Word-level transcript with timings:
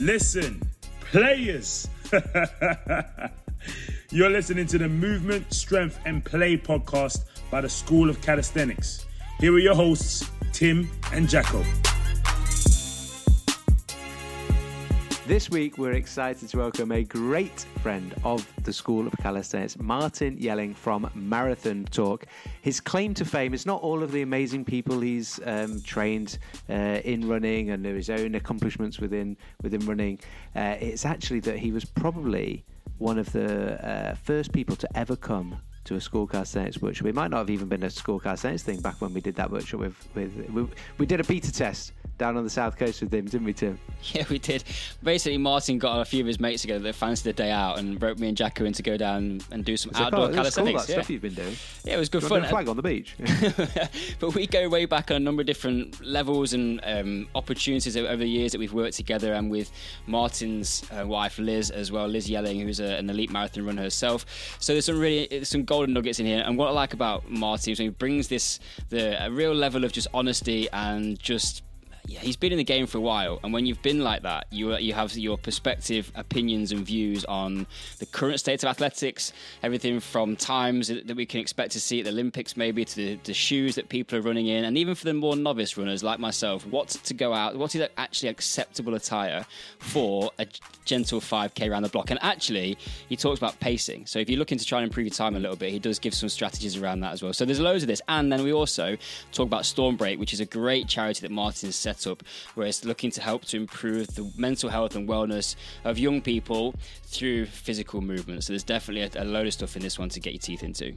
Listen, 0.00 0.62
players. 1.12 1.86
You're 4.10 4.30
listening 4.30 4.66
to 4.68 4.78
the 4.78 4.88
Movement, 4.88 5.52
Strength, 5.52 6.00
and 6.06 6.24
Play 6.24 6.56
podcast 6.56 7.24
by 7.50 7.60
the 7.60 7.68
School 7.68 8.08
of 8.08 8.22
Calisthenics. 8.22 9.04
Here 9.40 9.52
are 9.52 9.58
your 9.58 9.74
hosts, 9.74 10.24
Tim 10.54 10.90
and 11.12 11.28
Jacko. 11.28 11.62
This 15.30 15.48
week, 15.48 15.78
we're 15.78 15.92
excited 15.92 16.48
to 16.48 16.56
welcome 16.56 16.90
a 16.90 17.04
great 17.04 17.64
friend 17.82 18.12
of 18.24 18.52
the 18.64 18.72
School 18.72 19.06
of 19.06 19.12
Calisthenics, 19.18 19.78
Martin 19.78 20.36
Yelling 20.36 20.74
from 20.74 21.08
Marathon 21.14 21.84
Talk. 21.84 22.26
His 22.62 22.80
claim 22.80 23.14
to 23.14 23.24
fame 23.24 23.54
is 23.54 23.64
not 23.64 23.80
all 23.80 24.02
of 24.02 24.10
the 24.10 24.22
amazing 24.22 24.64
people 24.64 24.98
he's 24.98 25.38
um, 25.46 25.82
trained 25.82 26.38
uh, 26.68 26.98
in 27.04 27.28
running 27.28 27.70
and 27.70 27.84
his 27.86 28.10
own 28.10 28.34
accomplishments 28.34 28.98
within 28.98 29.36
within 29.62 29.86
running. 29.86 30.18
Uh, 30.56 30.74
it's 30.80 31.06
actually 31.06 31.38
that 31.38 31.60
he 31.60 31.70
was 31.70 31.84
probably 31.84 32.64
one 32.98 33.16
of 33.16 33.30
the 33.30 33.88
uh, 33.88 34.16
first 34.16 34.50
people 34.52 34.74
to 34.74 34.98
ever 34.98 35.14
come 35.14 35.56
to 35.84 35.94
a 35.94 36.00
school 36.00 36.26
calisthenics 36.26 36.82
workshop. 36.82 37.06
It 37.06 37.14
might 37.14 37.30
not 37.30 37.38
have 37.38 37.50
even 37.50 37.68
been 37.68 37.84
a 37.84 37.90
school 37.90 38.18
calisthenics 38.18 38.64
thing 38.64 38.80
back 38.80 39.00
when 39.00 39.14
we 39.14 39.20
did 39.20 39.36
that 39.36 39.48
workshop 39.48 39.78
with, 39.78 40.08
with 40.16 40.50
we, 40.52 40.66
we 40.98 41.06
did 41.06 41.20
a 41.20 41.24
beta 41.24 41.52
test 41.52 41.92
down 42.20 42.36
on 42.36 42.44
the 42.44 42.50
south 42.50 42.76
coast 42.76 43.00
with 43.00 43.12
him, 43.12 43.24
didn't 43.24 43.44
we, 43.44 43.52
Tim? 43.54 43.78
Yeah, 44.14 44.24
we 44.30 44.38
did. 44.38 44.64
Basically, 45.02 45.36
Martin 45.36 45.78
got 45.78 46.00
a 46.00 46.04
few 46.06 46.22
of 46.22 46.26
his 46.26 46.40
mates 46.40 46.62
together 46.62 46.80
that 46.84 46.94
fancied 46.94 47.24
the 47.24 47.34
day 47.34 47.50
out 47.50 47.78
and 47.78 48.00
wrote 48.02 48.18
me 48.18 48.28
and 48.28 48.36
Jacko 48.36 48.64
in 48.64 48.72
to 48.72 48.82
go 48.82 48.96
down 48.96 49.42
and 49.50 49.62
do 49.62 49.76
some 49.76 49.92
So 49.92 50.04
outdoor 50.04 50.28
cool, 50.30 50.38
was 50.38 50.54
cool, 50.54 50.64
that 50.64 50.72
yeah. 50.72 50.80
stuff 50.80 51.10
you've 51.10 51.20
been 51.20 51.34
doing. 51.34 51.54
yeah, 51.84 51.96
it 51.96 51.98
was 51.98 52.08
good 52.08 52.20
Do 52.22 52.26
you 52.28 52.30
want 52.32 52.44
fun. 52.44 52.48
a 52.48 52.50
flag 52.50 52.68
on 52.68 52.76
the 52.76 52.82
beach. 52.82 53.14
but 54.20 54.34
we 54.34 54.46
go 54.46 54.70
way 54.70 54.86
back 54.86 55.10
on 55.10 55.18
a 55.18 55.20
number 55.20 55.42
of 55.42 55.46
different 55.46 56.02
levels 56.02 56.54
and 56.54 56.80
um, 56.84 57.28
opportunities 57.34 57.94
over 57.94 58.16
the 58.16 58.26
years 58.28 58.52
that 58.52 58.58
we've 58.58 58.72
worked 58.72 58.96
together, 58.96 59.34
and 59.34 59.50
with 59.50 59.70
Martin's 60.06 60.82
uh, 60.90 61.06
wife 61.06 61.38
Liz 61.38 61.70
as 61.70 61.92
well, 61.92 62.08
Liz 62.08 62.28
Yelling, 62.28 62.58
who's 62.60 62.80
a, 62.80 62.96
an 62.96 63.10
elite 63.10 63.30
marathon 63.30 63.66
runner 63.66 63.82
herself. 63.82 64.24
So 64.60 64.72
there's 64.72 64.86
some 64.86 64.98
really 64.98 65.44
some 65.44 65.64
golden 65.64 65.92
nuggets 65.92 66.18
in 66.18 66.24
here. 66.26 66.42
And 66.44 66.56
what 66.56 66.68
I 66.68 66.72
like 66.72 66.94
about 66.94 67.30
Martin 67.30 67.72
is 67.72 67.78
he 67.78 67.90
brings 67.90 68.28
this 68.28 68.60
the 68.88 69.22
a 69.22 69.30
real 69.30 69.54
level 69.54 69.84
of 69.84 69.92
just 69.92 70.08
honesty 70.14 70.68
and 70.72 71.18
just 71.18 71.62
yeah, 72.06 72.20
he's 72.20 72.36
been 72.36 72.52
in 72.52 72.58
the 72.58 72.64
game 72.64 72.86
for 72.86 72.98
a 72.98 73.00
while, 73.00 73.40
and 73.42 73.52
when 73.52 73.66
you've 73.66 73.82
been 73.82 74.00
like 74.00 74.22
that, 74.22 74.46
you 74.50 74.76
you 74.76 74.92
have 74.92 75.16
your 75.16 75.38
perspective, 75.38 76.10
opinions, 76.14 76.72
and 76.72 76.84
views 76.84 77.24
on 77.26 77.66
the 77.98 78.06
current 78.06 78.40
state 78.40 78.62
of 78.62 78.68
athletics. 78.68 79.32
Everything 79.62 80.00
from 80.00 80.36
times 80.36 80.88
that 80.88 81.14
we 81.14 81.26
can 81.26 81.40
expect 81.40 81.72
to 81.72 81.80
see 81.80 82.00
at 82.00 82.04
the 82.04 82.10
Olympics, 82.10 82.56
maybe 82.56 82.84
to 82.84 82.96
the, 82.96 83.14
the 83.24 83.34
shoes 83.34 83.74
that 83.74 83.88
people 83.88 84.18
are 84.18 84.22
running 84.22 84.46
in, 84.46 84.64
and 84.64 84.78
even 84.78 84.94
for 84.94 85.04
the 85.04 85.14
more 85.14 85.36
novice 85.36 85.76
runners 85.76 86.02
like 86.02 86.18
myself, 86.18 86.66
what 86.66 86.88
to 86.88 87.14
go 87.14 87.32
out, 87.32 87.56
what 87.56 87.74
is 87.74 87.88
actually 87.96 88.28
acceptable 88.28 88.94
attire 88.94 89.44
for 89.78 90.30
a 90.38 90.46
gentle 90.84 91.20
5k 91.20 91.70
around 91.70 91.82
the 91.82 91.88
block. 91.88 92.10
And 92.10 92.18
actually, 92.22 92.76
he 93.08 93.16
talks 93.16 93.38
about 93.38 93.58
pacing. 93.60 94.06
So 94.06 94.18
if 94.18 94.28
you're 94.28 94.38
looking 94.38 94.58
to 94.58 94.64
try 94.64 94.78
and 94.78 94.88
improve 94.88 95.06
your 95.06 95.14
time 95.14 95.36
a 95.36 95.38
little 95.38 95.56
bit, 95.56 95.70
he 95.70 95.78
does 95.78 95.98
give 95.98 96.14
some 96.14 96.28
strategies 96.28 96.76
around 96.76 97.00
that 97.00 97.12
as 97.12 97.22
well. 97.22 97.32
So 97.32 97.44
there's 97.44 97.60
loads 97.60 97.82
of 97.82 97.88
this, 97.88 98.02
and 98.08 98.32
then 98.32 98.42
we 98.42 98.52
also 98.52 98.96
talk 99.32 99.46
about 99.46 99.62
Stormbreak, 99.62 100.18
which 100.18 100.32
is 100.32 100.40
a 100.40 100.46
great 100.46 100.88
charity 100.88 101.20
that 101.20 101.30
Martin 101.30 101.68
has 101.68 101.76
set 101.76 101.89
up, 102.06 102.22
where 102.54 102.66
it's 102.66 102.84
looking 102.84 103.10
to 103.12 103.20
help 103.20 103.44
to 103.46 103.56
improve 103.56 104.14
the 104.14 104.30
mental 104.36 104.70
health 104.70 104.96
and 104.96 105.08
wellness 105.08 105.56
of 105.84 105.98
young 105.98 106.20
people 106.20 106.74
through 107.04 107.46
physical 107.46 108.00
movement. 108.00 108.44
So 108.44 108.52
there's 108.52 108.64
definitely 108.64 109.18
a, 109.18 109.22
a 109.22 109.24
load 109.24 109.46
of 109.46 109.52
stuff 109.52 109.76
in 109.76 109.82
this 109.82 109.98
one 109.98 110.08
to 110.10 110.20
get 110.20 110.32
your 110.32 110.40
teeth 110.40 110.62
into. 110.62 110.94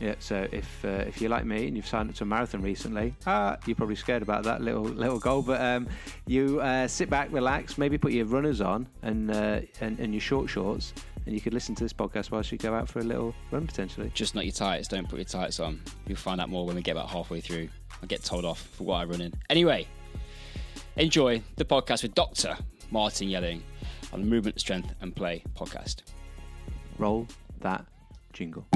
Yeah, 0.00 0.14
so 0.18 0.48
if 0.50 0.82
uh, 0.82 1.04
if 1.06 1.20
you're 1.20 1.28
like 1.28 1.44
me 1.44 1.68
and 1.68 1.76
you've 1.76 1.86
signed 1.86 2.08
up 2.08 2.16
to 2.16 2.24
a 2.24 2.26
marathon 2.26 2.62
recently, 2.62 3.14
ah, 3.26 3.58
you're 3.66 3.76
probably 3.76 3.96
scared 3.96 4.22
about 4.22 4.44
that 4.44 4.62
little 4.62 4.84
little 4.84 5.18
goal. 5.18 5.42
But 5.42 5.60
um, 5.60 5.88
you 6.26 6.58
uh, 6.60 6.88
sit 6.88 7.10
back, 7.10 7.30
relax, 7.30 7.76
maybe 7.76 7.98
put 7.98 8.12
your 8.12 8.24
runners 8.24 8.62
on 8.62 8.86
and, 9.02 9.30
uh, 9.30 9.60
and 9.82 10.00
and 10.00 10.14
your 10.14 10.22
short 10.22 10.48
shorts, 10.48 10.94
and 11.26 11.34
you 11.34 11.40
could 11.42 11.52
listen 11.52 11.74
to 11.74 11.84
this 11.84 11.92
podcast 11.92 12.30
whilst 12.30 12.50
you 12.50 12.56
go 12.56 12.72
out 12.72 12.88
for 12.88 13.00
a 13.00 13.04
little 13.04 13.34
run 13.50 13.66
potentially. 13.66 14.10
Just 14.14 14.34
not 14.34 14.46
your 14.46 14.54
tights. 14.54 14.88
Don't 14.88 15.06
put 15.06 15.18
your 15.18 15.26
tights 15.26 15.60
on. 15.60 15.78
You'll 16.06 16.16
find 16.16 16.40
out 16.40 16.48
more 16.48 16.64
when 16.64 16.76
we 16.76 16.82
get 16.82 16.92
about 16.92 17.10
halfway 17.10 17.42
through. 17.42 17.68
I 18.02 18.06
get 18.06 18.24
told 18.24 18.44
off 18.44 18.60
for 18.60 18.84
what 18.84 18.96
I 18.96 19.04
run 19.04 19.20
in. 19.20 19.32
Anyway, 19.48 19.86
enjoy 20.96 21.42
the 21.56 21.64
podcast 21.64 22.02
with 22.02 22.14
Dr. 22.14 22.56
Martin 22.90 23.28
Yelling 23.28 23.62
on 24.12 24.20
the 24.20 24.26
Movement, 24.26 24.60
Strength 24.60 24.94
and 25.00 25.14
Play 25.14 25.42
podcast. 25.54 26.02
Roll 26.98 27.26
that 27.60 27.84
jingle. 28.32 28.66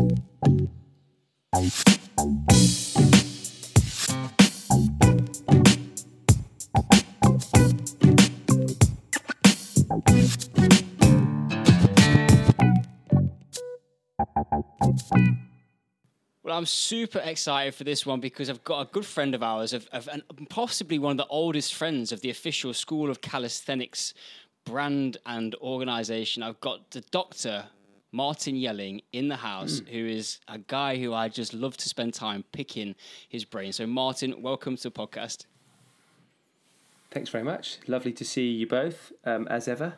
Well, 16.45 16.59
I'm 16.59 16.67
super 16.67 17.21
excited 17.21 17.75
for 17.75 17.85
this 17.85 18.05
one 18.05 18.21
because 18.21 18.51
I've 18.51 18.63
got 18.65 18.87
a 18.87 18.93
good 18.93 19.07
friend 19.07 19.35
of 19.35 19.43
ours, 19.43 19.73
of, 19.73 19.89
of 19.93 20.07
and 20.09 20.23
possibly 20.51 20.99
one 20.99 21.13
of 21.13 21.17
the 21.17 21.27
oldest 21.29 21.73
friends 21.73 22.13
of 22.13 22.21
the 22.21 22.29
official 22.29 22.75
School 22.75 23.11
of 23.11 23.23
Calisthenics 23.23 24.13
brand 24.67 25.17
and 25.25 25.55
organisation. 25.63 26.43
I've 26.43 26.61
got 26.61 26.91
the 26.91 27.01
Doctor 27.11 27.65
Martin 28.13 28.57
Yelling 28.57 29.01
in 29.11 29.29
the 29.29 29.37
house, 29.37 29.81
who 29.91 30.07
is 30.07 30.39
a 30.47 30.59
guy 30.59 30.99
who 30.99 31.15
I 31.15 31.31
just 31.31 31.55
love 31.55 31.79
to 31.79 31.89
spend 31.89 32.13
time 32.13 32.45
picking 32.53 32.95
his 33.27 33.47
brain. 33.47 33.73
So, 33.73 33.87
Martin, 33.87 34.43
welcome 34.43 34.77
to 34.77 34.83
the 34.83 34.91
podcast. 34.91 35.47
Thanks 37.11 37.31
very 37.31 37.45
much. 37.45 37.79
Lovely 37.87 38.13
to 38.13 38.25
see 38.25 38.51
you 38.51 38.67
both, 38.67 39.13
um, 39.25 39.49
as 39.49 39.67
ever. 39.67 39.95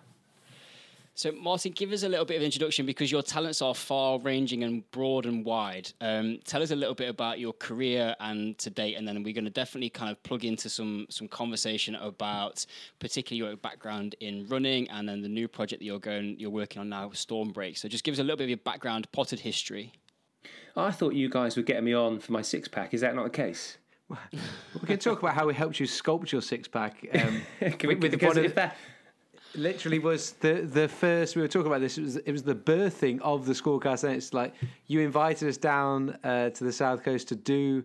So, 1.19 1.33
Martin, 1.33 1.73
give 1.73 1.93
us 1.93 2.03
a 2.03 2.11
little 2.11 2.27
bit 2.27 2.37
of 2.37 2.43
introduction 2.43 2.85
because 2.85 3.11
your 3.11 3.23
talents 3.23 3.63
are 3.63 3.75
far 3.75 4.19
ranging 4.19 4.65
and 4.65 4.89
broad 4.91 5.25
and 5.25 5.47
wide. 5.47 5.91
Um, 6.03 6.41
tell 6.45 6.63
us 6.63 6.73
a 6.73 6.77
little 6.77 6.95
bit 6.95 7.09
about 7.09 7.39
your 7.39 7.55
career 7.55 8.15
and 8.21 8.59
to 8.59 8.69
date, 8.69 8.97
and 8.97 9.09
then 9.09 9.23
we're 9.23 9.33
going 9.33 9.47
to 9.47 9.51
definitely 9.51 9.89
kind 9.89 10.11
of 10.11 10.23
plug 10.25 10.45
into 10.45 10.69
some 10.69 11.07
some 11.09 11.27
conversation 11.27 11.95
about 11.95 12.67
particularly 12.99 13.49
your 13.49 13.57
background 13.57 14.15
in 14.21 14.47
running 14.49 14.91
and 14.91 15.09
then 15.09 15.23
the 15.23 15.29
new 15.29 15.49
project 15.49 15.81
that 15.81 15.87
you're 15.87 15.99
going 15.99 16.39
you're 16.39 16.51
working 16.51 16.81
on 16.81 16.91
now, 16.91 17.09
Stormbreak. 17.09 17.79
So, 17.79 17.89
just 17.89 18.05
give 18.05 18.13
us 18.13 18.19
a 18.19 18.23
little 18.23 18.37
bit 18.37 18.45
of 18.45 18.51
your 18.51 18.59
background, 18.59 19.11
potted 19.13 19.41
history. 19.41 19.93
I 20.77 20.91
thought 20.91 21.15
you 21.15 21.31
guys 21.31 21.57
were 21.57 21.63
getting 21.63 21.85
me 21.85 21.95
on 21.95 22.19
for 22.21 22.33
my 22.33 22.43
six 22.43 22.69
pack. 22.69 22.93
Is 22.93 23.01
that 23.01 23.15
not 23.15 23.25
the 23.25 23.31
case? 23.31 23.79
We 24.83 24.87
can 24.87 24.99
talk 24.99 25.21
about 25.21 25.35
how 25.35 25.47
we 25.47 25.55
helped 25.55 25.81
you 25.81 25.87
sculpt 25.87 26.31
your 26.31 26.43
six 26.43 26.69
pack. 26.69 27.05
Um, 27.15 27.41
Can 27.79 27.89
we, 27.89 27.95
with 27.95 28.03
the 28.03 28.09
because 28.19 28.37
one 28.37 28.39
of- 28.39 28.45
if 28.45 28.55
that, 28.57 28.77
literally 29.57 29.99
was 29.99 30.33
the 30.35 30.55
the 30.63 30.89
first 30.89 31.37
we 31.37 31.43
were 31.43 31.49
talking 31.49 31.67
about 31.67 31.81
this 31.81 31.99
it 31.99 32.03
was 32.03 32.17
it 32.17 32.33
was 32.33 32.43
the 32.43 32.55
birthing 32.55 33.21
of 33.21 33.47
the 33.47 33.53
schoolcast 33.53 34.05
and 34.05 34.15
it's 34.15 34.33
like 34.33 34.55
you 34.87 35.01
invited 35.01 35.49
us 35.49 35.57
down 35.57 36.19
uh, 36.25 36.51
to 36.51 36.65
the 36.65 36.73
south 36.73 37.03
coast 37.03 37.29
to 37.29 37.37
do 37.37 37.85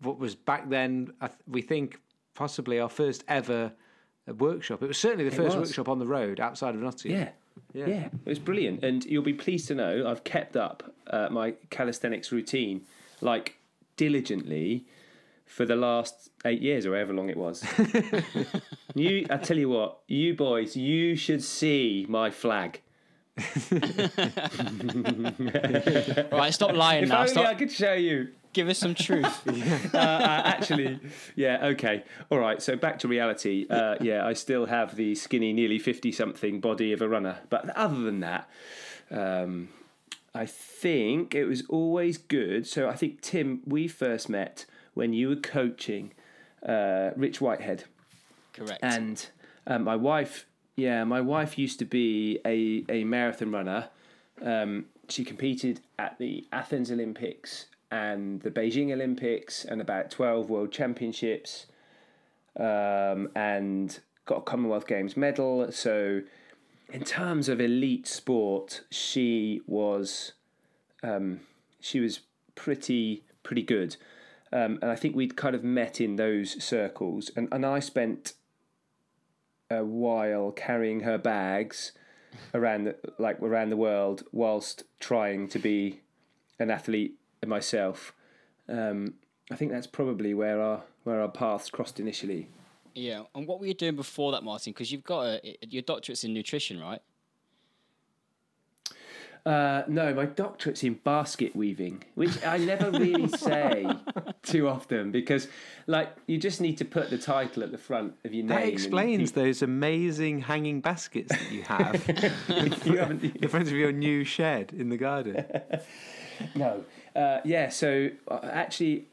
what 0.00 0.18
was 0.18 0.34
back 0.34 0.68
then 0.68 1.12
we 1.46 1.62
think 1.62 2.00
possibly 2.34 2.78
our 2.78 2.88
first 2.88 3.24
ever 3.28 3.72
workshop 4.38 4.82
it 4.82 4.86
was 4.86 4.98
certainly 4.98 5.28
the 5.28 5.34
first 5.34 5.56
was. 5.56 5.68
workshop 5.68 5.88
on 5.88 5.98
the 5.98 6.06
road 6.06 6.40
outside 6.40 6.74
of 6.74 6.80
Nottingham 6.80 7.20
yeah, 7.20 7.86
yeah, 7.86 8.04
it 8.04 8.28
was 8.28 8.38
brilliant. 8.38 8.84
And 8.84 9.04
you'll 9.04 9.22
be 9.22 9.34
pleased 9.34 9.68
to 9.68 9.74
know 9.74 10.06
I've 10.06 10.24
kept 10.24 10.56
up 10.56 10.94
uh, 11.08 11.28
my 11.30 11.54
calisthenics 11.70 12.32
routine 12.32 12.82
like 13.20 13.58
diligently 13.96 14.86
for 15.48 15.64
the 15.64 15.74
last 15.74 16.30
eight 16.44 16.60
years 16.60 16.86
or 16.86 16.94
however 16.94 17.12
long 17.14 17.28
it 17.28 17.36
was. 17.36 17.64
you, 18.94 19.26
I 19.30 19.38
tell 19.38 19.58
you 19.58 19.70
what, 19.70 19.98
you 20.06 20.34
boys, 20.34 20.76
you 20.76 21.16
should 21.16 21.42
see 21.42 22.06
my 22.08 22.30
flag. 22.30 22.80
Right, 26.30 26.52
stop 26.52 26.74
lying 26.74 27.04
If 27.04 27.08
now. 27.08 27.20
only 27.20 27.30
Stop. 27.30 27.46
I 27.46 27.54
could 27.54 27.70
show 27.70 27.94
you. 27.94 28.28
Give 28.52 28.68
us 28.68 28.78
some 28.78 28.94
truth. 28.94 29.46
uh, 29.94 29.98
uh, 29.98 30.42
actually, 30.44 30.98
yeah, 31.36 31.66
okay. 31.66 32.02
All 32.30 32.38
right, 32.38 32.60
so 32.60 32.76
back 32.76 32.98
to 33.00 33.08
reality. 33.08 33.66
Uh, 33.68 33.96
yeah, 34.00 34.26
I 34.26 34.32
still 34.32 34.66
have 34.66 34.96
the 34.96 35.14
skinny, 35.14 35.52
nearly 35.52 35.78
50 35.78 36.10
something 36.12 36.60
body 36.60 36.92
of 36.92 37.00
a 37.02 37.08
runner. 37.08 37.38
But 37.50 37.70
other 37.76 38.00
than 38.00 38.20
that, 38.20 38.48
um, 39.10 39.68
I 40.34 40.46
think 40.46 41.34
it 41.34 41.44
was 41.44 41.62
always 41.68 42.18
good. 42.18 42.66
So 42.66 42.88
I 42.88 42.94
think, 42.94 43.20
Tim, 43.20 43.60
we 43.66 43.86
first 43.86 44.28
met 44.28 44.66
when 44.98 45.12
you 45.12 45.28
were 45.28 45.36
coaching 45.36 46.12
uh, 46.68 47.10
Rich 47.14 47.40
Whitehead. 47.40 47.84
Correct. 48.52 48.80
And 48.82 49.24
um, 49.68 49.84
my 49.84 49.94
wife, 49.94 50.44
yeah, 50.74 51.04
my 51.04 51.20
wife 51.20 51.56
used 51.56 51.78
to 51.78 51.84
be 51.84 52.40
a, 52.44 52.84
a 52.88 53.04
marathon 53.04 53.52
runner. 53.52 53.90
Um, 54.42 54.86
she 55.08 55.24
competed 55.24 55.80
at 56.00 56.18
the 56.18 56.48
Athens 56.50 56.90
Olympics 56.90 57.66
and 57.92 58.42
the 58.42 58.50
Beijing 58.50 58.92
Olympics 58.92 59.64
and 59.64 59.80
about 59.80 60.10
12 60.10 60.50
World 60.50 60.72
Championships 60.72 61.66
um, 62.56 63.30
and 63.36 64.00
got 64.26 64.38
a 64.38 64.42
Commonwealth 64.42 64.88
Games 64.88 65.16
medal. 65.16 65.70
So, 65.70 66.22
in 66.92 67.04
terms 67.04 67.48
of 67.48 67.60
elite 67.60 68.08
sport, 68.08 68.82
she 68.90 69.60
was 69.68 70.32
um, 71.04 71.40
she 71.80 72.00
was 72.00 72.20
pretty 72.56 73.22
pretty 73.44 73.62
good. 73.62 73.96
Um, 74.52 74.78
and 74.80 74.90
I 74.90 74.96
think 74.96 75.14
we'd 75.14 75.36
kind 75.36 75.54
of 75.54 75.62
met 75.62 76.00
in 76.00 76.16
those 76.16 76.62
circles. 76.62 77.30
And, 77.36 77.48
and 77.52 77.66
I 77.66 77.80
spent 77.80 78.34
a 79.70 79.84
while 79.84 80.50
carrying 80.52 81.00
her 81.00 81.18
bags 81.18 81.92
around 82.54 82.84
the, 82.84 82.96
like 83.18 83.40
around 83.40 83.70
the 83.70 83.76
world 83.76 84.22
whilst 84.32 84.84
trying 85.00 85.48
to 85.48 85.58
be 85.58 86.00
an 86.58 86.70
athlete 86.70 87.16
myself. 87.46 88.14
Um, 88.68 89.14
I 89.50 89.56
think 89.56 89.70
that's 89.70 89.86
probably 89.86 90.34
where 90.34 90.60
our 90.60 90.82
where 91.04 91.20
our 91.20 91.28
paths 91.28 91.70
crossed 91.70 92.00
initially. 92.00 92.48
Yeah, 92.94 93.22
and 93.34 93.46
what 93.46 93.60
were 93.60 93.66
you 93.66 93.74
doing 93.74 93.96
before 93.96 94.32
that, 94.32 94.42
Martin? 94.42 94.72
Because 94.72 94.90
you've 94.90 95.04
got 95.04 95.26
a, 95.26 95.56
your 95.62 95.82
doctorate's 95.82 96.24
in 96.24 96.34
nutrition, 96.34 96.80
right? 96.80 97.00
Uh, 99.46 99.82
no, 99.88 100.12
my 100.12 100.26
doctorate's 100.26 100.82
in 100.82 100.94
basket 100.94 101.54
weaving, 101.56 102.04
which 102.14 102.44
I 102.44 102.58
never 102.58 102.90
really 102.90 103.28
say 103.28 103.86
too 104.42 104.68
often 104.68 105.10
because, 105.10 105.48
like, 105.86 106.14
you 106.26 106.38
just 106.38 106.60
need 106.60 106.76
to 106.78 106.84
put 106.84 107.08
the 107.10 107.18
title 107.18 107.62
at 107.62 107.70
the 107.72 107.78
front 107.78 108.14
of 108.24 108.34
your 108.34 108.44
name. 108.44 108.58
That 108.58 108.68
explains 108.68 109.30
people- 109.30 109.44
those 109.44 109.62
amazing 109.62 110.40
hanging 110.42 110.80
baskets 110.80 111.30
that 111.30 111.50
you 111.52 111.62
have 111.62 112.06
you 112.86 112.98
haven't. 112.98 113.24
in 113.42 113.48
front 113.48 113.68
of 113.68 113.74
your 113.74 113.92
new 113.92 114.24
shed 114.24 114.72
in 114.76 114.88
the 114.90 114.96
garden. 114.98 115.44
No. 116.54 116.84
Uh, 117.16 117.40
yeah, 117.44 117.68
so 117.68 118.10
uh, 118.28 118.40
actually, 118.42 119.08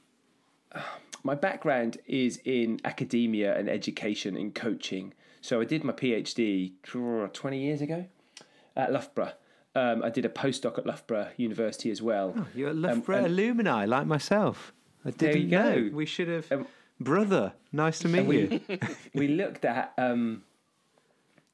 my 1.23 1.35
background 1.35 1.97
is 2.07 2.39
in 2.45 2.79
academia 2.83 3.57
and 3.57 3.69
education 3.69 4.35
and 4.35 4.53
coaching. 4.53 5.13
So 5.41 5.61
I 5.61 5.65
did 5.65 5.83
my 5.83 5.93
PhD 5.93 6.73
20 6.83 7.59
years 7.59 7.81
ago 7.81 8.05
at 8.75 8.91
Loughborough. 8.91 9.33
Um, 9.75 10.03
I 10.03 10.09
did 10.09 10.23
a 10.25 10.29
postdoc 10.29 10.77
at 10.77 10.85
Loughborough 10.85 11.29
University 11.37 11.91
as 11.91 12.01
well. 12.01 12.33
Oh, 12.37 12.47
You're 12.55 12.69
a 12.69 12.73
Loughborough 12.73 13.17
and- 13.17 13.25
alumni 13.27 13.85
like 13.85 14.07
myself. 14.07 14.71
I 15.03 15.11
There 15.11 15.33
didn't 15.33 15.49
you 15.49 15.57
go. 15.57 15.75
know. 15.75 15.89
We 15.93 16.05
should 16.05 16.27
have. 16.29 16.51
Um, 16.51 16.67
Brother, 16.99 17.53
nice 17.73 17.99
to 17.99 18.07
meet 18.07 18.25
we- 18.25 18.61
you. 18.69 18.79
we 19.13 19.27
looked 19.27 19.65
at 19.65 19.93
um, 19.97 20.43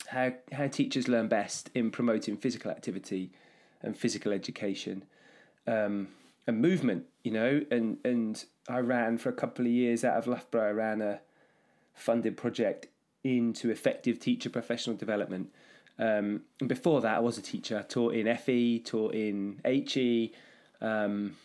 how 0.08 0.34
how 0.52 0.68
teachers 0.68 1.08
learn 1.08 1.28
best 1.28 1.70
in 1.74 1.90
promoting 1.92 2.38
physical 2.38 2.70
activity 2.72 3.32
and 3.82 3.98
physical 3.98 4.32
education 4.32 5.04
um, 5.68 6.10
and 6.46 6.62
movement. 6.62 7.06
You 7.24 7.32
know, 7.32 7.62
and 7.72 7.98
and 8.06 8.44
I 8.70 8.80
ran 8.80 9.18
for 9.18 9.30
a 9.30 9.34
couple 9.34 9.66
of 9.66 9.72
years 9.72 10.04
out 10.04 10.18
of 10.18 10.28
Loughborough. 10.28 10.70
I 10.70 10.72
ran 10.72 11.02
a 11.02 11.22
funded 11.96 12.38
project 12.38 12.88
into 13.24 13.70
effective 13.72 14.20
teacher 14.20 14.50
professional 14.50 14.96
development. 14.96 15.50
Um, 16.02 16.42
and 16.60 16.68
before 16.68 17.00
that, 17.02 17.18
I 17.18 17.20
was 17.20 17.38
a 17.38 17.42
teacher. 17.42 17.86
Taught 17.88 18.16
in 18.16 18.36
FE, 18.36 18.80
taught 18.80 19.14
in 19.14 19.62
HE. 19.64 20.34
Um, 20.82 21.36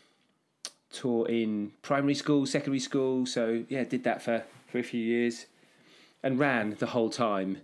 taught 0.92 1.28
in 1.28 1.72
primary 1.82 2.14
school, 2.14 2.46
secondary 2.46 2.80
school. 2.80 3.26
So 3.26 3.64
yeah, 3.68 3.84
did 3.84 4.02
that 4.04 4.22
for, 4.22 4.42
for 4.66 4.78
a 4.78 4.82
few 4.82 5.00
years, 5.00 5.46
and 6.22 6.38
ran 6.38 6.76
the 6.78 6.86
whole 6.86 7.10
time 7.10 7.58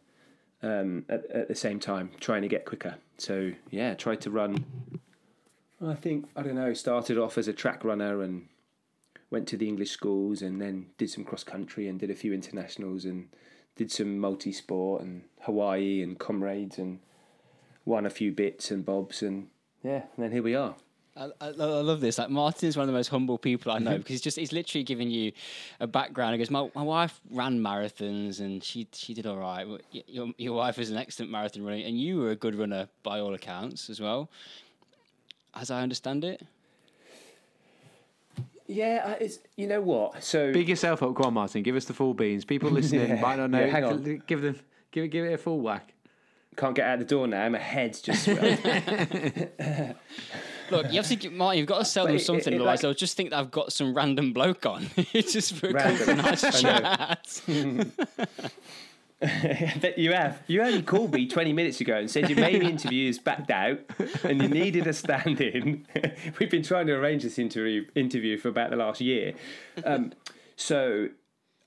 um, 0.62 1.06
at, 1.08 1.24
at 1.30 1.48
the 1.48 1.54
same 1.54 1.80
time, 1.80 2.10
trying 2.20 2.42
to 2.42 2.48
get 2.48 2.66
quicker. 2.66 2.96
So 3.16 3.52
yeah, 3.70 3.94
tried 3.94 4.20
to 4.22 4.30
run. 4.30 4.64
I 5.84 5.94
think 5.94 6.28
I 6.36 6.42
don't 6.42 6.54
know. 6.54 6.74
Started 6.74 7.16
off 7.16 7.38
as 7.38 7.48
a 7.48 7.54
track 7.54 7.84
runner 7.84 8.22
and 8.22 8.48
went 9.30 9.48
to 9.48 9.56
the 9.56 9.66
English 9.66 9.90
schools, 9.90 10.42
and 10.42 10.60
then 10.60 10.86
did 10.98 11.08
some 11.08 11.24
cross 11.24 11.42
country 11.42 11.88
and 11.88 11.98
did 11.98 12.10
a 12.10 12.14
few 12.14 12.34
internationals 12.34 13.06
and 13.06 13.28
did 13.76 13.90
some 13.90 14.18
multi 14.18 14.52
sport 14.52 15.02
and 15.02 15.22
Hawaii 15.42 16.02
and 16.02 16.18
comrades 16.18 16.78
and 16.78 17.00
won 17.84 18.06
a 18.06 18.10
few 18.10 18.32
bits 18.32 18.70
and 18.70 18.84
bobs 18.84 19.22
and 19.22 19.48
yeah, 19.82 20.02
and 20.16 20.24
then 20.24 20.32
here 20.32 20.42
we 20.42 20.54
are. 20.54 20.76
I, 21.16 21.24
I, 21.40 21.48
I 21.48 21.50
love 21.50 22.00
this. 22.00 22.18
Like 22.18 22.30
Martin 22.30 22.68
is 22.68 22.76
one 22.76 22.84
of 22.84 22.86
the 22.86 22.98
most 22.98 23.08
humble 23.08 23.36
people 23.36 23.70
I 23.72 23.78
know 23.78 23.90
mm-hmm. 23.90 23.98
because 23.98 24.14
he's 24.14 24.20
just 24.22 24.38
he's 24.38 24.52
literally 24.52 24.84
giving 24.84 25.10
you 25.10 25.32
a 25.80 25.86
background. 25.86 26.34
He 26.34 26.38
goes, 26.38 26.50
my, 26.50 26.70
my 26.74 26.82
wife 26.82 27.20
ran 27.30 27.60
marathons 27.60 28.40
and 28.40 28.64
she 28.64 28.88
she 28.92 29.12
did 29.12 29.26
all 29.26 29.36
right. 29.36 29.66
Your 29.90 30.32
your 30.38 30.54
wife 30.54 30.78
is 30.78 30.90
an 30.90 30.96
excellent 30.96 31.30
marathon 31.30 31.64
runner 31.64 31.82
and 31.84 32.00
you 32.00 32.18
were 32.18 32.30
a 32.30 32.36
good 32.36 32.54
runner 32.54 32.88
by 33.02 33.20
all 33.20 33.34
accounts 33.34 33.90
as 33.90 34.00
well, 34.00 34.30
as 35.54 35.70
I 35.70 35.82
understand 35.82 36.24
it. 36.24 36.46
Yeah, 38.72 39.02
uh, 39.04 39.14
it's 39.20 39.38
you 39.56 39.66
know 39.66 39.80
what. 39.80 40.22
So 40.22 40.52
Big 40.52 40.68
yourself 40.68 41.02
up. 41.02 41.14
Go 41.14 41.24
on, 41.24 41.34
Martin. 41.34 41.62
Give 41.62 41.76
us 41.76 41.84
the 41.84 41.94
full 41.94 42.14
beans. 42.14 42.44
People 42.44 42.70
listening 42.78 43.08
Yeah. 43.08 43.20
might 43.20 43.36
not 43.36 43.50
know. 43.50 43.60
Yeah, 43.60 43.66
hang 43.66 43.84
on. 43.84 44.22
Give 44.26 44.40
them. 44.42 44.58
Give 44.90 45.04
it. 45.04 45.08
Give 45.10 45.24
it 45.24 45.32
a 45.34 45.38
full 45.38 45.60
whack. 45.60 45.92
can't 46.56 46.74
get 46.74 46.86
out 46.86 46.98
the 46.98 47.04
door 47.04 47.26
now. 47.26 47.48
My 47.48 47.58
head's 47.58 48.00
just 48.02 48.24
swelled. 48.24 48.40
Look, 50.70 50.86
you 50.90 50.96
have 50.96 51.06
to 51.08 51.16
give 51.16 51.32
Martin. 51.32 51.58
You've 51.58 51.68
got 51.68 51.78
to 51.80 51.84
sell 51.84 52.04
them 52.06 52.14
But 52.14 52.22
it- 52.22 52.24
something, 52.24 52.52
it- 52.52 52.56
it 52.56 52.60
otherwise 52.60 52.78
like- 52.78 52.80
they'll 52.82 52.94
just 52.94 53.16
think 53.16 53.30
that 53.30 53.38
I've 53.40 53.50
got 53.50 53.72
some 53.72 53.92
random 53.94 54.32
bloke 54.32 54.64
on. 54.64 54.86
it's 54.96 55.32
just 55.34 55.54
for 55.54 55.66
a 55.68 55.72
nice 55.72 56.08
I 56.08 56.14
know. 56.14 56.24
chat. 56.60 58.02
But 59.80 59.98
you 59.98 60.12
have. 60.12 60.42
You 60.46 60.62
only 60.62 60.82
called 60.82 61.14
me 61.14 61.26
20 61.26 61.52
minutes 61.52 61.80
ago 61.80 61.96
and 61.96 62.10
said 62.10 62.28
your 62.28 62.38
main 62.38 62.62
interview 62.62 62.92
interviews 62.92 63.18
backed 63.18 63.50
out 63.50 63.80
and 64.24 64.42
you 64.42 64.48
needed 64.48 64.86
a 64.86 64.92
stand 64.92 65.40
in. 65.40 65.86
We've 66.38 66.50
been 66.50 66.62
trying 66.62 66.86
to 66.88 66.94
arrange 66.94 67.22
this 67.22 67.38
interview, 67.38 67.86
interview 67.94 68.38
for 68.38 68.48
about 68.48 68.70
the 68.70 68.76
last 68.76 69.00
year. 69.00 69.34
Um, 69.84 70.12
so 70.56 71.08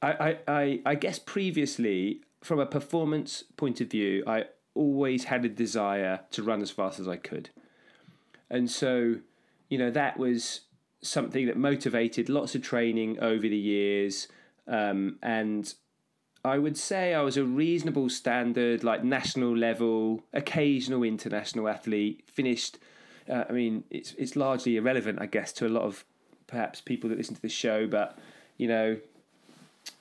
I, 0.02 0.12
I, 0.12 0.38
I, 0.48 0.82
I 0.86 0.96
guess 0.96 1.20
previously, 1.20 2.22
from 2.42 2.60
a 2.60 2.66
performance 2.66 3.44
point 3.58 3.82
of 3.82 3.90
view, 3.90 4.24
I 4.28 4.46
always 4.74 5.26
had 5.26 5.46
a 5.46 5.50
desire 5.50 6.22
to 6.32 6.44
run 6.44 6.62
as 6.62 6.72
fast 6.72 7.00
as 7.00 7.08
I 7.08 7.18
could. 7.18 7.50
And 8.50 8.70
so, 8.70 9.16
you 9.70 9.78
know, 9.78 9.92
that 9.92 10.18
was 10.18 10.62
something 11.02 11.46
that 11.48 11.58
motivated 11.58 12.30
lots 12.30 12.56
of 12.56 12.62
training 12.62 13.20
over 13.20 13.48
the 13.48 13.58
years. 13.58 14.28
Um, 14.68 15.18
and 15.22 15.74
I 16.46 16.60
would 16.60 16.78
say 16.78 17.16
I 17.16 17.22
was 17.22 17.38
a 17.38 17.44
reasonable 17.44 18.08
standard, 18.08 18.84
like 18.84 19.04
national 19.04 19.58
level, 19.58 20.24
occasional 20.32 21.02
international 21.04 21.68
athlete. 21.68 22.22
Finished, 22.28 22.78
uh, 23.28 23.46
I 23.50 23.52
mean, 23.52 23.84
it's 23.90 24.14
it's 24.14 24.36
largely 24.36 24.78
irrelevant, 24.78 25.20
I 25.20 25.26
guess, 25.26 25.52
to 25.54 25.66
a 25.66 25.70
lot 25.70 25.84
of 25.84 26.06
perhaps 26.46 26.82
people 26.82 27.10
that 27.10 27.18
listen 27.18 27.34
to 27.34 27.42
the 27.42 27.50
show. 27.50 27.88
But 27.88 28.20
you 28.58 28.68
know, 28.68 28.98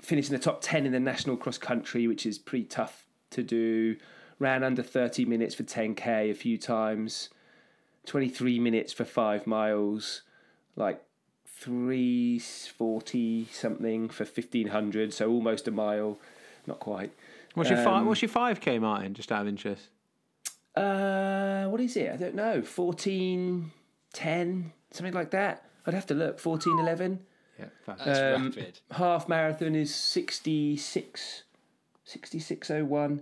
finished 0.02 0.28
in 0.30 0.36
the 0.36 0.42
top 0.42 0.60
ten 0.60 0.84
in 0.84 0.92
the 0.92 1.00
national 1.00 1.38
cross 1.38 1.56
country, 1.56 2.06
which 2.06 2.26
is 2.26 2.38
pretty 2.38 2.66
tough 2.66 3.06
to 3.30 3.42
do. 3.42 3.96
Ran 4.38 4.62
under 4.62 4.82
thirty 4.82 5.24
minutes 5.24 5.54
for 5.54 5.62
ten 5.62 5.94
k 5.94 6.30
a 6.30 6.34
few 6.34 6.58
times. 6.58 7.30
Twenty 8.04 8.28
three 8.28 8.58
minutes 8.58 8.92
for 8.92 9.06
five 9.06 9.46
miles, 9.46 10.20
like 10.76 11.02
three 11.46 12.38
forty 12.38 13.48
something 13.50 14.10
for 14.10 14.26
fifteen 14.26 14.68
hundred, 14.68 15.14
so 15.14 15.30
almost 15.30 15.66
a 15.66 15.70
mile, 15.70 16.18
not 16.66 16.80
quite. 16.80 17.12
What's 17.54 17.70
your 17.70 17.78
five? 17.78 18.00
Um, 18.02 18.06
What's 18.06 18.22
your 18.22 18.28
five 18.28 18.60
k, 18.60 18.78
Martin? 18.78 19.14
Just 19.14 19.30
out 19.30 19.42
of 19.42 19.48
interest. 19.48 19.88
Uh, 20.74 21.66
what 21.66 21.80
is 21.80 21.96
it? 21.96 22.10
I 22.12 22.16
don't 22.16 22.34
know. 22.34 22.62
Fourteen, 22.62 23.70
ten, 24.12 24.72
something 24.90 25.14
like 25.14 25.30
that. 25.30 25.64
I'd 25.86 25.94
have 25.94 26.06
to 26.06 26.14
look. 26.14 26.38
Fourteen, 26.40 26.78
eleven. 26.78 27.20
Yeah. 27.58 27.66
Fast. 27.86 28.04
That's 28.04 28.18
Um, 28.18 28.46
rapid. 28.48 28.80
Half 28.90 29.28
marathon 29.28 29.76
is 29.76 29.94
66, 29.94 31.44
66.01. 32.04 33.20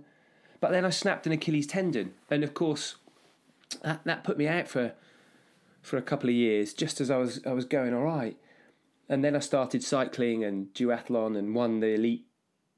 But 0.59 0.71
then 0.71 0.85
I 0.85 0.89
snapped 0.89 1.27
an 1.27 1.33
Achilles 1.33 1.67
tendon, 1.67 2.13
and 2.31 2.43
of 2.43 2.53
course, 2.55 2.95
that, 3.83 4.03
that 4.05 4.23
put 4.23 4.37
me 4.37 4.47
out 4.47 4.67
for 4.67 4.93
for 5.81 5.97
a 5.97 6.01
couple 6.01 6.29
of 6.29 6.35
years, 6.35 6.73
just 6.73 7.01
as 7.01 7.11
I 7.11 7.17
was 7.17 7.41
I 7.45 7.51
was 7.51 7.65
going 7.65 7.93
all 7.93 8.03
right. 8.03 8.37
And 9.09 9.23
then 9.23 9.35
I 9.35 9.39
started 9.39 9.83
cycling 9.83 10.43
and 10.45 10.73
duathlon 10.73 11.37
and 11.37 11.53
won 11.53 11.81
the 11.81 11.89
elite 11.93 12.25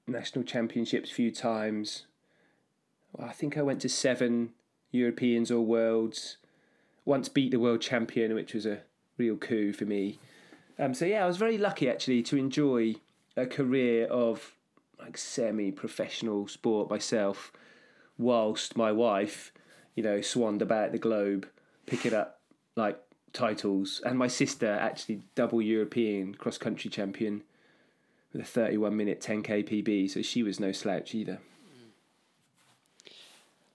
national 0.07 0.43
championships 0.43 1.11
a 1.11 1.13
few 1.13 1.31
times. 1.31 2.05
I 3.17 3.31
think 3.31 3.57
I 3.57 3.61
went 3.61 3.81
to 3.81 3.89
seven 3.89 4.51
Europeans 4.91 5.51
or 5.51 5.61
worlds. 5.61 6.37
Once 7.05 7.29
beat 7.29 7.51
the 7.51 7.59
world 7.59 7.81
champion, 7.81 8.33
which 8.33 8.53
was 8.53 8.65
a 8.65 8.81
real 9.17 9.37
coup 9.37 9.73
for 9.73 9.85
me. 9.85 10.19
Um, 10.77 10.93
so 10.93 11.05
yeah, 11.05 11.23
I 11.23 11.27
was 11.27 11.37
very 11.37 11.57
lucky 11.57 11.89
actually 11.89 12.23
to 12.23 12.37
enjoy 12.37 12.95
a 13.37 13.45
career 13.45 14.07
of 14.07 14.55
like 14.99 15.17
semi-professional 15.17 16.47
sport 16.47 16.89
myself, 16.89 17.51
whilst 18.17 18.77
my 18.77 18.91
wife, 18.91 19.51
you 19.95 20.03
know, 20.03 20.21
swanned 20.21 20.61
about 20.61 20.91
the 20.91 20.97
globe, 20.97 21.47
picking 21.85 22.13
up 22.13 22.39
like 22.75 22.99
titles, 23.33 24.01
and 24.05 24.17
my 24.17 24.27
sister 24.27 24.67
actually 24.67 25.21
double 25.35 25.61
European 25.61 26.33
cross-country 26.35 26.89
champion 26.89 27.43
with 28.35 28.57
a 28.57 28.59
31-minute 28.59 29.21
10k 29.21 29.83
PB, 29.83 30.09
so 30.09 30.21
she 30.21 30.43
was 30.43 30.59
no 30.59 30.71
slouch 30.71 31.15
either. 31.15 31.39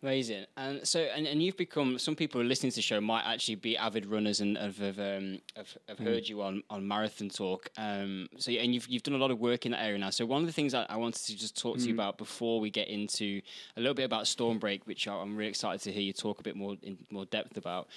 Amazing. 0.03 0.47
And 0.57 0.87
so, 0.89 1.01
and, 1.01 1.27
and 1.27 1.43
you've 1.43 1.59
become, 1.59 1.99
some 1.99 2.17
people 2.17 2.43
listening 2.43 2.73
to 2.73 2.77
the 2.77 2.83
show 2.83 3.03
might 3.03 3.25
actually 3.25 3.57
be 3.57 3.77
avid 3.77 4.07
runners 4.07 4.41
and 4.41 4.57
have, 4.57 4.79
have, 4.79 4.99
um, 4.99 5.41
have, 5.57 5.77
have 5.89 5.99
heard 5.99 6.27
you 6.27 6.41
on, 6.41 6.63
on 6.71 6.89
Marathon 6.89 7.29
Talk. 7.29 7.69
Um, 7.77 8.27
so, 8.39 8.51
and 8.51 8.73
you've, 8.73 8.89
you've 8.89 9.03
done 9.03 9.15
a 9.15 9.19
lot 9.19 9.31
of 9.31 9.39
work 9.41 9.67
in 9.67 9.73
that 9.73 9.83
area 9.85 9.99
now. 9.99 10.09
So, 10.09 10.25
one 10.25 10.41
of 10.41 10.47
the 10.47 10.55
things 10.55 10.73
I, 10.73 10.87
I 10.89 10.97
wanted 10.97 11.23
to 11.27 11.37
just 11.37 11.61
talk 11.61 11.77
to 11.77 11.85
you 11.85 11.93
about 11.93 12.17
before 12.17 12.61
we 12.61 12.71
get 12.71 12.89
into 12.89 13.43
a 13.77 13.81
little 13.81 13.95
bit 13.95 14.05
about 14.05 14.25
Stormbreak, 14.25 14.87
which 14.87 15.07
I'm 15.07 15.37
really 15.37 15.51
excited 15.51 15.83
to 15.83 15.93
hear 15.93 16.03
you 16.03 16.15
talk 16.15 16.41
a 16.41 16.43
bit 16.43 16.57
more 16.57 16.77
in 16.83 16.97
more 17.11 17.27
depth 17.27 17.59
about, 17.59 17.89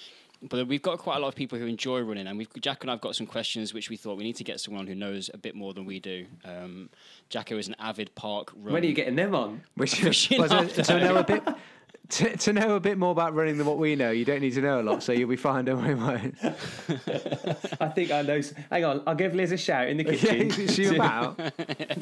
but 0.48 0.66
we've 0.68 0.82
got 0.82 0.98
quite 0.98 1.16
a 1.16 1.20
lot 1.20 1.28
of 1.28 1.34
people 1.34 1.58
who 1.58 1.66
enjoy 1.66 2.00
running, 2.00 2.26
and 2.26 2.36
we've 2.38 2.48
Jack 2.60 2.82
and 2.82 2.90
I've 2.90 3.00
got 3.00 3.16
some 3.16 3.26
questions 3.26 3.72
which 3.74 3.90
we 3.90 3.96
thought 3.96 4.16
we 4.16 4.24
need 4.24 4.36
to 4.36 4.44
get 4.44 4.60
someone 4.60 4.86
who 4.86 4.94
knows 4.94 5.30
a 5.32 5.38
bit 5.38 5.54
more 5.54 5.72
than 5.74 5.84
we 5.84 6.00
do. 6.00 6.26
Um, 6.44 6.90
Jacko 7.30 7.56
is 7.58 7.68
an 7.68 7.76
avid 7.78 8.14
park 8.14 8.52
run. 8.54 8.72
When 8.74 8.82
are 8.82 8.86
you 8.86 8.94
getting 8.94 9.16
them 9.16 9.34
on? 9.34 9.62
Which 9.76 10.02
well, 10.02 10.48
to, 10.48 10.82
to 10.82 11.00
know 11.00 11.16
a 11.16 11.24
bit. 11.24 11.42
To, 12.10 12.36
to 12.36 12.52
know 12.52 12.76
a 12.76 12.80
bit 12.80 12.98
more 12.98 13.12
about 13.12 13.34
running 13.34 13.56
than 13.56 13.66
what 13.66 13.78
we 13.78 13.96
know, 13.96 14.10
you 14.10 14.26
don't 14.26 14.40
need 14.42 14.52
to 14.54 14.60
know 14.60 14.78
a 14.78 14.82
lot, 14.82 15.02
so 15.02 15.12
you'll 15.12 15.26
be 15.30 15.36
fine. 15.36 15.64
Don't 15.64 15.80
worry 15.82 15.94
about 15.94 16.20
it. 16.22 17.76
I 17.80 17.88
think 17.88 18.10
I 18.10 18.20
know. 18.20 18.34
s- 18.34 18.52
Hang 18.70 18.84
on, 18.84 19.02
I'll 19.06 19.14
give 19.14 19.34
Liz 19.34 19.52
a 19.52 19.56
shout 19.56 19.88
in 19.88 19.96
the 19.96 20.04
Yeah, 20.04 20.10
kitchen. 20.18 20.60
is 20.64 20.74
she 20.74 20.84
See- 20.84 20.96
about? 20.96 21.40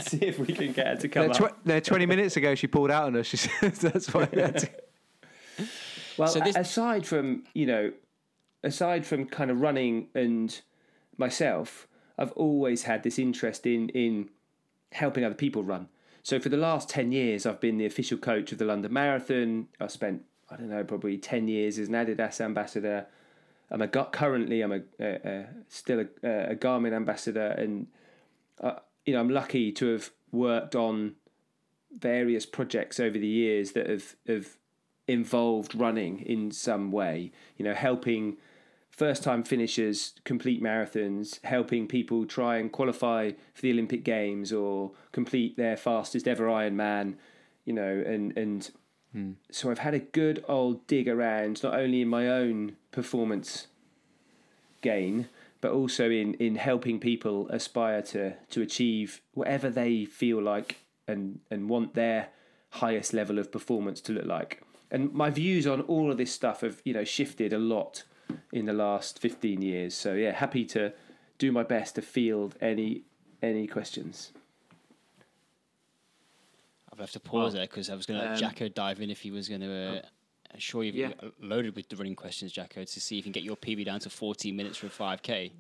See 0.00 0.18
if 0.22 0.40
we 0.40 0.46
can 0.48 0.72
get 0.72 0.86
her 0.88 0.96
to 0.96 1.08
come 1.08 1.26
No, 1.28 1.32
up. 1.32 1.62
tw- 1.62 1.66
no, 1.66 1.78
20 1.78 2.06
minutes 2.06 2.36
ago 2.36 2.56
she 2.56 2.66
pulled 2.66 2.90
out 2.90 3.04
on 3.04 3.16
us. 3.16 3.26
She 3.26 3.36
said 3.36 3.72
that's 3.74 4.12
why. 4.12 4.28
we 4.32 4.42
Well, 6.18 6.28
So 6.28 6.40
this- 6.40 6.56
aside 6.56 7.06
from 7.06 7.44
you 7.54 7.66
know, 7.66 7.92
aside 8.62 9.06
from 9.06 9.26
kind 9.26 9.50
of 9.50 9.60
running 9.60 10.08
and 10.14 10.60
myself, 11.16 11.86
I've 12.18 12.32
always 12.32 12.84
had 12.84 13.02
this 13.02 13.18
interest 13.18 13.66
in 13.66 13.88
in 13.90 14.30
helping 14.92 15.24
other 15.24 15.34
people 15.34 15.62
run. 15.62 15.88
So 16.22 16.38
for 16.38 16.48
the 16.48 16.56
last 16.56 16.88
ten 16.88 17.12
years, 17.12 17.46
I've 17.46 17.60
been 17.60 17.78
the 17.78 17.86
official 17.86 18.18
coach 18.18 18.52
of 18.52 18.58
the 18.58 18.64
London 18.64 18.92
Marathon. 18.92 19.68
I 19.80 19.86
spent 19.88 20.22
I 20.50 20.56
don't 20.56 20.70
know 20.70 20.84
probably 20.84 21.18
ten 21.18 21.48
years 21.48 21.78
as 21.78 21.88
an 21.88 21.94
Adidas 21.94 22.40
ambassador. 22.40 23.06
I'm 23.70 23.82
a 23.82 23.88
currently 23.88 24.60
I'm 24.60 24.72
a 25.00 25.46
still 25.68 26.00
a, 26.00 26.28
a 26.52 26.54
Garmin 26.54 26.92
ambassador, 26.92 27.48
and 27.48 27.86
uh, 28.60 28.74
you 29.04 29.14
know 29.14 29.20
I'm 29.20 29.30
lucky 29.30 29.72
to 29.72 29.92
have 29.92 30.10
worked 30.30 30.76
on 30.76 31.16
various 31.98 32.46
projects 32.46 32.98
over 33.00 33.18
the 33.18 33.26
years 33.26 33.72
that 33.72 33.88
have 33.88 34.14
have 34.26 34.56
involved 35.08 35.74
running 35.74 36.20
in 36.20 36.50
some 36.50 36.92
way. 36.92 37.32
You 37.56 37.64
know, 37.64 37.74
helping 37.74 38.36
first 38.92 39.24
time 39.24 39.42
finishers 39.42 40.12
complete 40.24 40.62
marathons, 40.62 41.42
helping 41.44 41.88
people 41.88 42.26
try 42.26 42.58
and 42.58 42.70
qualify 42.70 43.32
for 43.54 43.62
the 43.62 43.72
Olympic 43.72 44.04
Games 44.04 44.52
or 44.52 44.92
complete 45.10 45.56
their 45.56 45.76
fastest 45.76 46.28
ever 46.28 46.46
Ironman. 46.46 47.14
You 47.64 47.72
know, 47.72 48.02
and 48.06 48.36
and 48.36 48.70
hmm. 49.12 49.32
so 49.50 49.70
I've 49.70 49.78
had 49.78 49.94
a 49.94 49.98
good 49.98 50.44
old 50.46 50.86
dig 50.86 51.08
around 51.08 51.62
not 51.62 51.74
only 51.74 52.02
in 52.02 52.08
my 52.08 52.28
own 52.28 52.76
performance 52.90 53.68
gain, 54.82 55.28
but 55.60 55.72
also 55.72 56.10
in 56.10 56.34
in 56.34 56.56
helping 56.56 57.00
people 57.00 57.48
aspire 57.48 58.02
to 58.02 58.34
to 58.50 58.62
achieve 58.62 59.22
whatever 59.32 59.70
they 59.70 60.04
feel 60.04 60.40
like 60.42 60.76
and 61.08 61.40
and 61.50 61.68
want 61.68 61.94
their 61.94 62.28
highest 62.70 63.12
level 63.12 63.38
of 63.38 63.50
performance 63.50 64.00
to 64.02 64.12
look 64.12 64.26
like. 64.26 64.62
And 64.90 65.12
my 65.14 65.30
views 65.30 65.66
on 65.66 65.80
all 65.82 66.10
of 66.10 66.18
this 66.18 66.32
stuff 66.32 66.60
have 66.60 66.82
you 66.84 66.92
know 66.92 67.04
shifted 67.04 67.52
a 67.52 67.58
lot 67.58 68.04
in 68.52 68.66
the 68.66 68.72
last 68.72 69.18
fifteen 69.18 69.62
years. 69.62 69.94
So 69.94 70.14
yeah, 70.14 70.32
happy 70.32 70.64
to 70.66 70.92
do 71.38 71.52
my 71.52 71.62
best 71.62 71.94
to 71.96 72.02
field 72.02 72.56
any 72.60 73.02
any 73.42 73.66
questions. 73.66 74.32
I've 76.92 77.00
left 77.00 77.14
to 77.14 77.20
pause 77.20 77.54
there 77.54 77.62
because 77.66 77.88
I 77.88 77.94
was 77.94 78.04
going 78.06 78.20
to 78.20 78.26
let 78.26 78.32
um, 78.34 78.38
Jacko 78.38 78.68
dive 78.68 79.00
in 79.00 79.10
if 79.10 79.20
he 79.20 79.30
was 79.30 79.48
going 79.48 79.62
to. 79.62 79.72
Uh, 79.72 80.00
I'm 80.52 80.58
sure 80.60 80.84
you've 80.84 80.94
Yeah. 80.94 81.12
loaded 81.40 81.74
with 81.74 81.88
the 81.88 81.96
running 81.96 82.14
questions, 82.14 82.52
Jacko, 82.52 82.84
to 82.84 83.00
see 83.00 83.18
if 83.18 83.20
you 83.20 83.22
can 83.22 83.32
get 83.32 83.42
your 83.42 83.56
PB 83.56 83.86
down 83.86 84.00
to 84.00 84.10
14 84.10 84.54
minutes 84.54 84.76
for 84.76 84.86
a 84.86 84.90
5k. 84.90 85.50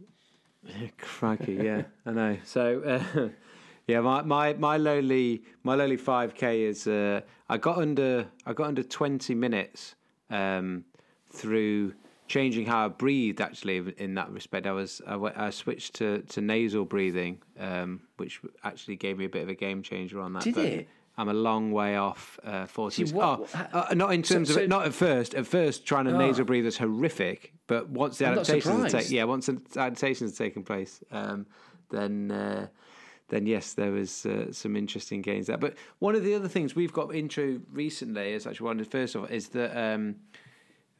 Crikey, 0.98 1.54
yeah, 1.54 1.84
I 2.04 2.10
know. 2.10 2.36
So, 2.44 2.82
uh, 2.82 3.28
yeah, 3.88 4.00
my, 4.00 4.20
my 4.22 4.52
my 4.52 4.76
lowly 4.76 5.42
my 5.64 5.74
lowly 5.74 5.96
five 5.96 6.34
k 6.34 6.62
is 6.62 6.86
uh, 6.86 7.22
I 7.48 7.56
got 7.56 7.78
under 7.78 8.28
I 8.46 8.52
got 8.52 8.68
under 8.68 8.82
twenty 8.84 9.34
minutes 9.34 9.96
um, 10.30 10.84
through 11.32 11.94
changing 12.28 12.66
how 12.66 12.86
I 12.86 12.88
breathed. 12.88 13.40
Actually, 13.40 13.92
in 13.98 14.14
that 14.14 14.30
respect, 14.30 14.66
I 14.66 14.72
was 14.72 15.00
I, 15.06 15.16
I 15.46 15.50
switched 15.50 15.94
to, 15.96 16.22
to 16.30 16.40
nasal 16.40 16.84
breathing, 16.84 17.42
um, 17.58 18.00
which 18.16 18.40
actually 18.64 18.96
gave 18.96 19.18
me 19.18 19.24
a 19.26 19.28
bit 19.28 19.42
of 19.42 19.48
a 19.48 19.54
game 19.54 19.82
changer 19.82 20.20
on 20.20 20.32
that. 20.34 20.44
Did 20.44 20.54
but 20.54 20.64
it? 20.64 20.88
I'm 21.18 21.28
a 21.28 21.34
long 21.34 21.72
way 21.72 21.96
off 21.96 22.40
uh, 22.44 22.64
forty. 22.66 23.04
See, 23.06 23.12
what- 23.14 23.50
oh, 23.74 23.78
uh, 23.90 23.94
not 23.94 24.12
in 24.14 24.22
terms 24.22 24.48
so- 24.48 24.56
of 24.56 24.62
it, 24.62 24.68
not 24.68 24.86
at 24.86 24.94
first. 24.94 25.34
At 25.34 25.46
first, 25.46 25.84
trying 25.84 26.06
to 26.06 26.14
Ah. 26.14 26.18
nasal 26.18 26.44
breathe 26.44 26.64
is 26.66 26.78
horrific, 26.78 27.52
but 27.66 27.88
once 27.90 28.18
the 28.18 28.26
I'm 28.26 28.32
adaptations 28.32 28.92
taken, 28.92 29.12
yeah, 29.12 29.24
once 29.24 29.46
the 29.46 29.60
adaptations 29.76 30.30
have 30.30 30.38
taken 30.38 30.62
place, 30.62 31.02
um, 31.10 31.46
then 31.90 32.30
uh, 32.30 32.68
then 33.28 33.44
yes, 33.46 33.74
there 33.74 33.90
was 33.92 34.24
uh, 34.24 34.52
some 34.52 34.74
interesting 34.74 35.20
gains 35.20 35.48
there. 35.48 35.58
But 35.58 35.74
one 35.98 36.14
of 36.14 36.24
the 36.24 36.34
other 36.34 36.48
things 36.48 36.74
we've 36.74 36.92
got 36.94 37.14
into 37.14 37.62
recently 37.70 38.32
is 38.32 38.46
actually 38.46 38.64
one 38.66 38.80
of 38.80 38.86
the 38.86 38.90
first 38.90 39.14
of 39.14 39.30
is 39.30 39.48
that 39.48 39.76
um, 39.76 40.16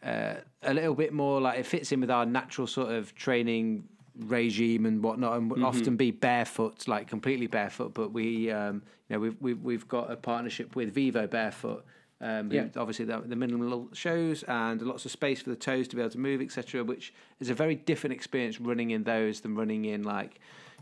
uh, 0.02 0.34
a 0.62 0.74
little 0.74 0.94
bit 0.94 1.12
more 1.12 1.40
like 1.40 1.58
it 1.58 1.66
fits 1.66 1.92
in 1.92 2.00
with 2.00 2.10
our 2.10 2.26
natural 2.26 2.66
sort 2.66 2.90
of 2.92 3.14
training 3.14 3.84
regime 4.18 4.84
and 4.86 5.02
whatnot, 5.02 5.36
and 5.38 5.50
would 5.50 5.60
Mm-hmm. 5.60 5.66
often 5.66 5.96
be 5.96 6.10
barefoot, 6.10 6.86
like 6.88 7.08
completely 7.08 7.46
barefoot. 7.46 7.94
But 7.94 8.12
we, 8.12 8.50
um, 8.50 8.82
you 9.08 9.16
know, 9.16 9.20
we've, 9.20 9.36
we've 9.40 9.60
we've 9.62 9.88
got 9.88 10.10
a 10.10 10.16
partnership 10.16 10.76
with 10.76 10.92
Vivo 10.94 11.26
Barefoot. 11.26 11.84
Um, 12.20 12.52
Yeah. 12.52 12.66
obviously 12.76 13.04
the, 13.04 13.18
the 13.20 13.34
minimal 13.34 13.88
shows 13.94 14.44
and 14.44 14.80
lots 14.82 15.04
of 15.04 15.10
space 15.10 15.42
for 15.42 15.50
the 15.50 15.56
toes 15.56 15.88
to 15.88 15.96
be 15.96 16.02
able 16.02 16.10
to 16.12 16.18
move, 16.20 16.40
etc. 16.40 16.84
Which 16.84 17.12
is 17.40 17.50
a 17.50 17.54
very 17.54 17.74
different 17.74 18.14
experience 18.14 18.60
running 18.60 18.90
in 18.90 19.02
those 19.02 19.40
than 19.40 19.56
running 19.56 19.86
in 19.86 20.04
like 20.04 20.38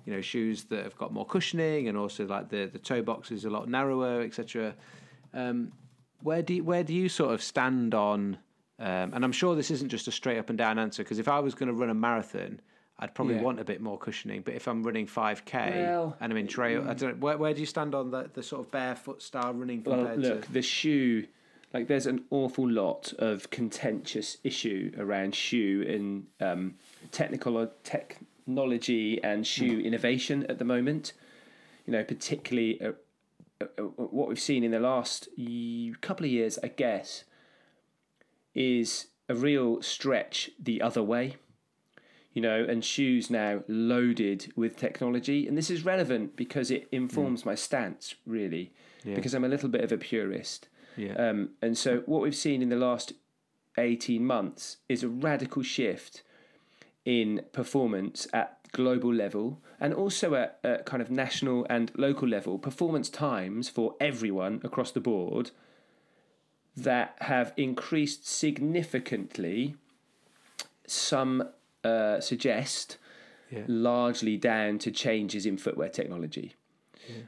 you 0.06 0.12
know 0.12 0.20
shoes 0.20 0.64
that 0.64 0.82
have 0.84 0.96
got 0.98 1.12
more 1.12 1.24
cushioning 1.26 1.88
and 1.88 1.96
also 1.96 2.26
like 2.26 2.48
the 2.50 2.66
the 2.66 2.78
toe 2.78 3.00
box 3.02 3.30
is 3.30 3.44
a 3.44 3.50
lot 3.50 3.68
narrower, 3.68 4.20
etc. 4.22 4.74
Um, 5.32 5.72
where 6.22 6.42
do 6.42 6.54
you, 6.54 6.64
where 6.64 6.84
do 6.84 6.92
you 6.92 7.08
sort 7.08 7.32
of 7.32 7.42
stand 7.42 7.94
on? 7.94 8.36
Um, 8.80 9.12
and 9.12 9.24
I'm 9.24 9.32
sure 9.32 9.54
this 9.54 9.70
isn't 9.70 9.90
just 9.90 10.08
a 10.08 10.12
straight 10.12 10.38
up 10.38 10.48
and 10.48 10.56
down 10.56 10.78
answer 10.78 11.02
because 11.02 11.18
if 11.18 11.28
I 11.28 11.38
was 11.38 11.54
going 11.54 11.66
to 11.68 11.74
run 11.74 11.90
a 11.90 11.94
marathon, 11.94 12.60
I'd 12.98 13.14
probably 13.14 13.34
Yeah. 13.34 13.42
want 13.42 13.60
a 13.60 13.64
bit 13.64 13.80
more 13.82 13.98
cushioning. 13.98 14.40
But 14.42 14.54
if 14.54 14.66
I'm 14.66 14.82
running 14.82 15.06
5k 15.06 15.86
Well, 15.86 16.16
and 16.20 16.32
I'm 16.32 16.36
in 16.38 16.46
trail, 16.46 16.84
I 16.88 16.94
don't 16.94 17.16
know 17.20 17.26
where, 17.26 17.36
where 17.36 17.52
do 17.54 17.60
you 17.60 17.66
stand 17.66 17.94
on 17.94 18.10
the, 18.10 18.30
the 18.32 18.42
sort 18.42 18.64
of 18.64 18.70
barefoot 18.72 19.22
style 19.22 19.52
running 19.52 19.82
Well, 19.84 20.14
look, 20.16 20.46
to? 20.46 20.52
the 20.52 20.62
shoe, 20.62 21.26
like 21.74 21.88
there's 21.88 22.06
an 22.06 22.24
awful 22.30 22.68
lot 22.68 23.12
of 23.18 23.50
contentious 23.50 24.38
issue 24.44 24.92
around 24.98 25.34
shoe 25.34 25.84
and 25.86 26.26
um, 26.40 26.74
technical 27.10 27.70
technology 27.84 29.22
and 29.22 29.46
shoe 29.46 29.80
innovation 29.80 30.46
at 30.48 30.58
the 30.58 30.64
moment. 30.64 31.12
You 31.86 31.92
know, 31.94 32.04
particularly 32.04 32.80
uh, 32.80 32.92
uh, 33.60 33.66
uh, 33.78 33.82
what 33.82 34.28
we've 34.28 34.40
seen 34.40 34.64
in 34.64 34.70
the 34.70 34.80
last 34.80 35.28
couple 36.00 36.24
of 36.26 36.32
years, 36.32 36.58
I 36.62 36.68
guess, 36.68 37.24
is 38.54 39.06
a 39.28 39.34
real 39.34 39.80
stretch 39.82 40.50
the 40.58 40.82
other 40.82 41.02
way. 41.02 41.36
You 42.32 42.42
know, 42.42 42.64
and 42.64 42.84
shoes 42.84 43.28
now 43.28 43.64
loaded 43.66 44.52
with 44.54 44.76
technology, 44.76 45.48
and 45.48 45.58
this 45.58 45.68
is 45.68 45.84
relevant 45.84 46.36
because 46.36 46.70
it 46.70 46.86
informs 46.92 47.44
my 47.44 47.56
stance 47.56 48.14
really, 48.24 48.72
Yeah. 49.04 49.16
because 49.16 49.34
I'm 49.34 49.42
a 49.44 49.48
little 49.48 49.68
bit 49.68 49.82
of 49.82 49.90
a 49.90 49.98
purist. 49.98 50.68
Yeah. 50.96 51.14
Um, 51.14 51.50
and 51.60 51.76
so, 51.76 52.02
what 52.06 52.22
we've 52.22 52.36
seen 52.36 52.62
in 52.62 52.68
the 52.68 52.76
last 52.76 53.14
18 53.78 54.24
months 54.24 54.76
is 54.88 55.02
a 55.02 55.08
radical 55.08 55.62
shift 55.64 56.22
in 57.04 57.42
performance 57.52 58.28
at 58.32 58.58
global 58.72 59.12
level 59.12 59.60
and 59.80 59.92
also 59.92 60.34
at, 60.36 60.60
at 60.62 60.86
kind 60.86 61.02
of 61.02 61.10
national 61.10 61.66
and 61.68 61.90
local 61.96 62.28
level. 62.28 62.58
Performance 62.60 63.08
times 63.10 63.68
for 63.68 63.96
everyone 64.00 64.60
across 64.62 64.92
the 64.92 65.00
board 65.00 65.50
that 66.84 67.16
have 67.20 67.52
increased 67.56 68.26
significantly. 68.26 69.76
Some 70.86 71.48
uh, 71.84 72.20
suggest 72.20 72.98
Yeah. 73.50 73.64
largely 73.66 74.36
down 74.36 74.78
to 74.78 74.90
changes 74.90 75.44
in 75.44 75.56
footwear 75.56 75.88
technology 75.88 76.54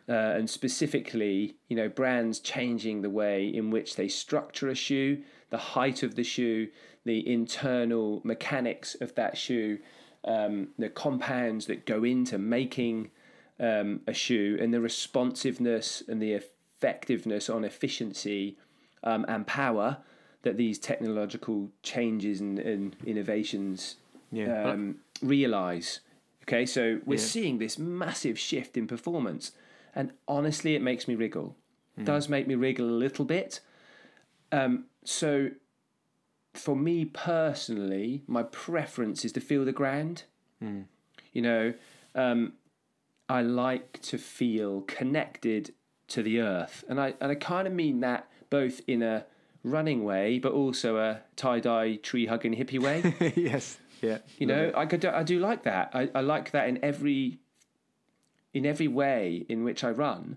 uh, 0.08 0.12
and 0.12 0.48
specifically, 0.48 1.56
you 1.68 1.76
know, 1.76 1.88
brands 1.88 2.40
changing 2.40 3.02
the 3.02 3.10
way 3.10 3.46
in 3.46 3.70
which 3.70 3.96
they 3.96 4.08
structure 4.08 4.68
a 4.68 4.74
shoe, 4.74 5.22
the 5.50 5.58
height 5.58 6.02
of 6.02 6.14
the 6.14 6.24
shoe, 6.24 6.68
the 7.04 7.26
internal 7.28 8.20
mechanics 8.24 8.94
of 9.00 9.14
that 9.14 9.36
shoe, 9.36 9.78
um, 10.24 10.68
the 10.78 10.88
compounds 10.88 11.66
that 11.66 11.86
go 11.86 12.04
into 12.04 12.38
making 12.38 13.10
um, 13.58 14.00
a 14.06 14.14
shoe, 14.14 14.56
and 14.60 14.72
the 14.72 14.80
responsiveness 14.80 16.02
and 16.08 16.20
the 16.20 16.32
effectiveness 16.32 17.50
on 17.50 17.64
efficiency 17.64 18.56
um, 19.04 19.24
and 19.28 19.46
power 19.46 19.98
that 20.42 20.56
these 20.56 20.78
technological 20.78 21.70
changes 21.82 22.40
and, 22.40 22.58
and 22.58 22.96
innovations 23.06 23.96
Yeah. 24.30 24.70
um, 24.70 24.96
realize. 25.22 26.00
Okay, 26.42 26.66
so 26.66 27.00
we're 27.06 27.14
Yeah. 27.18 27.24
seeing 27.24 27.58
this 27.58 27.78
massive 27.78 28.38
shift 28.38 28.76
in 28.76 28.86
performance, 28.86 29.52
and 29.94 30.12
honestly, 30.26 30.74
it 30.74 30.82
makes 30.82 31.06
me 31.06 31.14
wriggle. 31.14 31.56
Hmm. 31.96 32.04
Does 32.04 32.28
make 32.28 32.46
me 32.46 32.54
wriggle 32.54 32.88
a 32.88 32.98
little 33.04 33.24
bit. 33.24 33.60
Um, 34.50 34.86
so, 35.04 35.50
for 36.54 36.74
me 36.76 37.04
personally, 37.04 38.22
my 38.26 38.42
preference 38.42 39.24
is 39.24 39.32
to 39.32 39.40
feel 39.40 39.64
the 39.64 39.72
ground. 39.72 40.24
Hmm. 40.58 40.82
You 41.32 41.42
know, 41.42 41.74
um, 42.14 42.54
I 43.28 43.42
like 43.42 44.00
to 44.02 44.18
feel 44.18 44.82
connected 44.82 45.72
to 46.08 46.22
the 46.22 46.40
earth, 46.40 46.84
and 46.88 47.00
I 47.00 47.14
and 47.20 47.30
I 47.30 47.34
kind 47.36 47.66
of 47.66 47.72
mean 47.72 48.00
that 48.00 48.28
both 48.52 48.82
in 48.86 49.02
a 49.02 49.24
running 49.64 50.04
way, 50.04 50.38
but 50.38 50.52
also 50.52 50.98
a 50.98 51.20
tie 51.36 51.58
dye 51.58 51.96
tree 51.96 52.26
hugging 52.26 52.54
hippie 52.54 52.78
way. 52.78 53.32
yes. 53.36 53.78
Yeah. 54.02 54.18
You 54.36 54.46
know, 54.46 54.72
I 54.76 54.84
could, 54.84 55.04
I 55.04 55.22
do 55.22 55.38
like 55.38 55.62
that. 55.62 55.90
I, 55.94 56.10
I 56.14 56.20
like 56.20 56.50
that 56.50 56.68
in 56.68 56.78
every 56.84 57.38
in 58.52 58.66
every 58.66 58.88
way 58.88 59.46
in 59.48 59.64
which 59.64 59.82
I 59.82 59.90
run. 59.90 60.36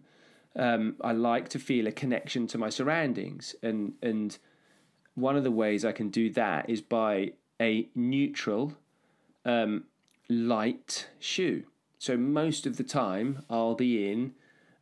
Um, 0.55 0.95
I 1.01 1.11
like 1.11 1.49
to 1.49 1.59
feel 1.59 1.85
a 1.85 1.91
connection 1.91 2.47
to 2.47 2.57
my 2.57 2.69
surroundings, 2.69 3.55
and 3.61 3.93
and 4.01 4.37
one 5.15 5.35
of 5.35 5.43
the 5.43 5.51
ways 5.51 5.83
I 5.83 5.91
can 5.91 6.09
do 6.09 6.29
that 6.31 6.69
is 6.69 6.79
by 6.81 7.33
a 7.59 7.89
neutral, 7.93 8.73
um, 9.43 9.83
light 10.29 11.09
shoe. 11.19 11.63
So 11.99 12.15
most 12.15 12.65
of 12.65 12.77
the 12.77 12.83
time, 12.83 13.43
I'll 13.49 13.75
be 13.75 14.09
in 14.09 14.33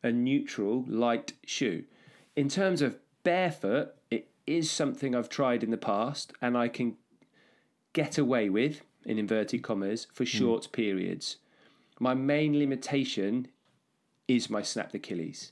a 0.04 0.12
neutral, 0.12 0.86
light 0.88 1.34
shoe. 1.46 1.86
In 2.36 2.50
terms 2.50 2.82
of 2.82 3.00
barefoot, 3.24 3.96
it 4.12 4.28
is 4.46 4.70
something 4.70 5.16
I've 5.16 5.30
tried 5.30 5.64
in 5.64 5.72
the 5.72 5.78
past, 5.78 6.34
and 6.42 6.58
I 6.58 6.68
can 6.68 6.98
get 7.94 8.18
away 8.18 8.50
with, 8.50 8.82
in 9.06 9.18
inverted 9.18 9.64
commas, 9.64 10.08
for 10.14 10.26
short 10.26 10.72
periods. 10.72 11.38
My 12.00 12.14
main 12.14 12.58
limitation 12.58 13.48
is 14.28 14.50
my 14.50 14.62
snapped 14.62 14.96
Achilles. 14.96 15.52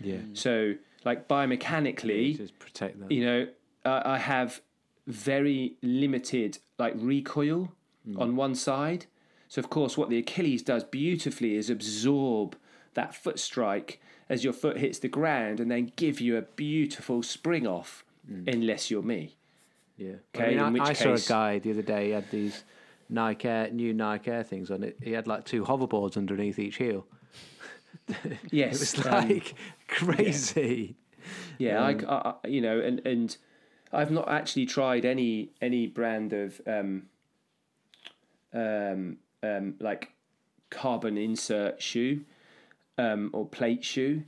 Yeah. 0.00 0.18
So, 0.32 0.74
like 1.04 1.28
biomechanically, 1.28 2.36
Just 2.36 2.58
protect 2.58 2.98
them. 2.98 3.12
you 3.12 3.24
know, 3.24 3.46
uh, 3.84 4.02
I 4.04 4.18
have 4.18 4.60
very 5.06 5.76
limited 5.82 6.58
like 6.78 6.94
recoil 6.96 7.72
on 8.16 8.36
one 8.36 8.54
side. 8.54 9.06
So, 9.48 9.60
of 9.60 9.70
course, 9.70 9.96
what 9.96 10.10
the 10.10 10.18
Achilles 10.18 10.62
does 10.62 10.84
beautifully 10.84 11.54
is 11.54 11.70
absorb 11.70 12.56
that 12.94 13.14
foot 13.14 13.38
strike 13.38 14.00
as 14.28 14.44
your 14.44 14.52
foot 14.52 14.78
hits 14.78 14.98
the 14.98 15.08
ground 15.08 15.60
and 15.60 15.70
then 15.70 15.92
give 15.96 16.20
you 16.20 16.36
a 16.36 16.42
beautiful 16.42 17.22
spring 17.22 17.66
off, 17.66 18.04
unless 18.46 18.90
you're 18.90 19.02
me. 19.02 19.36
Yeah. 19.96 20.14
Okay, 20.34 20.58
I, 20.58 20.70
mean, 20.70 20.82
I, 20.82 20.86
I 20.88 20.92
saw 20.94 21.12
a 21.12 21.20
guy 21.20 21.58
the 21.58 21.70
other 21.70 21.82
day. 21.82 22.06
He 22.06 22.10
had 22.12 22.30
these 22.30 22.64
Nike 23.08 23.46
Air, 23.48 23.70
new 23.70 23.92
Nike 23.92 24.30
Air 24.30 24.42
things 24.42 24.70
on 24.70 24.82
it. 24.82 24.96
He 25.02 25.12
had 25.12 25.26
like 25.26 25.44
two 25.44 25.64
hoverboards 25.64 26.16
underneath 26.16 26.58
each 26.58 26.76
heel. 26.76 27.06
Yes, 28.50 28.74
It 28.94 28.98
was 28.98 29.06
um, 29.06 29.28
like 29.28 29.54
crazy. 29.88 30.96
Yeah, 31.58 31.82
I, 31.82 31.90
I, 31.92 32.34
I- 32.42 32.48
you 32.48 32.60
know, 32.60 32.80
and 32.80 33.00
and 33.06 33.36
I've 33.92 34.10
not 34.10 34.28
actually 34.28 34.66
tried 34.66 35.04
any 35.04 35.50
any 35.62 35.86
brand 35.86 36.32
of 36.32 36.60
um, 36.66 37.04
um, 38.52 39.18
um, 39.42 39.74
like 39.80 40.10
carbon 40.70 41.16
insert 41.16 41.80
shoe 41.80 42.22
um, 42.98 43.30
or 43.32 43.46
plate 43.46 43.84
shoe, 43.84 44.22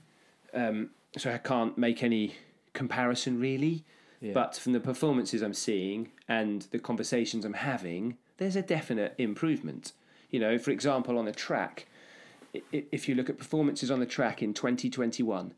um, 0.54 0.90
so 1.16 1.32
I 1.32 1.38
can't 1.38 1.76
make 1.76 2.02
any 2.02 2.34
comparison 2.72 3.38
really. 3.38 3.84
Yeah. 4.20 4.32
But 4.32 4.56
from 4.56 4.72
the 4.72 4.80
performances 4.80 5.42
I'm 5.42 5.54
seeing 5.54 6.10
and 6.28 6.62
the 6.70 6.78
conversations 6.78 7.44
I'm 7.44 7.54
having, 7.54 8.16
there's 8.38 8.56
a 8.56 8.62
definite 8.62 9.14
improvement. 9.18 9.92
You 10.30 10.40
know, 10.40 10.58
for 10.58 10.70
example, 10.70 11.18
on 11.18 11.26
the 11.26 11.32
track, 11.32 11.86
if 12.72 13.08
you 13.08 13.14
look 13.14 13.28
at 13.28 13.38
performances 13.38 13.90
on 13.90 14.00
the 14.00 14.06
track 14.06 14.42
in 14.42 14.54
2021, 14.54 15.52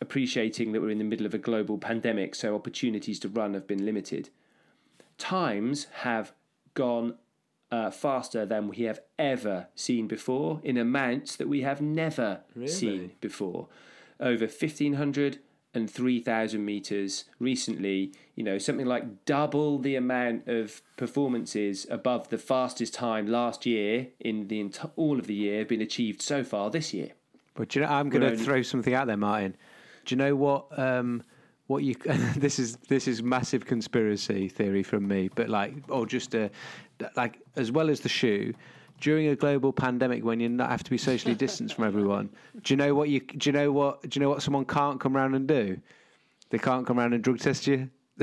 appreciating 0.00 0.72
that 0.72 0.80
we're 0.80 0.90
in 0.90 0.98
the 0.98 1.04
middle 1.04 1.26
of 1.26 1.34
a 1.34 1.38
global 1.38 1.78
pandemic, 1.78 2.34
so 2.34 2.54
opportunities 2.54 3.18
to 3.20 3.28
run 3.28 3.54
have 3.54 3.66
been 3.66 3.84
limited, 3.84 4.30
times 5.18 5.86
have 5.92 6.32
gone 6.74 7.14
uh, 7.70 7.90
faster 7.90 8.44
than 8.44 8.68
we 8.68 8.78
have 8.84 9.00
ever 9.18 9.68
seen 9.74 10.06
before 10.08 10.60
in 10.64 10.76
amounts 10.76 11.36
that 11.36 11.48
we 11.48 11.62
have 11.62 11.80
never 11.80 12.40
seen 12.66 13.12
before. 13.20 13.68
Over 14.18 14.46
1,500 14.46 15.38
and 15.72 15.88
3,000 15.88 16.64
meters 16.64 17.26
recently, 17.38 18.12
you 18.34 18.42
know, 18.42 18.58
something 18.58 18.86
like 18.86 19.24
double 19.24 19.78
the 19.78 19.94
amount 19.94 20.48
of 20.48 20.82
performances 20.96 21.86
above 21.90 22.28
the 22.28 22.38
fastest 22.38 22.92
time 22.92 23.26
last 23.26 23.64
year 23.64 24.08
in 24.18 24.48
the 24.48 24.58
ent- 24.60 24.80
all 24.96 25.18
of 25.18 25.26
the 25.28 25.34
year 25.34 25.60
have 25.60 25.68
been 25.68 25.80
achieved 25.80 26.20
so 26.22 26.42
far 26.42 26.70
this 26.70 26.92
year. 26.92 27.12
But 27.54 27.68
do 27.68 27.78
you 27.80 27.86
know, 27.86 27.92
I'm 27.92 28.08
going 28.08 28.22
to 28.22 28.32
only- 28.32 28.42
throw 28.42 28.62
something 28.62 28.94
out 28.94 29.06
there, 29.06 29.16
Martin. 29.16 29.56
Do 30.06 30.14
you 30.14 30.16
know 30.16 30.34
what? 30.34 30.76
Um, 30.76 31.22
what 31.70 31.84
you? 31.84 31.94
this 32.36 32.58
is 32.58 32.76
this 32.88 33.06
is 33.06 33.22
massive 33.22 33.64
conspiracy 33.64 34.48
theory 34.48 34.82
from 34.82 35.06
me, 35.06 35.30
but 35.34 35.48
like, 35.48 35.72
or 35.88 36.04
just 36.04 36.34
a 36.34 36.50
like 37.16 37.38
as 37.56 37.70
well 37.70 37.88
as 37.88 38.00
the 38.00 38.08
shoe. 38.08 38.52
During 39.00 39.28
a 39.28 39.36
global 39.36 39.72
pandemic, 39.72 40.22
when 40.24 40.40
you 40.40 40.48
not 40.50 40.68
have 40.68 40.82
to 40.84 40.90
be 40.90 40.98
socially 40.98 41.34
distanced 41.34 41.74
from 41.76 41.84
everyone, 41.84 42.28
do 42.62 42.74
you 42.74 42.76
know 42.76 42.94
what 42.94 43.08
you? 43.08 43.20
Do 43.20 43.48
you 43.48 43.52
know 43.52 43.72
what? 43.72 44.02
Do 44.02 44.10
you 44.18 44.22
know 44.22 44.28
what 44.28 44.42
someone 44.42 44.66
can't 44.66 45.00
come 45.00 45.16
around 45.16 45.34
and 45.34 45.48
do? 45.48 45.80
They 46.50 46.58
can't 46.58 46.86
come 46.86 46.98
around 46.98 47.14
and 47.14 47.22
drug 47.24 47.38
test 47.38 47.66
you. 47.66 47.88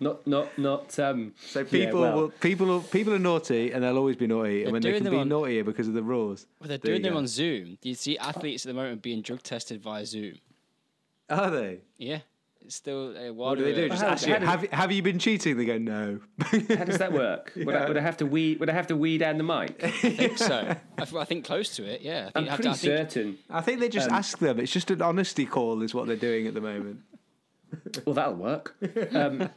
Not, 0.00 0.26
not, 0.26 0.58
not. 0.58 0.98
Um, 0.98 1.32
So 1.40 1.60
yeah, 1.60 1.64
people, 1.70 2.00
well, 2.02 2.14
will, 2.16 2.28
people, 2.28 2.66
will, 2.66 2.80
people 2.82 3.14
are 3.14 3.18
naughty, 3.18 3.72
and 3.72 3.82
they'll 3.82 3.96
always 3.96 4.16
be 4.16 4.26
naughty. 4.26 4.64
And 4.64 4.72
when 4.72 4.82
they 4.82 4.90
doing 4.90 4.98
can 5.02 5.04
them 5.04 5.14
be 5.14 5.20
on- 5.20 5.28
naughtier 5.28 5.64
because 5.64 5.88
of 5.88 5.94
the 5.94 6.02
rules, 6.02 6.46
Well, 6.60 6.68
they're 6.68 6.76
There 6.78 6.92
doing 6.92 7.02
them 7.02 7.12
go. 7.14 7.18
on 7.20 7.26
Zoom. 7.26 7.78
Do 7.80 7.88
you 7.88 7.94
see 7.94 8.18
athletes 8.18 8.66
at 8.66 8.68
the 8.68 8.74
moment 8.74 9.00
being 9.00 9.22
drug 9.22 9.42
tested 9.42 9.80
via 9.82 10.04
Zoom? 10.04 10.34
Are 11.30 11.50
they? 11.50 11.80
Yeah, 11.98 12.20
it's 12.64 12.74
still 12.74 13.16
a 13.16 13.30
What 13.32 13.36
wild. 13.36 13.58
do 13.58 13.64
they 13.64 13.74
do? 13.74 13.88
Just 13.88 14.02
How- 14.02 14.08
ask 14.08 14.26
you, 14.26 14.32
how 14.34 14.38
do- 14.40 14.46
have, 14.46 14.62
have 14.72 14.92
you 14.92 15.02
been 15.02 15.18
cheating? 15.18 15.56
They 15.56 15.64
go, 15.64 15.78
no. 15.78 16.20
How 16.40 16.84
does 16.84 16.98
that 16.98 17.12
work? 17.12 17.52
Would, 17.56 17.74
I, 17.74 17.86
would 17.88 17.96
I 17.96 18.00
have 18.00 18.16
to 18.18 18.26
weed? 18.26 18.60
Would 18.60 18.70
I 18.70 18.72
have 18.72 18.86
to 18.88 18.96
weed 18.96 19.18
down 19.18 19.36
the 19.38 19.44
mic? 19.44 19.82
I 19.84 19.90
think 19.90 20.38
so. 20.38 20.74
I, 20.98 21.02
I 21.18 21.24
think 21.24 21.44
close 21.44 21.76
to 21.76 21.84
it. 21.84 22.00
Yeah, 22.02 22.30
I 22.34 22.38
I'm 22.38 22.44
think, 22.46 22.54
pretty 22.56 22.62
to, 22.62 22.70
I 22.70 22.74
think 22.98 23.10
certain. 23.10 23.38
I 23.50 23.60
think 23.60 23.80
they 23.80 23.88
just 23.88 24.10
ask 24.10 24.38
them. 24.38 24.58
It's 24.60 24.72
just 24.72 24.90
an 24.90 25.02
honesty 25.02 25.44
call, 25.46 25.82
is 25.82 25.94
what 25.94 26.06
they're 26.06 26.16
doing 26.16 26.46
at 26.46 26.54
the 26.54 26.60
moment. 26.60 27.00
Well, 28.06 28.14
that'll 28.14 28.34
work. 28.34 28.76
Um, 29.12 29.50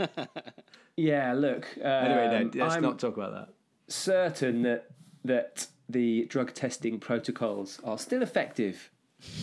yeah, 0.97 1.33
look. 1.33 1.65
Um, 1.77 1.87
Anyway, 1.89 2.49
no, 2.53 2.63
let's 2.65 2.75
I'm 2.75 2.81
not 2.81 2.99
talk 2.99 3.15
about 3.15 3.31
that. 3.33 3.49
certain 3.87 4.63
that 4.63 4.89
that 5.23 5.67
the 5.87 6.25
drug 6.25 6.53
testing 6.53 6.99
protocols 6.99 7.79
are 7.85 7.97
still 7.97 8.21
effective, 8.21 8.89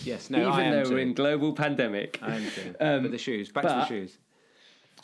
Yes, 0.03 0.29
no, 0.29 0.39
even 0.39 0.51
I 0.51 0.63
am 0.63 0.71
though 0.71 0.83
too. 0.83 0.93
we're 0.95 0.99
in 0.99 1.13
global 1.13 1.53
pandemic. 1.53 2.19
I 2.21 2.35
am 2.35 2.43
too. 2.51 2.75
Um, 2.79 3.01
but 3.03 3.11
the 3.11 3.17
shoes, 3.17 3.49
back 3.51 3.63
to 3.63 3.69
the 3.69 3.85
shoes. 3.85 4.17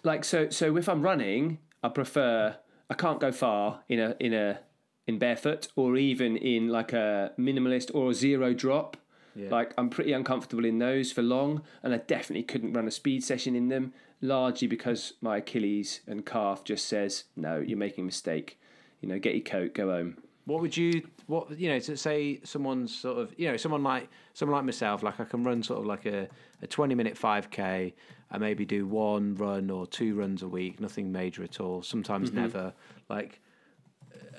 like 0.03 0.23
so 0.25 0.49
so 0.49 0.75
if 0.77 0.87
I'm 0.89 1.01
running, 1.01 1.59
I 1.83 1.89
prefer 1.89 2.57
I 2.89 2.93
can't 2.93 3.19
go 3.19 3.31
far 3.31 3.81
in 3.89 3.99
a 3.99 4.15
in 4.19 4.33
a 4.33 4.59
in 5.07 5.19
barefoot 5.19 5.67
or 5.75 5.97
even 5.97 6.35
in 6.35 6.69
like 6.69 6.91
a 6.93 7.31
minimalist 7.39 7.91
or 7.93 8.11
a 8.11 8.13
zero 8.13 8.53
drop. 8.53 8.97
Yeah. 9.35 9.49
Like 9.49 9.73
I'm 9.77 9.89
pretty 9.89 10.13
uncomfortable 10.13 10.65
in 10.65 10.79
those 10.79 11.11
for 11.11 11.21
long, 11.21 11.61
and 11.83 11.93
I 11.93 11.97
definitely 11.97 12.43
couldn't 12.43 12.73
run 12.73 12.87
a 12.87 12.91
speed 12.91 13.23
session 13.23 13.55
in 13.55 13.67
them, 13.69 13.93
largely 14.21 14.67
because 14.67 15.13
my 15.21 15.37
Achilles 15.37 16.01
and 16.07 16.25
calf 16.25 16.63
just 16.63 16.85
says 16.85 17.25
no, 17.35 17.59
you're 17.59 17.77
making 17.77 18.03
a 18.03 18.05
mistake. 18.05 18.57
You 19.01 19.09
know, 19.09 19.19
get 19.19 19.35
your 19.35 19.43
coat, 19.43 19.73
go 19.73 19.89
home. 19.91 20.17
What 20.45 20.61
would 20.61 20.77
you, 20.77 21.01
what 21.25 21.57
you 21.59 21.69
know, 21.69 21.79
to 21.79 21.97
say 21.97 22.39
someone's 22.43 22.95
sort 22.95 23.17
of, 23.17 23.33
you 23.37 23.49
know, 23.49 23.57
someone 23.57 23.83
like 23.83 24.09
someone 24.33 24.55
like 24.57 24.65
myself, 24.65 25.01
like 25.01 25.19
I 25.19 25.23
can 25.23 25.43
run 25.43 25.63
sort 25.63 25.79
of 25.79 25.85
like 25.87 26.05
a, 26.05 26.27
a 26.61 26.67
twenty 26.67 26.93
minute 26.93 27.17
five 27.17 27.49
k. 27.49 27.95
I 28.29 28.37
maybe 28.37 28.65
do 28.65 28.85
one 28.85 29.35
run 29.35 29.69
or 29.69 29.87
two 29.87 30.15
runs 30.15 30.43
a 30.43 30.47
week, 30.47 30.79
nothing 30.79 31.11
major 31.11 31.43
at 31.43 31.59
all. 31.59 31.81
Sometimes 31.81 32.31
never. 32.31 32.73
Like, 33.09 33.39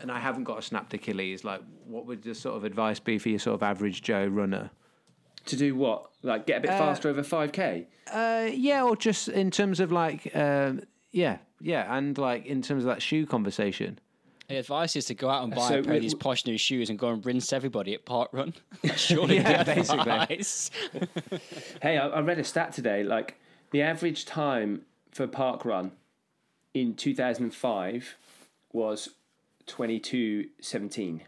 and 0.01 0.11
I 0.11 0.21
haven't 0.21 0.45
got 0.45 0.59
a 0.59 0.63
snapped 0.63 0.95
Achilles. 0.95 1.45
Like, 1.45 1.63
what 1.85 2.07
would 2.07 2.23
the 2.23 2.35
sort 2.35 2.57
of 2.57 2.65
advice 2.65 3.01
be 3.01 3.19
for 3.19 3.29
your 3.29 3.39
sort 3.39 3.55
of 3.55 3.63
average 3.63 4.03
Joe 4.03 4.27
runner? 4.27 4.71
To 5.47 5.57
do 5.57 5.75
what? 5.77 6.11
Like 6.23 6.47
get 6.47 6.59
a 6.59 6.61
bit 6.61 6.71
faster 6.71 7.09
over 7.09 7.23
five 7.23 7.53
k. 7.53 7.89
Uh, 8.13 8.49
yeah, 8.53 8.85
or 8.85 8.97
just 8.97 9.29
in 9.29 9.51
terms 9.51 9.81
of 9.81 9.91
like, 9.91 10.35
um, 10.37 10.83
yeah, 11.11 11.39
yeah, 11.61 11.97
and 11.97 12.17
like 12.17 12.47
in 12.47 12.63
terms 12.63 12.85
of 12.85 12.89
that 12.89 13.03
shoe 13.03 13.27
conversation. 13.27 13.99
The 14.49 14.57
advice 14.57 14.97
is 14.97 15.07
to 15.07 15.15
go 15.15 15.29
out 15.29 15.45
and 15.45 15.53
uh, 15.53 15.57
buy 15.57 15.69
So 15.69 15.79
a 15.79 15.83
pair 15.83 15.91
we- 15.93 15.97
of 15.99 16.03
these 16.03 16.15
posh 16.15 16.47
new 16.47 16.57
shoes 16.59 16.91
and 16.91 16.99
go 16.99 17.09
and 17.09 17.25
rinse 17.25 17.53
everybody 17.53 17.95
at 17.95 18.05
park 18.05 18.31
run. 18.33 18.55
That's 18.83 19.01
surely 19.01 19.37
Yeah, 19.37 19.63
basically. 19.65 20.01
advice. 20.11 20.71
Hey, 21.83 21.99
I, 21.99 22.09
I 22.09 22.21
read 22.21 22.39
a 22.39 22.45
stat 22.45 22.73
today. 22.73 23.03
Like 23.05 23.39
the 23.71 23.83
average 23.83 24.25
time 24.25 24.83
for 25.11 25.27
park 25.27 25.65
run 25.65 25.93
in 26.75 26.95
2005 26.95 28.17
was 28.73 29.11
22:17. 29.67 31.21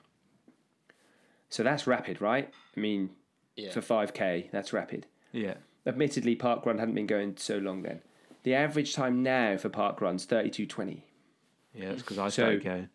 So 1.51 1.63
that's 1.63 1.87
rapid, 1.87 2.21
right? 2.21 2.53
I 2.77 2.81
mean, 2.81 3.11
Yeah. 3.57 3.71
for 3.73 3.81
5k, 3.81 4.51
that's 4.51 4.73
rapid. 4.73 5.07
Yeah, 5.33 5.55
Admittedly, 5.87 6.35
park 6.37 6.67
run 6.67 6.79
hadn't 6.79 6.95
been 6.95 7.07
going 7.07 7.37
so 7.39 7.57
long 7.59 7.83
then. 7.83 8.01
The 8.43 8.55
average 8.55 8.95
time 8.95 9.23
now 9.23 9.57
for 9.57 9.69
park 9.71 10.01
runs 10.01 10.27
32:20. 10.27 11.03
yeah, 11.75 11.89
that's 11.91 12.03
because 12.03 12.19
I 12.19 12.27
So- 12.29 12.43
started 12.43 12.65
going. 12.65 12.89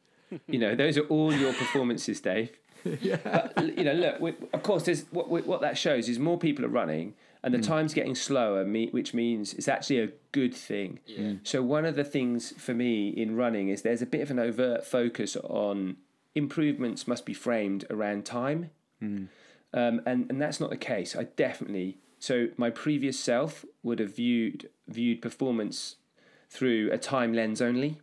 You 0.47 0.59
know, 0.59 0.75
those 0.75 0.97
are 0.97 1.05
all 1.07 1.33
your 1.33 1.53
performances, 1.53 2.19
Dave. 2.21 2.51
But, 2.83 3.77
you 3.77 3.85
know, 3.85 3.93
look. 3.93 4.19
We, 4.19 4.33
of 4.51 4.61
course, 4.61 4.83
there's 4.83 5.05
what 5.11 5.29
we- 5.29 5.41
what 5.41 5.61
that 5.61 5.77
shows 5.77 6.09
is 6.09 6.19
more 6.19 6.37
people 6.37 6.65
are 6.65 6.69
running, 6.81 7.13
and 7.41 7.53
the 7.53 7.57
mm. 7.59 7.65
time's 7.65 7.93
getting 7.93 8.13
slower, 8.13 8.65
which 8.65 9.13
means 9.13 9.53
it's 9.53 9.69
actually 9.69 9.99
a 9.99 10.09
good 10.33 10.53
thing. 10.53 10.99
Yeah. 11.05 11.19
Mm. 11.19 11.39
So 11.47 11.63
one 11.63 11.85
of 11.85 11.95
the 11.95 12.03
things 12.03 12.51
for 12.57 12.73
me 12.73 13.07
in 13.07 13.37
running 13.37 13.69
is 13.69 13.83
there's 13.83 14.01
a 14.01 14.05
bit 14.05 14.19
of 14.19 14.31
an 14.31 14.39
overt 14.39 14.85
focus 14.85 15.37
on 15.37 15.95
improvements 16.35 17.07
must 17.07 17.25
be 17.25 17.33
framed 17.33 17.85
around 17.89 18.25
time, 18.25 18.71
mm. 19.01 19.27
um, 19.73 20.01
and 20.05 20.29
and 20.29 20.41
that's 20.41 20.59
not 20.59 20.69
the 20.69 20.77
case. 20.77 21.15
I 21.15 21.23
definitely 21.23 21.99
so 22.23 22.47
my 22.55 22.69
previous 22.69 23.19
self 23.19 23.65
would 23.83 23.99
have 23.99 24.15
viewed 24.15 24.69
viewed 24.87 25.21
performance 25.21 25.97
through 26.49 26.89
a 26.89 26.97
time 26.97 27.33
lens 27.33 27.61
only. 27.61 27.99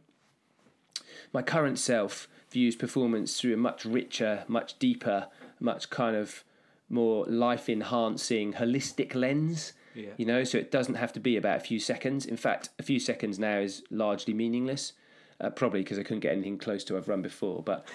My 1.33 1.43
current 1.43 1.79
self 1.79 2.29
views 2.51 2.77
performance 2.77 3.41
through 3.41 3.55
a 3.55 3.57
much 3.57 3.85
richer, 3.85 4.45
much 4.49 4.79
deeper, 4.79 5.29
much 5.61 5.91
kind 5.91 6.17
of 6.17 6.45
more 6.89 7.25
life 7.27 7.69
enhancing, 7.69 8.55
holistic 8.55 9.15
lens. 9.15 9.73
Yeah. 9.95 10.11
You 10.17 10.27
know, 10.27 10.45
so 10.45 10.59
it 10.59 10.71
doesn't 10.71 10.97
have 10.97 11.13
to 11.15 11.21
be 11.21 11.37
about 11.37 11.57
a 11.57 11.61
few 11.61 11.79
seconds. 11.79 12.27
In 12.27 12.37
fact, 12.37 12.71
a 12.79 12.83
few 12.83 13.01
seconds 13.01 13.39
now 13.39 13.59
is 13.59 13.83
largely 13.91 14.35
meaningless, 14.35 14.93
uh, 15.41 15.51
probably 15.51 15.81
because 15.81 15.99
I 15.99 16.03
couldn't 16.03 16.21
get 16.21 16.33
anything 16.33 16.59
close 16.59 16.85
to 16.85 16.97
I've 16.97 17.09
run 17.09 17.23
before. 17.23 17.63
But 17.63 17.87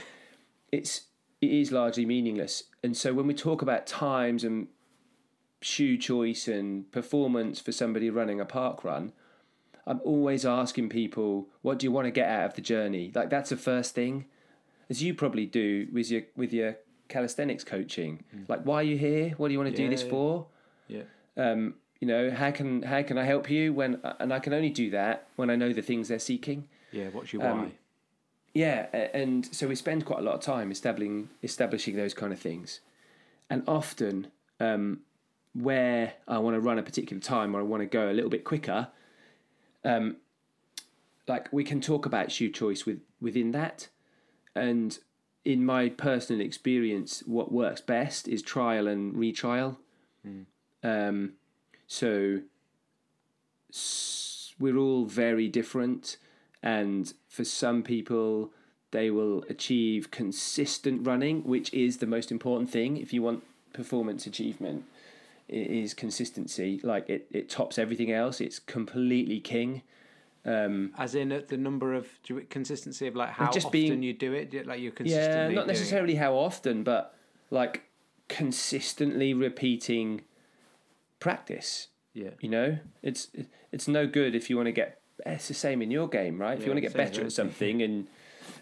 it's 0.72 1.02
it 1.42 1.52
is 1.52 1.72
largely 1.72 2.06
meaningless. 2.06 2.64
And 2.84 2.96
so 2.96 3.14
when 3.14 3.28
we 3.28 3.34
talk 3.34 3.62
about 3.62 3.88
times 3.88 4.44
and 4.44 4.68
shoe 5.62 5.98
choice 5.98 6.48
and 6.48 6.92
performance 6.92 7.60
for 7.60 7.72
somebody 7.72 8.10
running 8.10 8.40
a 8.40 8.46
park 8.46 8.84
run, 8.84 9.14
I'm 9.88 10.02
always 10.04 10.46
asking 10.46 10.90
people, 10.90 11.48
what 11.62 11.80
do 11.80 11.86
you 11.86 11.92
want 11.92 12.06
to 12.06 12.12
get 12.12 12.28
out 12.28 12.46
of 12.46 12.54
the 12.56 12.62
journey? 12.62 13.12
Like 13.14 13.30
that's 13.30 13.50
the 13.50 13.58
first 13.58 13.94
thing, 13.94 14.26
as 14.90 15.04
you 15.04 15.14
probably 15.14 15.46
do 15.46 15.88
with 15.94 16.10
your 16.10 16.24
with 16.36 16.52
your 16.54 16.78
calisthenics 17.08 17.64
coaching. 17.64 18.24
Like, 18.48 18.62
why 18.64 18.78
are 18.78 18.84
you 18.84 18.98
here? 18.98 19.32
What 19.38 19.50
do 19.50 19.54
you 19.54 19.60
want 19.60 19.72
to 19.72 19.78
do 19.78 19.90
this 19.90 20.04
for? 20.04 20.48
Yeah. 20.88 21.04
Um, 21.38 21.76
you 22.00 22.08
know, 22.08 22.32
how 22.32 22.52
can 22.52 22.82
how 22.84 23.02
can 23.04 23.18
I 23.18 23.24
help 23.24 23.50
you 23.50 23.74
when? 23.74 24.02
And 24.20 24.34
I 24.34 24.40
can 24.40 24.54
only 24.54 24.70
do 24.70 24.90
that 24.92 25.28
when 25.36 25.50
I 25.50 25.56
know 25.56 25.72
the 25.72 25.82
things 25.82 26.08
they're 26.08 26.20
seeking. 26.20 26.68
Yeah. 26.92 27.10
What's 27.12 27.32
your 27.34 27.42
why? 27.44 27.50
Um, 27.50 27.72
Yeah, 28.54 28.88
and 29.14 29.46
so 29.54 29.68
we 29.68 29.76
spend 29.76 30.06
quite 30.06 30.20
a 30.20 30.22
lot 30.22 30.36
of 30.36 30.42
time 30.42 30.72
establishing 30.72 31.30
establishing 31.44 31.96
those 31.98 32.14
kind 32.14 32.32
of 32.32 32.40
things, 32.40 32.80
and 33.50 33.64
often 33.68 34.28
um, 34.60 35.02
where 35.54 36.14
I 36.28 36.38
want 36.38 36.56
to 36.56 36.62
run 36.62 36.80
a 36.80 36.84
particular 36.84 37.22
time 37.22 37.54
or 37.56 37.60
I 37.60 37.64
want 37.64 37.82
to 37.82 37.86
go 37.88 38.10
a 38.10 38.14
little 38.14 38.30
bit 38.30 38.46
quicker, 38.46 38.88
um, 39.86 40.18
like 41.28 41.52
we 41.54 41.64
can 41.64 41.80
talk 41.80 42.06
about 42.06 42.32
shoe 42.32 42.52
choice 42.52 42.86
with 42.86 43.00
within 43.22 43.52
that, 43.52 43.88
and 44.56 45.00
in 45.46 45.64
my 45.66 45.90
personal 45.90 46.42
experience, 46.42 47.24
what 47.26 47.52
works 47.52 47.80
best 47.82 48.28
is 48.28 48.42
trial 48.42 48.88
and 48.88 49.16
retrial. 49.16 49.80
Um, 50.84 51.34
so 51.88 52.42
s- 53.70 54.54
we're 54.60 54.78
all 54.78 55.06
very 55.06 55.48
different, 55.48 56.18
and 56.64 57.14
for 57.28 57.44
some 57.44 57.84
people, 57.84 58.52
they 58.92 59.12
will 59.12 59.44
achieve 59.50 60.12
consistent 60.12 61.06
running, 61.06 61.44
which 61.44 61.74
is 61.74 61.98
the 61.98 62.08
most 62.08 62.32
important 62.32 62.70
thing 62.70 62.98
if 62.98 63.14
you 63.14 63.22
want 63.22 63.44
performance 63.74 64.26
achievement. 64.26 64.86
Is 65.48 65.94
consistency. 65.94 66.80
Like 66.84 67.10
it, 67.10 67.28
it 67.32 67.50
tops 67.50 67.78
everything 67.78 68.12
else. 68.12 68.42
It's 68.42 68.58
completely 68.60 69.40
king. 69.40 69.84
Um, 70.44 70.92
As 70.98 71.16
in 71.16 71.32
at 71.32 71.48
the 71.50 71.58
number 71.58 71.94
of 71.94 72.08
consistency 72.50 73.08
of 73.08 73.16
like 73.16 73.30
how 73.30 73.52
just 73.52 73.68
often 73.68 73.72
being- 73.80 74.04
you 74.04 74.14
do 74.14 74.34
it, 74.34 74.54
like 74.66 74.80
you're 74.80 74.92
yeah, 74.92 74.96
consistently. 74.96 75.56
not 75.56 75.62
doing 75.62 75.64
it? 75.64 75.68
necessarily 75.68 76.16
how 76.16 76.34
often, 76.36 76.84
but 76.84 77.16
like 77.52 77.84
consistently 78.28 79.34
repeating 79.34 80.22
practice. 81.20 81.88
Yeah. 82.14 82.30
You 82.40 82.50
know, 82.50 82.78
it's 83.04 83.28
it's 83.72 83.88
no 83.88 84.08
good 84.08 84.36
if 84.36 84.50
you 84.50 84.56
want 84.56 84.68
to 84.68 84.72
get. 84.72 85.02
It's 85.26 85.48
the 85.48 85.54
same 85.54 85.82
in 85.82 85.92
your 85.92 86.08
game, 86.08 86.40
right? 86.40 86.54
If 86.54 86.60
Yeah, 86.62 86.66
you 86.66 86.72
want 86.72 86.78
to 86.78 86.82
get 86.90 86.94
better 86.94 87.22
yeah. 87.22 87.26
at 87.28 87.32
something, 87.34 87.82
and 87.82 88.08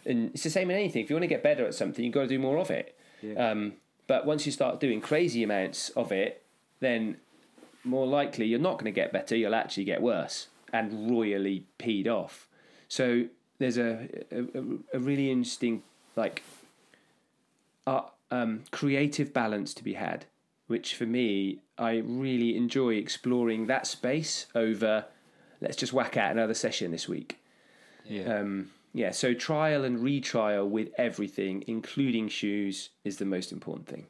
and 0.05 0.31
it's 0.33 0.43
the 0.43 0.49
same 0.49 0.69
in 0.71 0.77
anything. 0.77 1.03
If 1.03 1.09
you 1.09 1.15
want 1.15 1.23
to 1.23 1.27
get 1.27 1.43
better 1.43 1.65
at 1.65 1.73
something, 1.75 2.03
you've 2.03 2.13
got 2.13 2.21
to 2.23 2.27
do 2.27 2.39
more 2.39 2.57
of 2.57 2.71
it. 2.71 2.97
Yeah. 3.21 3.51
Um, 3.51 3.73
but 4.07 4.25
once 4.25 4.45
you 4.45 4.51
start 4.51 4.79
doing 4.79 5.01
crazy 5.01 5.43
amounts 5.43 5.89
of 5.91 6.11
it, 6.11 6.42
then 6.83 7.17
more 7.83 8.07
likely 8.07 8.45
you're 8.45 8.59
not 8.59 8.73
going 8.73 8.85
to 8.85 8.91
get 8.91 9.11
better. 9.11 9.35
You'll 9.35 9.55
actually 9.55 9.83
get 9.85 10.01
worse 10.01 10.47
and 10.71 11.09
royally 11.11 11.65
peed 11.79 12.07
off. 12.07 12.47
So 12.87 13.25
there's 13.59 13.77
a 13.77 14.07
a, 14.31 14.43
a- 14.93 14.99
really 14.99 15.31
interesting 15.31 15.83
like 16.15 16.43
uh, 17.87 18.03
um, 18.31 18.63
creative 18.71 19.33
balance 19.33 19.73
to 19.75 19.83
be 19.83 19.93
had, 19.93 20.25
which 20.67 20.95
for 20.95 21.05
me 21.05 21.59
I 21.77 21.97
really 21.97 22.55
enjoy 22.55 22.95
exploring 22.95 23.67
that 23.67 23.87
space 23.87 24.47
over. 24.55 25.05
Let's 25.61 25.75
just 25.77 25.93
whack 25.93 26.17
out 26.17 26.31
another 26.31 26.53
session 26.53 26.91
this 26.91 27.07
week. 27.07 27.39
Yeah. 28.05 28.39
Um, 28.39 28.71
yeah, 28.95 29.09
so 29.11 29.33
trial 29.33 29.83
and 29.85 29.99
retrial 29.99 30.69
with 30.69 30.89
everything, 30.97 31.63
including 31.65 32.27
shoes, 32.27 32.89
is 33.03 33.17
the 33.17 33.25
most 33.25 33.51
important 33.51 33.87
thing. 33.87 34.05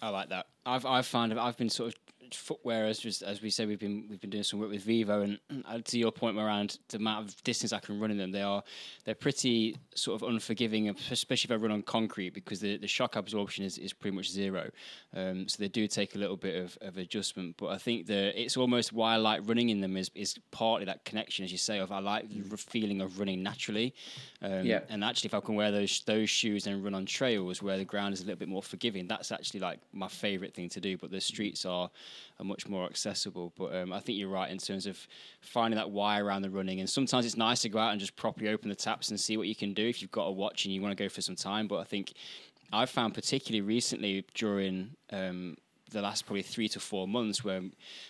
I 0.00 0.10
like 0.10 0.28
that. 0.28 0.46
I've 0.66 0.86
I've 0.86 1.06
found 1.06 1.38
I've 1.38 1.56
been 1.56 1.68
sort 1.70 1.94
of 1.94 2.03
footwear 2.32 2.86
as 2.86 2.98
just, 2.98 3.22
as 3.22 3.42
we 3.42 3.50
said 3.50 3.68
we've 3.68 3.78
been 3.78 4.06
we've 4.08 4.20
been 4.20 4.30
doing 4.30 4.44
some 4.44 4.60
work 4.60 4.70
with 4.70 4.82
Vivo 4.82 5.22
and 5.22 5.38
uh, 5.66 5.78
to 5.84 5.98
your 5.98 6.12
point 6.12 6.38
around 6.38 6.78
the 6.88 6.96
amount 6.98 7.28
of 7.28 7.42
distance 7.44 7.72
I 7.72 7.78
can 7.80 7.98
run 8.00 8.10
in 8.10 8.16
them 8.18 8.30
they 8.30 8.42
are 8.42 8.62
they're 9.04 9.14
pretty 9.14 9.76
sort 9.94 10.20
of 10.22 10.28
unforgiving 10.28 10.88
especially 11.10 11.54
if 11.54 11.58
I 11.58 11.62
run 11.62 11.72
on 11.72 11.82
concrete 11.82 12.30
because 12.30 12.60
the, 12.60 12.76
the 12.76 12.86
shock 12.86 13.16
absorption 13.16 13.64
is, 13.64 13.78
is 13.78 13.92
pretty 13.92 14.16
much 14.16 14.30
zero 14.30 14.70
um, 15.14 15.48
so 15.48 15.56
they 15.58 15.68
do 15.68 15.86
take 15.86 16.14
a 16.14 16.18
little 16.18 16.36
bit 16.36 16.62
of, 16.62 16.78
of 16.80 16.98
adjustment 16.98 17.56
but 17.58 17.66
I 17.68 17.78
think 17.78 18.06
that 18.06 18.40
it's 18.40 18.56
almost 18.56 18.92
why 18.92 19.14
I 19.14 19.16
like 19.16 19.42
running 19.46 19.70
in 19.70 19.80
them 19.80 19.96
is, 19.96 20.10
is 20.14 20.36
partly 20.50 20.84
that 20.86 21.04
connection 21.04 21.44
as 21.44 21.52
you 21.52 21.58
say 21.58 21.78
of 21.78 21.90
I 21.92 21.98
like 22.00 22.28
the 22.28 22.56
feeling 22.56 23.00
of 23.00 23.18
running 23.18 23.42
naturally 23.42 23.94
um, 24.42 24.64
Yeah. 24.64 24.80
and 24.88 25.02
actually 25.02 25.28
if 25.28 25.34
I 25.34 25.40
can 25.40 25.54
wear 25.54 25.70
those 25.70 26.02
those 26.06 26.30
shoes 26.30 26.66
and 26.66 26.84
run 26.84 26.94
on 26.94 27.06
trails 27.06 27.62
where 27.62 27.78
the 27.78 27.84
ground 27.84 28.14
is 28.14 28.20
a 28.20 28.24
little 28.24 28.38
bit 28.38 28.48
more 28.48 28.62
forgiving 28.62 29.06
that's 29.08 29.32
actually 29.32 29.60
like 29.60 29.80
my 29.92 30.08
favorite 30.08 30.54
thing 30.54 30.68
to 30.70 30.80
do 30.80 30.96
but 30.96 31.10
the 31.10 31.20
streets 31.20 31.64
are 31.64 31.90
are 32.38 32.44
much 32.44 32.68
more 32.68 32.86
accessible 32.86 33.52
but 33.56 33.74
um, 33.74 33.92
I 33.92 34.00
think 34.00 34.18
you're 34.18 34.28
right 34.28 34.50
in 34.50 34.58
terms 34.58 34.86
of 34.86 35.06
finding 35.40 35.76
that 35.76 35.90
why 35.90 36.20
around 36.20 36.42
the 36.42 36.50
running 36.50 36.80
and 36.80 36.88
sometimes 36.88 37.26
it's 37.26 37.36
nice 37.36 37.62
to 37.62 37.68
go 37.68 37.78
out 37.78 37.92
and 37.92 38.00
just 38.00 38.16
properly 38.16 38.48
open 38.48 38.68
the 38.68 38.74
taps 38.74 39.10
and 39.10 39.18
see 39.18 39.36
what 39.36 39.48
you 39.48 39.54
can 39.54 39.74
do 39.74 39.86
if 39.86 40.02
you've 40.02 40.10
got 40.10 40.24
a 40.24 40.32
watch 40.32 40.64
and 40.64 40.74
you 40.74 40.80
want 40.82 40.96
to 40.96 41.02
go 41.02 41.08
for 41.08 41.20
some 41.20 41.36
time 41.36 41.66
but 41.66 41.78
I 41.78 41.84
think 41.84 42.12
I've 42.72 42.90
found 42.90 43.14
particularly 43.14 43.60
recently 43.60 44.24
during 44.34 44.90
um, 45.10 45.56
the 45.94 46.02
last 46.02 46.26
probably 46.26 46.42
three 46.42 46.68
to 46.68 46.80
four 46.80 47.08
months 47.08 47.44
where 47.44 47.62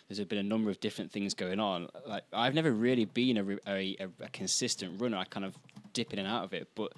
there's 0.08 0.24
been 0.26 0.38
a 0.38 0.42
number 0.42 0.70
of 0.70 0.80
different 0.80 1.12
things 1.12 1.34
going 1.34 1.60
on. 1.60 1.88
Like 2.06 2.24
I've 2.32 2.54
never 2.54 2.72
really 2.72 3.04
been 3.04 3.36
a, 3.36 3.70
a, 3.70 3.96
a, 4.00 4.08
a 4.24 4.28
consistent 4.32 5.00
runner. 5.00 5.18
I 5.18 5.24
kind 5.24 5.46
of 5.46 5.56
dip 5.92 6.12
in 6.12 6.18
and 6.18 6.26
out 6.26 6.44
of 6.44 6.52
it, 6.52 6.68
but 6.74 6.92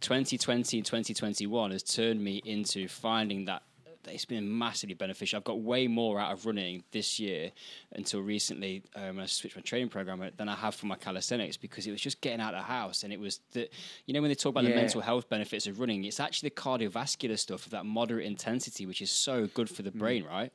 2020 0.00 0.78
and 0.78 0.86
2021 0.86 1.70
has 1.70 1.82
turned 1.82 2.22
me 2.22 2.40
into 2.44 2.88
finding 2.88 3.44
that 3.46 3.62
it's 4.08 4.24
been 4.24 4.58
massively 4.58 4.94
beneficial. 4.94 5.36
I've 5.36 5.44
got 5.44 5.60
way 5.60 5.86
more 5.86 6.18
out 6.18 6.32
of 6.32 6.46
running 6.46 6.82
this 6.90 7.20
year 7.20 7.52
until 7.92 8.20
recently 8.20 8.82
um, 8.96 9.16
when 9.16 9.20
I 9.20 9.26
switched 9.26 9.56
my 9.56 9.62
training 9.62 9.88
program 9.88 10.22
than 10.36 10.48
I 10.48 10.54
have 10.54 10.74
for 10.74 10.86
my 10.86 10.96
calisthenics 10.96 11.56
because 11.56 11.86
it 11.86 11.90
was 11.90 12.00
just 12.00 12.20
getting 12.20 12.40
out 12.40 12.54
of 12.54 12.60
the 12.60 12.66
house 12.66 13.02
and 13.04 13.12
it 13.12 13.20
was 13.20 13.40
the 13.52 13.68
you 14.06 14.14
know 14.14 14.20
when 14.20 14.28
they 14.28 14.34
talk 14.34 14.50
about 14.50 14.64
the 14.64 14.74
mental 14.74 15.00
health 15.00 15.28
benefits 15.28 15.66
of 15.66 15.78
running, 15.78 16.04
it's 16.04 16.20
actually 16.20 16.48
the 16.50 16.54
cardiovascular 16.56 17.38
stuff 17.38 17.64
of 17.66 17.70
that 17.70 17.86
moderate 17.86 18.26
intensity 18.26 18.86
which 18.86 19.00
is 19.00 19.10
so 19.10 19.46
good 19.46 19.70
for 19.70 19.82
the 19.82 19.90
brain, 19.90 20.24
right? 20.24 20.52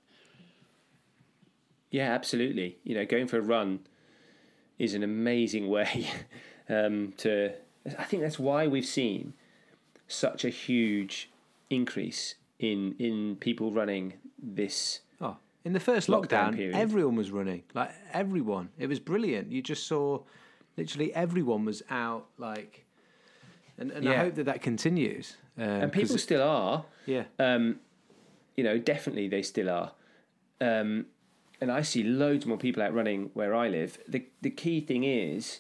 Yeah, 1.90 2.14
absolutely. 2.14 2.78
You 2.84 2.96
know, 2.96 3.06
going 3.06 3.28
for 3.28 3.38
a 3.38 3.42
run 3.42 3.80
is 4.78 4.94
an 4.94 5.04
amazing 5.04 5.70
way 5.70 6.10
um, 6.70 7.14
to. 7.18 7.54
I 7.98 8.04
think 8.04 8.22
that's 8.22 8.38
why 8.38 8.68
we've 8.68 8.86
seen 8.86 9.34
such 10.08 10.44
a 10.44 10.50
huge 10.50 11.30
increase 11.70 12.36
in 12.60 12.96
in 13.00 13.36
people 13.40 13.72
running 13.72 14.14
this. 14.42 15.02
Oh, 15.22 15.38
in 15.66 15.74
the 15.74 15.80
first 15.80 16.08
Lockdown 16.08 16.28
lockdown, 16.52 16.56
period. 16.56 16.76
everyone 16.76 17.16
was 17.16 17.32
running. 17.32 17.64
Like 17.74 17.92
everyone, 18.14 18.70
it 18.78 18.88
was 18.88 19.00
brilliant. 19.00 19.52
You 19.52 19.62
just 19.62 19.88
saw, 19.88 20.24
literally 20.78 21.14
everyone 21.14 21.66
was 21.66 21.84
out. 21.90 22.28
Like, 22.38 22.86
and, 23.78 23.92
and 23.92 24.08
I 24.10 24.18
hope 24.18 24.36
that 24.36 24.46
that 24.46 24.62
continues. 24.62 25.38
Um, 25.58 25.64
And 25.68 25.92
people 25.92 26.18
still 26.18 26.42
are. 26.44 26.86
yeah, 27.06 27.24
Um, 27.40 27.80
you 28.56 28.64
know, 28.64 28.78
definitely 28.78 29.28
they 29.28 29.42
still 29.44 29.70
are. 29.70 29.92
Um, 30.62 31.06
and 31.62 31.72
I 31.72 31.82
see 31.82 32.04
loads 32.04 32.46
more 32.46 32.58
people 32.58 32.82
out 32.84 32.94
running 32.94 33.32
where 33.34 33.54
I 33.56 33.68
live. 33.68 33.98
The 34.08 34.26
the 34.42 34.50
key 34.52 34.80
thing 34.82 35.04
is, 35.04 35.60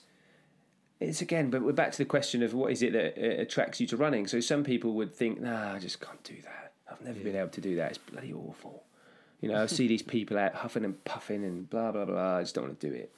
it's 0.99 1.21
again, 1.21 1.49
but 1.49 1.61
we're 1.63 1.73
back 1.73 1.91
to 1.91 1.97
the 1.97 2.05
question 2.05 2.41
of 2.43 2.53
what 2.53 2.71
is 2.71 2.81
it 2.81 2.93
that 2.93 3.17
uh, 3.17 3.41
attracts 3.41 3.79
you 3.79 3.87
to 3.87 3.97
running. 3.97 4.27
So 4.27 4.39
some 4.39 4.63
people 4.63 4.93
would 4.93 5.13
think, 5.13 5.41
nah, 5.41 5.73
I 5.73 5.79
just 5.79 5.99
can't 5.99 6.23
do 6.23 6.35
that. 6.43 6.66
I've 6.91 7.01
never 7.01 7.19
been 7.19 7.35
able 7.35 7.49
to 7.49 7.61
do 7.61 7.75
that. 7.75 7.89
It's 7.89 7.97
bloody 7.97 8.33
awful. 8.33 8.83
You 9.41 9.49
know, 9.49 9.61
I 9.61 9.65
see 9.67 9.87
these 9.87 10.01
people 10.01 10.37
out 10.37 10.55
huffing 10.55 10.83
and 10.83 11.03
puffing 11.05 11.43
and 11.43 11.69
blah 11.69 11.91
blah 11.91 12.05
blah. 12.05 12.37
I 12.37 12.41
just 12.41 12.55
don't 12.55 12.65
want 12.65 12.79
to 12.79 12.89
do 12.89 12.93
it. 12.93 13.11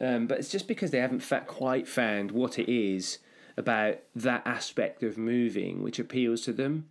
Um, 0.00 0.26
but 0.26 0.38
it's 0.38 0.50
just 0.50 0.66
because 0.66 0.90
they 0.90 0.98
haven't 0.98 1.20
fa- 1.20 1.44
quite 1.46 1.86
found 1.86 2.32
what 2.32 2.58
it 2.58 2.70
is 2.70 3.18
about 3.56 3.98
that 4.16 4.42
aspect 4.44 5.02
of 5.02 5.16
moving 5.16 5.82
which 5.82 6.00
appeals 6.00 6.40
to 6.42 6.52
them 6.52 6.88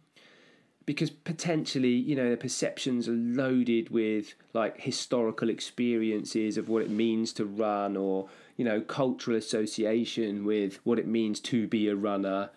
because 0.85 1.09
potentially 1.09 1.89
you 1.89 2.15
know 2.15 2.29
the 2.29 2.37
perceptions 2.37 3.07
are 3.07 3.13
loaded 3.13 3.89
with 3.89 4.33
like 4.53 4.79
historical 4.81 5.49
experiences 5.49 6.57
of 6.57 6.69
what 6.69 6.81
it 6.81 6.89
means 6.89 7.33
to 7.33 7.45
run 7.45 7.95
or 7.97 8.29
you 8.57 8.65
know 8.65 8.81
cultural 8.81 9.37
association 9.37 10.45
with 10.45 10.79
what 10.83 10.99
it 10.99 11.07
means 11.07 11.39
to 11.39 11.67
be 11.67 11.87
a 11.87 11.95
runner 11.95 12.49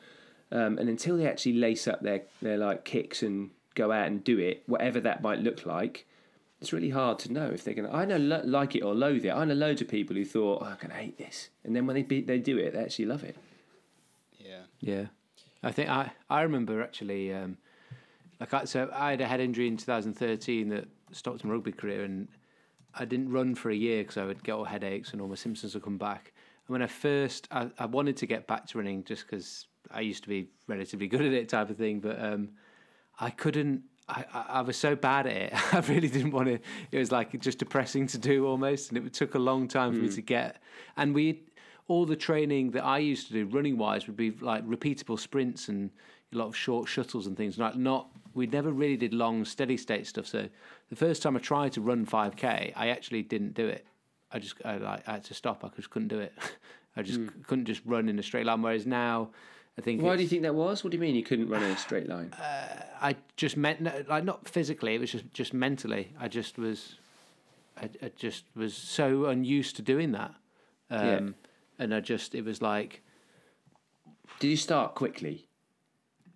um, 0.53 0.79
and 0.79 0.89
until 0.89 1.17
they 1.17 1.27
actually 1.27 1.55
lace 1.55 1.87
up 1.89 2.03
their 2.03 2.23
their 2.43 2.57
like 2.57 2.85
kicks 2.85 3.23
and 3.23 3.51
go 3.75 3.93
out 3.93 4.07
and 4.07 4.25
do 4.25 4.39
it 4.39 4.63
whatever 4.67 5.01
that 5.01 5.23
might 5.23 5.39
look 5.41 5.67
like 5.67 6.07
it's 6.61 6.73
really 6.73 6.91
hard 6.91 7.19
to 7.21 7.33
know 7.33 7.51
if 7.51 7.65
they're 7.65 7.75
going 7.75 7.89
to. 7.89 7.95
I 7.95 8.05
know 8.05 8.17
lo- 8.17 8.43
like 8.45 8.75
it 8.75 8.83
or 8.83 8.95
loathe 8.95 9.25
it. 9.25 9.31
I 9.31 9.45
know 9.45 9.55
loads 9.55 9.83
of 9.83 9.89
people 9.89 10.17
who 10.17 10.25
thought, 10.25 10.63
oh, 10.63 10.67
"I'm 10.67 10.77
going 10.77 10.89
to 10.89 10.95
hate 10.95 11.19
this," 11.19 11.51
and 11.65 11.77
then 11.77 11.87
when 11.87 11.95
they 11.95 12.03
be, 12.03 12.23
they 12.23 12.39
do 12.39 12.57
it, 12.57 12.73
they 12.73 12.81
actually 12.81 13.05
love 13.05 13.25
it. 13.25 13.37
Yeah. 14.39 14.63
Yeah, 14.81 15.07
I 15.63 15.73
think 15.73 15.91
I 15.91 16.13
I 16.31 16.43
remember 16.43 16.83
actually. 16.83 17.33
Um, 17.33 17.59
like 18.41 18.53
I, 18.53 18.65
so 18.65 18.91
I 18.93 19.11
had 19.13 19.21
a 19.23 19.27
head 19.27 19.41
injury 19.41 19.67
in 19.67 19.79
2013 19.79 20.69
that 20.69 20.89
stopped 21.13 21.43
my 21.45 21.53
rugby 21.53 21.73
career, 21.73 22.05
and 22.05 22.29
I 22.95 23.05
didn't 23.05 23.31
run 23.31 23.55
for 23.55 23.71
a 23.71 23.75
year 23.75 24.03
because 24.03 24.17
I 24.17 24.25
would 24.25 24.43
get 24.43 24.53
all 24.53 24.65
headaches 24.65 25.13
and 25.13 25.21
all 25.21 25.29
my 25.29 25.35
symptoms 25.35 25.75
would 25.75 25.83
come 25.83 25.99
back. 25.99 26.33
And 26.67 26.73
when 26.73 26.83
I 26.83 26.87
first, 26.87 27.49
I, 27.51 27.71
I 27.79 27.87
wanted 27.87 28.17
to 28.19 28.27
get 28.27 28.47
back 28.47 28.67
to 28.69 28.79
running 28.79 29.05
just 29.05 29.27
because 29.27 29.67
I 29.91 30.01
used 30.01 30.23
to 30.25 30.29
be 30.29 30.49
relatively 30.67 31.07
good 31.09 31.23
at 31.23 31.33
it, 31.33 31.49
type 31.49 31.71
of 31.71 31.77
thing. 31.77 32.01
But 32.01 32.23
um, 32.23 32.51
I 33.19 33.31
couldn't. 33.31 33.83
I, 34.09 34.25
I, 34.33 34.45
I 34.49 34.61
was 34.61 34.77
so 34.77 34.95
bad 34.95 35.27
at 35.27 35.37
it. 35.37 35.53
I 35.75 35.81
really 35.81 36.09
didn't 36.09 36.31
want 36.31 36.47
to. 36.49 36.59
It 36.93 36.99
was 36.99 37.11
like 37.11 37.39
just 37.41 37.59
depressing 37.59 38.07
to 38.09 38.19
do 38.19 38.47
almost, 38.47 38.91
and 38.91 39.05
it 39.05 39.13
took 39.13 39.35
a 39.35 39.39
long 39.39 39.69
time 39.69 39.93
for 39.93 39.99
me 39.99 40.09
to 40.11 40.23
get. 40.23 40.63
And 40.97 41.15
we, 41.15 41.43
all 41.89 42.07
the 42.07 42.17
training 42.17 42.71
that 42.73 42.85
I 42.85 42.99
used 42.99 43.29
to 43.29 43.33
do 43.33 43.47
running 43.47 43.79
wise 43.79 44.07
would 44.07 44.17
be 44.17 44.31
like 44.31 44.67
repeatable 44.67 45.19
sprints 45.19 45.69
and 45.69 45.91
a 46.33 46.37
lot 46.37 46.47
of 46.47 46.57
short 46.57 46.89
shuttles 46.89 47.27
and 47.27 47.37
things. 47.37 47.59
Like 47.59 47.77
not, 47.77 48.09
we 48.35 48.47
never 48.47 48.71
really 48.71 48.97
did 48.97 49.15
long 49.15 49.45
steady 49.45 49.77
state 49.77 50.07
stuff. 50.07 50.27
So 50.27 50.49
the 50.89 50.97
first 50.97 51.23
time 51.23 51.37
I 51.37 51.41
tried 51.41 51.73
to 51.73 51.81
run 51.81 52.07
5k, 52.07 52.73
I 52.77 52.89
actually 52.89 53.23
didn't 53.23 53.55
do 53.55 53.67
it. 53.67 53.87
I 54.33 54.39
just 54.39 54.57
I, 54.65 54.77
like, 54.77 55.09
I 55.09 55.13
had 55.13 55.25
to 55.25 55.35
stop. 55.35 55.65
I 55.65 55.69
just 55.77 55.91
couldn't 55.91 56.09
do 56.09 56.19
it. 56.19 56.33
I 56.97 57.03
just 57.03 57.21
couldn't 57.47 57.67
just 57.67 57.83
run 57.85 58.09
in 58.09 58.19
a 58.19 58.23
straight 58.23 58.47
line. 58.47 58.63
Whereas 58.63 58.87
now, 58.87 59.31
I 59.79 59.83
think 59.83 60.01
Why 60.01 60.17
do 60.17 60.23
you 60.23 60.29
think 60.29 60.43
that 60.43 60.55
was? 60.55 60.83
What 60.83 60.91
do 60.91 60.97
you 60.97 61.01
mean 61.01 61.15
you 61.15 61.23
couldn't 61.23 61.49
run 61.49 61.63
in 61.63 61.71
a 61.71 61.77
straight 61.87 62.09
line? 62.09 62.33
I 62.39 63.17
just 63.37 63.57
meant 63.57 64.09
like 64.09 64.25
not 64.25 64.49
physically. 64.49 64.95
It 64.95 65.01
was 65.01 65.13
just 65.13 65.33
just 65.35 65.53
mentally. 65.55 66.15
I 66.19 66.29
just 66.29 66.57
was, 66.59 66.97
I, 67.77 67.91
I 68.03 68.11
just 68.17 68.45
was 68.55 68.75
so 68.75 69.27
unused 69.27 69.77
to 69.77 69.83
doing 69.83 70.13
that, 70.13 70.35
um, 70.91 71.07
Yeah. 71.07 71.21
and 71.79 71.95
I 71.95 72.01
just 72.01 72.35
it 72.35 72.45
was 72.45 72.63
like 72.63 73.03
Did 74.41 74.49
you 74.49 74.57
start 74.57 74.95
quickly? 74.95 75.49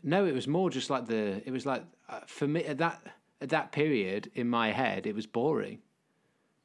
no. 0.02 0.26
It 0.26 0.34
was 0.34 0.46
more 0.46 0.68
just 0.70 0.90
like 0.90 1.06
the. 1.06 1.42
It 1.46 1.50
was 1.50 1.64
like 1.64 1.84
uh, 2.10 2.20
for 2.26 2.46
me 2.46 2.64
at 2.64 2.78
that 2.78 3.00
at 3.40 3.48
that 3.48 3.72
period 3.72 4.30
in 4.34 4.46
my 4.50 4.70
head 4.70 5.06
it 5.06 5.14
was 5.14 5.26
boring 5.26 5.78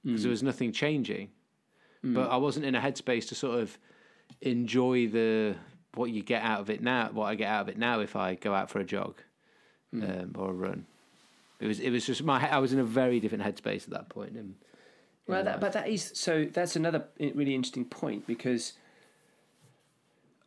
because 0.03 0.23
there 0.23 0.29
was 0.29 0.43
nothing 0.43 0.71
changing, 0.73 1.29
but 2.03 2.29
I 2.29 2.35
wasn't 2.37 2.65
in 2.65 2.75
a 2.75 2.79
headspace 2.81 3.27
to 3.29 3.35
sort 3.35 3.59
of 3.61 3.77
enjoy 4.41 5.07
the 5.07 5.55
what 5.95 6.11
you 6.11 6.21
get 6.21 6.43
out 6.43 6.61
of 6.61 6.69
it 6.69 6.81
now. 6.81 7.09
What 7.11 7.25
I 7.25 7.35
get 7.35 7.47
out 7.47 7.61
of 7.61 7.69
it 7.69 7.77
now 7.77 7.99
if 7.99 8.15
I 8.15 8.35
go 8.35 8.53
out 8.53 8.69
for 8.69 8.79
a 8.79 8.85
jog 8.85 9.21
um, 9.93 10.35
or 10.35 10.49
a 10.49 10.53
run. 10.53 10.85
It 11.59 11.67
was 11.67 11.79
it 11.79 11.89
was 11.89 12.05
just 12.05 12.23
my 12.23 12.49
I 12.49 12.57
was 12.59 12.73
in 12.73 12.79
a 12.79 12.83
very 12.83 13.19
different 13.19 13.43
headspace 13.43 13.83
at 13.83 13.91
that 13.91 14.09
point. 14.09 14.31
And 14.31 14.55
Well, 15.27 15.43
that, 15.43 15.59
but 15.59 15.73
that 15.73 15.87
is 15.87 16.11
so. 16.13 16.45
That's 16.45 16.75
another 16.75 17.05
really 17.19 17.55
interesting 17.55 17.85
point 17.85 18.27
because 18.27 18.73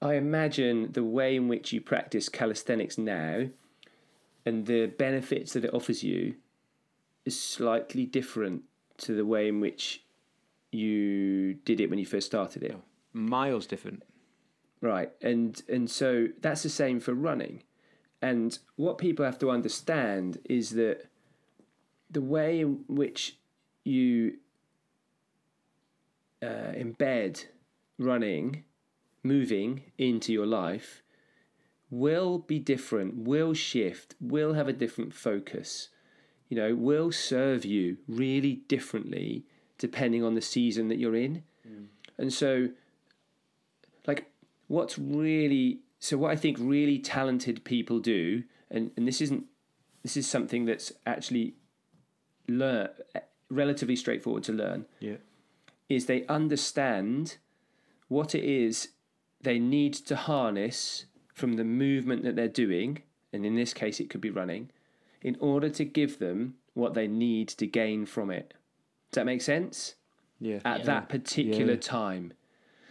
I 0.01 0.15
imagine 0.15 0.93
the 0.93 1.05
way 1.05 1.37
in 1.37 1.49
which 1.49 1.73
you 1.73 1.81
practice 1.81 2.29
calisthenics 2.29 2.99
now 2.99 3.49
and 4.45 4.67
the 4.67 4.87
benefits 4.87 5.55
that 5.55 5.65
it 5.65 5.75
offers 5.75 6.05
you 6.05 6.37
is 7.25 7.41
slightly 7.41 8.07
different 8.07 8.63
to 8.99 9.15
the 9.15 9.27
way 9.27 9.49
in 9.49 9.61
which 9.61 10.03
you 10.71 11.55
did 11.55 11.81
it 11.81 11.91
when 11.91 11.99
you 11.99 12.07
first 12.07 12.27
started 12.27 12.63
it. 12.63 12.77
miles 13.13 13.67
different. 13.67 14.03
Right. 14.81 15.11
And 15.21 15.61
and 15.69 15.91
so 15.91 16.29
that's 16.41 16.63
the 16.63 16.69
same 16.69 17.01
for 17.01 17.15
running. 17.15 17.63
And 18.21 18.59
what 18.77 18.99
people 18.99 19.25
have 19.25 19.39
to 19.41 19.51
understand 19.51 20.39
is 20.45 20.71
that 20.71 21.07
the 22.11 22.21
way 22.21 22.61
in 22.61 22.85
which 22.89 23.37
you 23.85 24.39
uh, 26.43 26.73
embed 26.75 27.47
running, 27.99 28.65
moving 29.23 29.83
into 29.99 30.33
your 30.33 30.47
life 30.47 31.03
will 31.91 32.39
be 32.39 32.59
different, 32.59 33.17
will 33.17 33.55
shift, 33.55 34.15
will 34.21 34.55
have 34.55 34.69
a 34.69 34.73
different 34.73 35.15
focus, 35.15 35.89
you 36.49 36.57
know, 36.57 36.75
will 36.75 37.11
serve 37.11 37.65
you 37.65 37.99
really 38.07 38.57
differently 38.69 39.45
depending 39.79 40.25
on 40.25 40.35
the 40.35 40.41
season 40.41 40.89
that 40.89 40.99
you're 40.99 41.17
in. 41.17 41.43
And 42.19 42.33
so, 42.33 42.69
what's 44.69 44.99
really 44.99 45.81
so 45.99 46.17
what 46.17 46.31
I 46.31 46.37
think 46.37 46.57
really 46.61 46.99
talented 47.01 47.65
people 47.65 47.99
do, 47.99 48.45
and, 48.71 48.93
and 48.97 49.07
this 49.09 49.21
isn't 49.21 49.45
this 50.03 50.17
is 50.17 50.29
something 50.29 50.65
that's 50.65 50.93
actually 51.07 51.55
learn 52.47 52.89
relatively 53.51 53.97
straightforward 53.97 54.45
to 54.45 54.53
learn 54.53 54.87
Yeah. 55.01 55.17
is 55.89 56.07
they 56.07 56.25
understand 56.27 57.39
what 58.09 58.35
it 58.35 58.45
is 58.45 58.91
they 59.41 59.59
need 59.59 59.95
to 59.95 60.17
harness 60.17 61.07
from 61.35 61.55
the 61.55 61.65
movement 61.65 62.23
that 62.25 62.35
they're 62.37 62.49
doing, 62.49 63.03
and 63.33 63.45
in 63.47 63.55
this 63.55 63.73
case, 63.73 64.01
it 64.01 64.11
could 64.11 64.21
be 64.21 64.31
running, 64.31 64.71
in 65.23 65.37
order 65.41 65.69
to 65.71 65.85
give 65.85 66.19
them 66.19 66.55
what 66.75 66.95
they 66.95 67.07
need 67.07 67.49
to 67.49 67.67
gain 67.67 68.07
from 68.07 68.31
it. 68.31 68.55
Does 69.11 69.17
that 69.21 69.27
make 69.27 69.41
sense? 69.43 69.95
Yeah. 70.41 70.61
At 70.65 70.85
that 70.85 71.09
particular 71.09 71.75
Yeah. 71.75 71.81
time. 71.81 72.33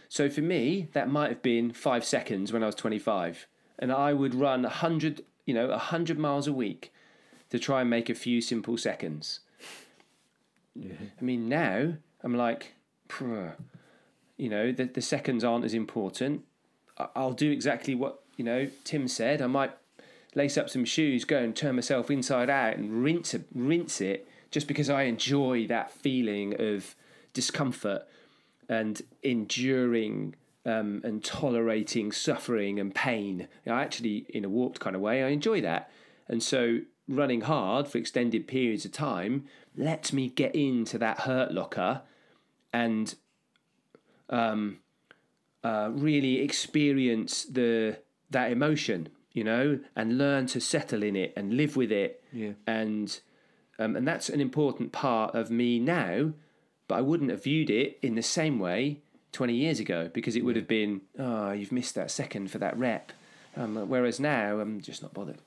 So 0.08 0.30
for 0.30 0.40
me, 0.40 0.88
that 0.92 1.10
might 1.10 1.28
have 1.28 1.42
been 1.42 1.72
five 1.72 2.04
seconds 2.04 2.52
when 2.52 2.62
I 2.62 2.66
was 2.66 2.74
25, 2.74 3.46
and 3.78 3.92
I 3.92 4.12
would 4.12 4.34
run 4.34 4.62
100, 4.62 5.22
you 5.44 5.54
know, 5.54 5.68
100 5.68 6.18
miles 6.18 6.46
a 6.46 6.52
week 6.52 6.92
to 7.50 7.58
try 7.58 7.82
and 7.82 7.90
make 7.90 8.08
a 8.08 8.14
few 8.14 8.40
simple 8.40 8.76
seconds. 8.76 9.40
I 10.76 11.22
mean, 11.22 11.48
now 11.48 11.94
I'm 12.22 12.34
like, 12.36 12.74
you 13.20 14.48
know, 14.48 14.72
the, 14.72 14.84
the 14.84 15.02
seconds 15.02 15.44
aren't 15.44 15.64
as 15.64 15.74
important. 15.74 16.44
I'll 17.14 17.32
do 17.32 17.50
exactly 17.50 17.94
what, 17.94 18.22
you 18.36 18.44
know, 18.44 18.70
Tim 18.84 19.08
said. 19.08 19.42
I 19.42 19.46
might 19.46 19.72
lace 20.34 20.56
up 20.56 20.70
some 20.70 20.84
shoes, 20.84 21.24
go 21.24 21.38
and 21.38 21.54
turn 21.54 21.76
myself 21.76 22.10
inside 22.10 22.50
out 22.50 22.76
and 22.76 23.02
rinse, 23.02 23.34
rinse 23.54 24.00
it 24.00 24.28
just 24.50 24.68
because 24.68 24.88
I 24.88 25.02
enjoy 25.02 25.66
that 25.66 25.90
feeling 25.90 26.54
of 26.60 26.94
discomfort 27.32 28.02
and 28.68 29.00
enduring 29.22 30.34
um, 30.66 31.00
and 31.04 31.24
tolerating 31.24 32.12
suffering 32.12 32.78
and 32.78 32.94
pain. 32.94 33.48
I 33.66 33.82
actually, 33.82 34.26
in 34.28 34.44
a 34.44 34.48
warped 34.48 34.80
kind 34.80 34.94
of 34.94 35.02
way, 35.02 35.22
I 35.22 35.28
enjoy 35.28 35.60
that. 35.62 35.90
And 36.28 36.42
so, 36.42 36.80
running 37.08 37.40
hard 37.42 37.88
for 37.88 37.96
extended 37.96 38.46
periods 38.46 38.84
of 38.84 38.92
time 38.92 39.46
lets 39.76 40.12
me 40.12 40.28
get 40.28 40.54
into 40.54 40.98
that 40.98 41.20
hurt 41.20 41.52
locker 41.52 42.02
and 42.72 43.14
um, 44.28 44.78
uh, 45.64 45.88
really 45.92 46.40
experience 46.40 47.44
the 47.44 47.98
that 48.30 48.52
emotion, 48.52 49.08
you 49.32 49.42
know, 49.42 49.80
and 49.96 50.18
learn 50.18 50.46
to 50.48 50.60
settle 50.60 51.02
in 51.02 51.16
it 51.16 51.32
and 51.34 51.54
live 51.54 51.76
with 51.76 51.90
it. 51.90 52.22
Yeah. 52.32 52.52
And 52.66 53.18
um, 53.78 53.96
and 53.96 54.06
that's 54.06 54.28
an 54.28 54.40
important 54.40 54.92
part 54.92 55.34
of 55.34 55.50
me 55.50 55.78
now. 55.78 56.32
But 56.88 56.96
I 56.96 57.00
wouldn't 57.02 57.30
have 57.30 57.44
viewed 57.44 57.70
it 57.70 57.98
in 58.02 58.14
the 58.14 58.22
same 58.22 58.58
way 58.58 58.98
20 59.32 59.54
years 59.54 59.78
ago 59.78 60.10
because 60.12 60.36
it 60.36 60.44
would 60.44 60.56
have 60.56 60.66
been, 60.66 61.02
oh, 61.18 61.52
you've 61.52 61.72
missed 61.72 61.94
that 61.94 62.10
second 62.10 62.50
for 62.50 62.58
that 62.58 62.76
rep. 62.78 63.12
Um, 63.56 63.76
whereas 63.88 64.18
now, 64.18 64.58
I'm 64.58 64.80
just 64.80 65.02
not 65.02 65.12
bothered. 65.14 65.38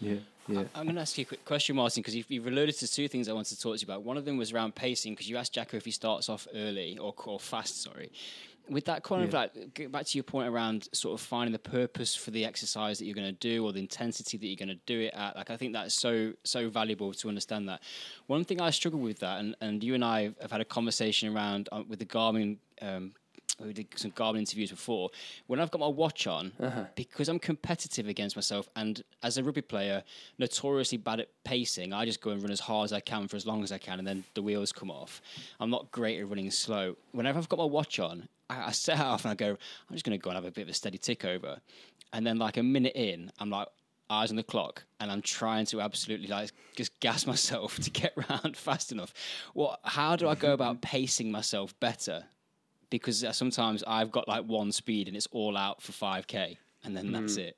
Yeah. 0.00 0.16
Yeah. 0.48 0.64
I'm 0.74 0.84
going 0.84 0.96
to 0.96 1.02
ask 1.02 1.16
you 1.18 1.22
a 1.22 1.26
quick 1.26 1.44
question, 1.44 1.76
Martin, 1.76 2.00
because 2.00 2.16
you've, 2.16 2.28
you've 2.28 2.46
alluded 2.46 2.76
to 2.78 2.92
two 2.92 3.06
things 3.06 3.28
I 3.28 3.32
wanted 3.32 3.56
to 3.56 3.60
talk 3.60 3.76
to 3.76 3.80
you 3.80 3.86
about. 3.86 4.02
One 4.02 4.16
of 4.16 4.24
them 4.24 4.36
was 4.36 4.52
around 4.52 4.74
pacing, 4.74 5.12
because 5.12 5.28
you 5.30 5.36
asked 5.36 5.52
Jacko 5.52 5.76
if 5.76 5.84
he 5.84 5.92
starts 5.92 6.28
off 6.28 6.48
early 6.54 6.98
or, 6.98 7.14
or 7.24 7.38
fast, 7.38 7.82
sorry. 7.82 8.10
With 8.72 8.86
that 8.86 9.02
kind 9.02 9.22
of 9.22 9.32
like, 9.32 9.74
get 9.74 9.92
back 9.92 10.06
to 10.06 10.18
your 10.18 10.24
point 10.24 10.48
around 10.48 10.88
sort 10.92 11.18
of 11.18 11.24
finding 11.24 11.52
the 11.52 11.58
purpose 11.58 12.14
for 12.14 12.30
the 12.30 12.44
exercise 12.44 12.98
that 12.98 13.04
you're 13.04 13.14
going 13.14 13.26
to 13.26 13.32
do 13.32 13.64
or 13.64 13.72
the 13.72 13.80
intensity 13.80 14.38
that 14.38 14.46
you're 14.46 14.56
going 14.56 14.76
to 14.76 14.82
do 14.86 15.00
it 15.00 15.14
at, 15.14 15.36
like 15.36 15.50
I 15.50 15.56
think 15.56 15.72
that's 15.74 15.94
so, 15.94 16.32
so 16.44 16.68
valuable 16.68 17.12
to 17.12 17.28
understand 17.28 17.68
that. 17.68 17.82
One 18.26 18.44
thing 18.44 18.60
I 18.60 18.70
struggle 18.70 19.00
with 19.00 19.18
that, 19.20 19.40
and, 19.40 19.54
and 19.60 19.84
you 19.84 19.94
and 19.94 20.04
I 20.04 20.32
have 20.40 20.50
had 20.50 20.60
a 20.60 20.64
conversation 20.64 21.36
around 21.36 21.68
uh, 21.70 21.82
with 21.86 21.98
the 21.98 22.06
Garmin 22.06 22.58
um, 22.80 23.12
we 23.60 23.72
did 23.72 23.86
some 23.96 24.10
Garmin 24.12 24.38
interviews 24.38 24.70
before. 24.70 25.10
When 25.46 25.60
I've 25.60 25.70
got 25.70 25.80
my 25.80 25.86
watch 25.86 26.26
on, 26.26 26.52
uh-huh. 26.60 26.84
because 26.94 27.28
I'm 27.28 27.38
competitive 27.38 28.08
against 28.08 28.36
myself, 28.36 28.68
and 28.76 29.02
as 29.22 29.38
a 29.38 29.44
rugby 29.44 29.62
player, 29.62 30.02
notoriously 30.38 30.98
bad 30.98 31.20
at 31.20 31.28
pacing, 31.44 31.92
I 31.92 32.04
just 32.04 32.20
go 32.20 32.30
and 32.30 32.42
run 32.42 32.50
as 32.50 32.60
hard 32.60 32.86
as 32.86 32.92
I 32.92 33.00
can 33.00 33.28
for 33.28 33.36
as 33.36 33.46
long 33.46 33.62
as 33.62 33.72
I 33.72 33.78
can, 33.78 33.98
and 33.98 34.06
then 34.06 34.24
the 34.34 34.42
wheels 34.42 34.72
come 34.72 34.90
off. 34.90 35.20
I'm 35.60 35.70
not 35.70 35.90
great 35.90 36.20
at 36.20 36.28
running 36.28 36.50
slow. 36.50 36.96
Whenever 37.12 37.38
I've 37.38 37.48
got 37.48 37.58
my 37.58 37.64
watch 37.64 37.98
on, 37.98 38.28
I, 38.48 38.68
I 38.68 38.70
set 38.70 38.98
off 38.98 39.24
and 39.24 39.32
I 39.32 39.34
go, 39.34 39.50
I'm 39.50 39.94
just 39.94 40.04
going 40.04 40.18
to 40.18 40.22
go 40.22 40.30
and 40.30 40.36
have 40.36 40.44
a 40.44 40.50
bit 40.50 40.62
of 40.62 40.68
a 40.68 40.74
steady 40.74 40.98
tick 40.98 41.24
over, 41.24 41.60
and 42.12 42.26
then 42.26 42.38
like 42.38 42.56
a 42.56 42.62
minute 42.62 42.96
in, 42.96 43.30
I'm 43.38 43.50
like. 43.50 43.68
Eyes 44.10 44.28
on 44.28 44.36
the 44.36 44.42
clock, 44.42 44.84
and 45.00 45.10
I'm 45.10 45.22
trying 45.22 45.64
to 45.66 45.80
absolutely 45.80 46.26
like 46.26 46.50
just 46.76 47.00
gas 47.00 47.26
myself 47.26 47.78
to 47.78 47.88
get 47.88 48.12
round 48.28 48.58
fast 48.58 48.92
enough. 48.92 49.14
What? 49.54 49.80
How 49.84 50.16
do 50.16 50.28
I 50.28 50.34
go 50.34 50.52
about 50.52 50.82
pacing 50.82 51.30
myself 51.30 51.78
better? 51.80 52.24
Because 52.98 53.24
uh, 53.24 53.32
sometimes 53.32 53.82
I've 53.86 54.10
got 54.10 54.28
like 54.28 54.44
one 54.44 54.72
speed 54.72 55.08
and 55.08 55.16
it's 55.16 55.28
all 55.32 55.56
out 55.56 55.82
for 55.82 55.92
5k 55.92 56.56
and 56.84 56.96
then 56.96 57.12
that's 57.12 57.36
it. 57.36 57.56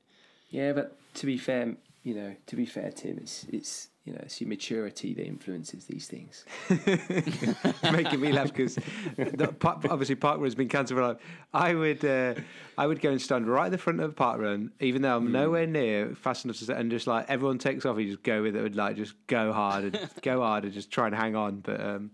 Yeah, 0.51 0.73
but 0.73 0.97
to 1.15 1.27
be 1.27 1.37
fair, 1.37 1.75
you 2.03 2.15
know, 2.15 2.35
to 2.47 2.57
be 2.57 2.67
fair, 2.67 2.91
Tim, 2.91 3.19
it's 3.19 3.45
it's 3.53 3.89
you 4.05 4.13
know, 4.13 4.21
it's 4.23 4.39
your 4.39 4.49
maturity 4.49 5.15
that 5.15 5.27
influences 5.27 5.87
these 5.87 6.07
things. 6.07 6.45
making 7.91 8.21
me 8.21 8.33
laugh 8.33 8.53
because 8.53 8.79
obviously 9.91 10.15
park 10.15 10.41
run's 10.41 10.55
been 10.55 10.69
cancelled 10.69 10.99
for 10.99 11.07
life. 11.09 11.17
I 11.55 11.75
would 11.75 12.05
uh, 12.05 12.35
I 12.77 12.87
would 12.87 13.01
go 13.01 13.11
and 13.11 13.21
stand 13.21 13.49
right 13.49 13.67
at 13.67 13.73
the 13.73 13.79
front 13.79 14.01
of 14.01 14.11
the 14.11 14.15
park 14.15 14.41
run, 14.41 14.73
even 14.81 15.01
though 15.01 15.17
I'm 15.17 15.29
mm. 15.29 15.33
nowhere 15.33 15.67
near 15.67 16.15
fast 16.15 16.45
enough 16.45 16.59
to 16.59 16.67
sit, 16.67 16.77
and 16.77 16.91
just 16.91 17.07
like 17.07 17.31
everyone 17.31 17.59
takes 17.59 17.87
off, 17.87 17.99
you 17.99 18.11
just 18.11 18.23
go 18.23 18.43
with 18.43 18.55
it, 18.55 18.65
and 18.65 18.77
like 18.77 18.97
just 18.97 19.15
go 19.27 19.53
hard 19.53 19.85
and 19.85 20.11
go 20.23 20.43
hard 20.43 20.65
and 20.65 20.73
just 20.75 20.91
try 20.91 21.07
and 21.07 21.15
hang 21.15 21.35
on. 21.35 21.61
But 21.61 21.81
um, 21.81 22.11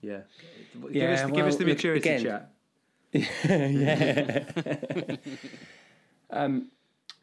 yeah, 0.00 0.20
give 0.72 0.94
yeah, 0.94 1.12
us, 1.12 1.24
well, 1.24 1.30
give 1.30 1.46
us 1.46 1.56
the 1.56 1.64
maturity 1.64 2.08
again, 2.08 2.22
chat. 2.22 2.50
yeah. 3.12 5.16
um, 6.30 6.70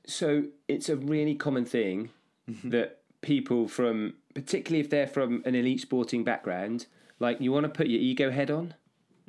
so 0.05 0.43
it's 0.67 0.89
a 0.89 0.95
really 0.95 1.35
common 1.35 1.65
thing 1.65 2.09
mm-hmm. 2.49 2.69
that 2.69 3.01
people 3.21 3.67
from, 3.67 4.15
particularly 4.33 4.79
if 4.79 4.89
they're 4.89 5.07
from 5.07 5.41
an 5.45 5.55
elite 5.55 5.81
sporting 5.81 6.23
background, 6.23 6.87
like 7.19 7.41
you 7.41 7.51
want 7.51 7.63
to 7.63 7.69
put 7.69 7.87
your 7.87 7.99
ego 7.99 8.31
head 8.31 8.51
on. 8.51 8.73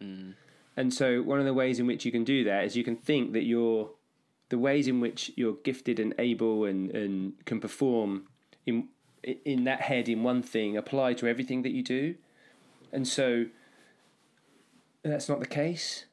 Mm. 0.00 0.35
And 0.76 0.92
so 0.92 1.22
one 1.22 1.38
of 1.38 1.46
the 1.46 1.54
ways 1.54 1.78
in 1.78 1.87
which 1.87 2.04
you 2.04 2.12
can 2.12 2.24
do 2.24 2.44
that 2.44 2.64
is 2.64 2.76
you 2.76 2.85
can 2.85 2.96
think 2.96 3.32
that 3.32 3.44
you're 3.44 3.90
the 4.48 4.59
ways 4.59 4.87
in 4.87 5.00
which 5.00 5.32
you're 5.37 5.56
gifted 5.64 5.98
and 5.98 6.14
able 6.18 6.64
and, 6.64 6.90
and 6.90 7.32
can 7.46 7.61
perform 7.61 8.28
in 8.66 8.88
in 9.44 9.64
that 9.64 9.80
head 9.80 10.09
in 10.09 10.22
one 10.22 10.40
thing 10.40 10.76
apply 10.76 11.12
to 11.14 11.26
everything 11.26 11.62
that 11.62 11.72
you 11.72 11.82
do. 11.82 12.14
And 12.92 13.07
so 13.07 13.46
that's 15.03 15.29
not 15.29 15.40
the 15.40 15.46
case. 15.46 16.07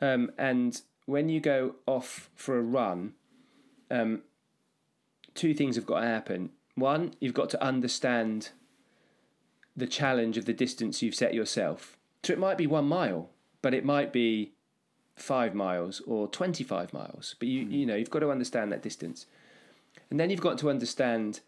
Um, 0.00 0.32
and 0.38 0.80
when 1.06 1.28
you 1.28 1.40
go 1.40 1.76
off 1.86 2.30
for 2.34 2.58
a 2.58 2.62
run, 2.62 3.14
um, 3.90 4.22
two 5.34 5.54
things 5.54 5.76
have 5.76 5.86
got 5.86 6.00
to 6.00 6.06
happen. 6.06 6.50
One, 6.74 7.14
you've 7.20 7.34
got 7.34 7.50
to 7.50 7.62
understand 7.62 8.50
the 9.76 9.86
challenge 9.86 10.36
of 10.36 10.44
the 10.44 10.52
distance 10.52 11.02
you've 11.02 11.14
set 11.14 11.34
yourself. 11.34 11.96
So 12.22 12.32
it 12.32 12.38
might 12.38 12.58
be 12.58 12.66
one 12.66 12.86
mile, 12.86 13.30
but 13.62 13.74
it 13.74 13.84
might 13.84 14.12
be 14.12 14.52
five 15.16 15.54
miles 15.54 16.00
or 16.06 16.28
25 16.28 16.92
miles. 16.92 17.36
But 17.38 17.48
you, 17.48 17.66
mm. 17.66 17.72
you 17.72 17.86
know, 17.86 17.96
you've 17.96 18.10
got 18.10 18.20
to 18.20 18.30
understand 18.30 18.72
that 18.72 18.82
distance. 18.82 19.26
And 20.10 20.18
then 20.18 20.30
you've 20.30 20.40
got 20.40 20.58
to 20.58 20.70
understand 20.70 21.40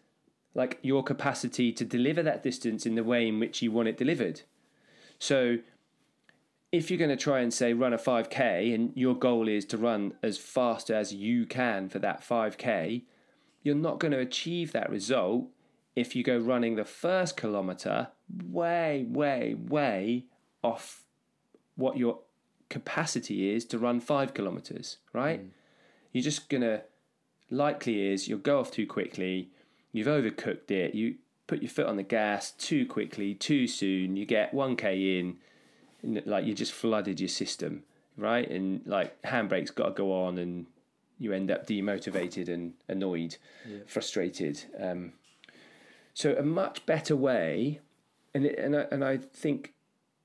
like 0.53 0.79
your 0.81 1.03
capacity 1.03 1.71
to 1.73 1.83
deliver 1.83 2.23
that 2.23 2.41
distance 2.41 2.85
in 2.85 2.95
the 2.95 3.03
way 3.03 3.27
in 3.27 3.39
which 3.39 3.61
you 3.61 3.71
want 3.71 3.89
it 3.89 3.97
delivered. 3.97 4.41
So 5.19 5.57
if 6.71 6.89
you're 6.89 6.99
going 6.99 7.09
to 7.09 7.15
try 7.15 7.39
and 7.39 7.53
say 7.53 7.73
run 7.73 7.93
a 7.93 7.97
5k 7.97 8.73
and 8.73 8.91
your 8.95 9.15
goal 9.15 9.47
is 9.47 9.65
to 9.65 9.77
run 9.77 10.13
as 10.21 10.37
fast 10.37 10.89
as 10.89 11.13
you 11.13 11.45
can 11.45 11.89
for 11.89 11.99
that 11.99 12.21
5k, 12.21 13.03
you're 13.63 13.75
not 13.75 13.99
going 13.99 14.11
to 14.11 14.19
achieve 14.19 14.71
that 14.73 14.89
result 14.89 15.47
if 15.95 16.15
you 16.15 16.23
go 16.23 16.37
running 16.37 16.75
the 16.75 16.85
first 16.85 17.37
kilometer 17.37 18.09
way, 18.43 19.05
way, 19.09 19.55
way 19.55 20.25
off 20.61 21.03
what 21.75 21.97
your 21.97 22.19
capacity 22.69 23.53
is 23.53 23.65
to 23.65 23.79
run 23.79 23.99
five 23.99 24.33
kilometers, 24.33 24.97
right? 25.13 25.45
Mm. 25.45 25.49
You're 26.11 26.23
just 26.23 26.49
going 26.49 26.61
to, 26.61 26.81
likely 27.49 28.07
is, 28.11 28.27
you'll 28.27 28.39
go 28.39 28.59
off 28.59 28.71
too 28.71 28.85
quickly, 28.85 29.49
you've 29.91 30.07
overcooked 30.07 30.71
it, 30.71 30.93
you 30.93 31.15
put 31.47 31.61
your 31.61 31.69
foot 31.69 31.85
on 31.85 31.95
the 31.95 32.03
gas 32.03 32.51
too 32.51 32.85
quickly, 32.85 33.33
too 33.33 33.67
soon, 33.67 34.15
you 34.15 34.25
get 34.25 34.53
1k 34.53 35.19
in, 35.19 35.37
and 36.01 36.25
like 36.25 36.45
you 36.45 36.53
just 36.53 36.71
flooded 36.71 37.19
your 37.19 37.29
system, 37.29 37.83
right? 38.17 38.49
And 38.49 38.81
like 38.85 39.21
handbrake's 39.23 39.71
got 39.71 39.85
to 39.87 39.91
go 39.91 40.13
on 40.13 40.37
and 40.37 40.65
you 41.19 41.33
end 41.33 41.51
up 41.51 41.65
demotivated 41.65 42.49
and 42.49 42.73
annoyed, 42.87 43.37
yeah. 43.67 43.79
frustrated. 43.87 44.63
Um, 44.79 45.13
so 46.13 46.35
a 46.35 46.43
much 46.43 46.85
better 46.85 47.15
way, 47.15 47.79
and 48.33 48.45
it, 48.45 48.57
and 48.57 48.75
I, 48.75 48.87
and 48.91 49.03
I 49.03 49.17
think 49.17 49.73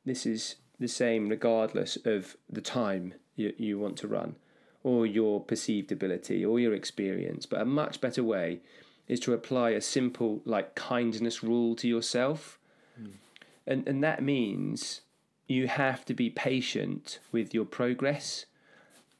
this 0.04 0.26
is 0.26 0.56
the 0.78 0.88
same 0.88 1.28
regardless 1.28 1.98
of 2.04 2.36
the 2.48 2.60
time 2.60 3.14
you, 3.36 3.52
you 3.56 3.78
want 3.78 3.96
to 3.98 4.08
run, 4.08 4.36
or 4.82 5.06
your 5.06 5.40
perceived 5.40 5.92
ability, 5.92 6.44
or 6.44 6.58
your 6.58 6.74
experience. 6.74 7.46
But 7.46 7.60
a 7.60 7.64
much 7.64 8.00
better 8.00 8.24
way 8.24 8.60
is 9.10 9.20
to 9.20 9.32
apply 9.32 9.70
a 9.70 9.80
simple 9.80 10.40
like 10.44 10.74
kindness 10.74 11.42
rule 11.42 11.74
to 11.76 11.88
yourself, 11.88 12.58
mm. 13.00 13.12
and 13.66 13.86
and 13.86 14.02
that 14.02 14.22
means 14.22 15.02
you 15.46 15.66
have 15.66 16.04
to 16.04 16.14
be 16.14 16.30
patient 16.30 17.18
with 17.32 17.52
your 17.52 17.64
progress 17.64 18.46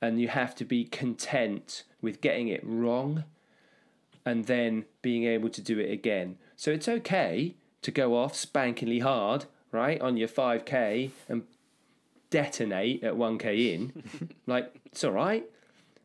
and 0.00 0.20
you 0.20 0.28
have 0.28 0.54
to 0.54 0.64
be 0.64 0.84
content 0.84 1.82
with 2.00 2.20
getting 2.20 2.48
it 2.48 2.60
wrong 2.64 3.24
and 4.24 4.46
then 4.46 4.84
being 5.02 5.24
able 5.24 5.48
to 5.48 5.60
do 5.60 5.78
it 5.78 5.90
again. 5.90 6.38
So 6.56 6.70
it's 6.70 6.88
okay 6.88 7.56
to 7.82 7.90
go 7.90 8.16
off 8.16 8.34
spankingly 8.34 9.02
hard, 9.02 9.46
right, 9.72 10.00
on 10.00 10.16
your 10.16 10.28
5k 10.28 11.10
and 11.28 11.42
detonate 12.30 13.02
at 13.02 13.14
1k 13.14 13.74
in. 13.74 14.30
like, 14.46 14.80
it's 14.86 15.02
all 15.02 15.12
right. 15.12 15.44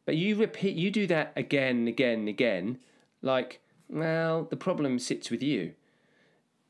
But 0.05 0.17
you 0.17 0.35
repeat, 0.35 0.75
you 0.75 0.91
do 0.91 1.07
that 1.07 1.33
again 1.35 1.77
and 1.77 1.87
again 1.87 2.19
and 2.19 2.29
again. 2.29 2.79
Like, 3.21 3.61
well, 3.89 4.43
the 4.43 4.57
problem 4.57 4.99
sits 4.99 5.29
with 5.29 5.43
you, 5.43 5.73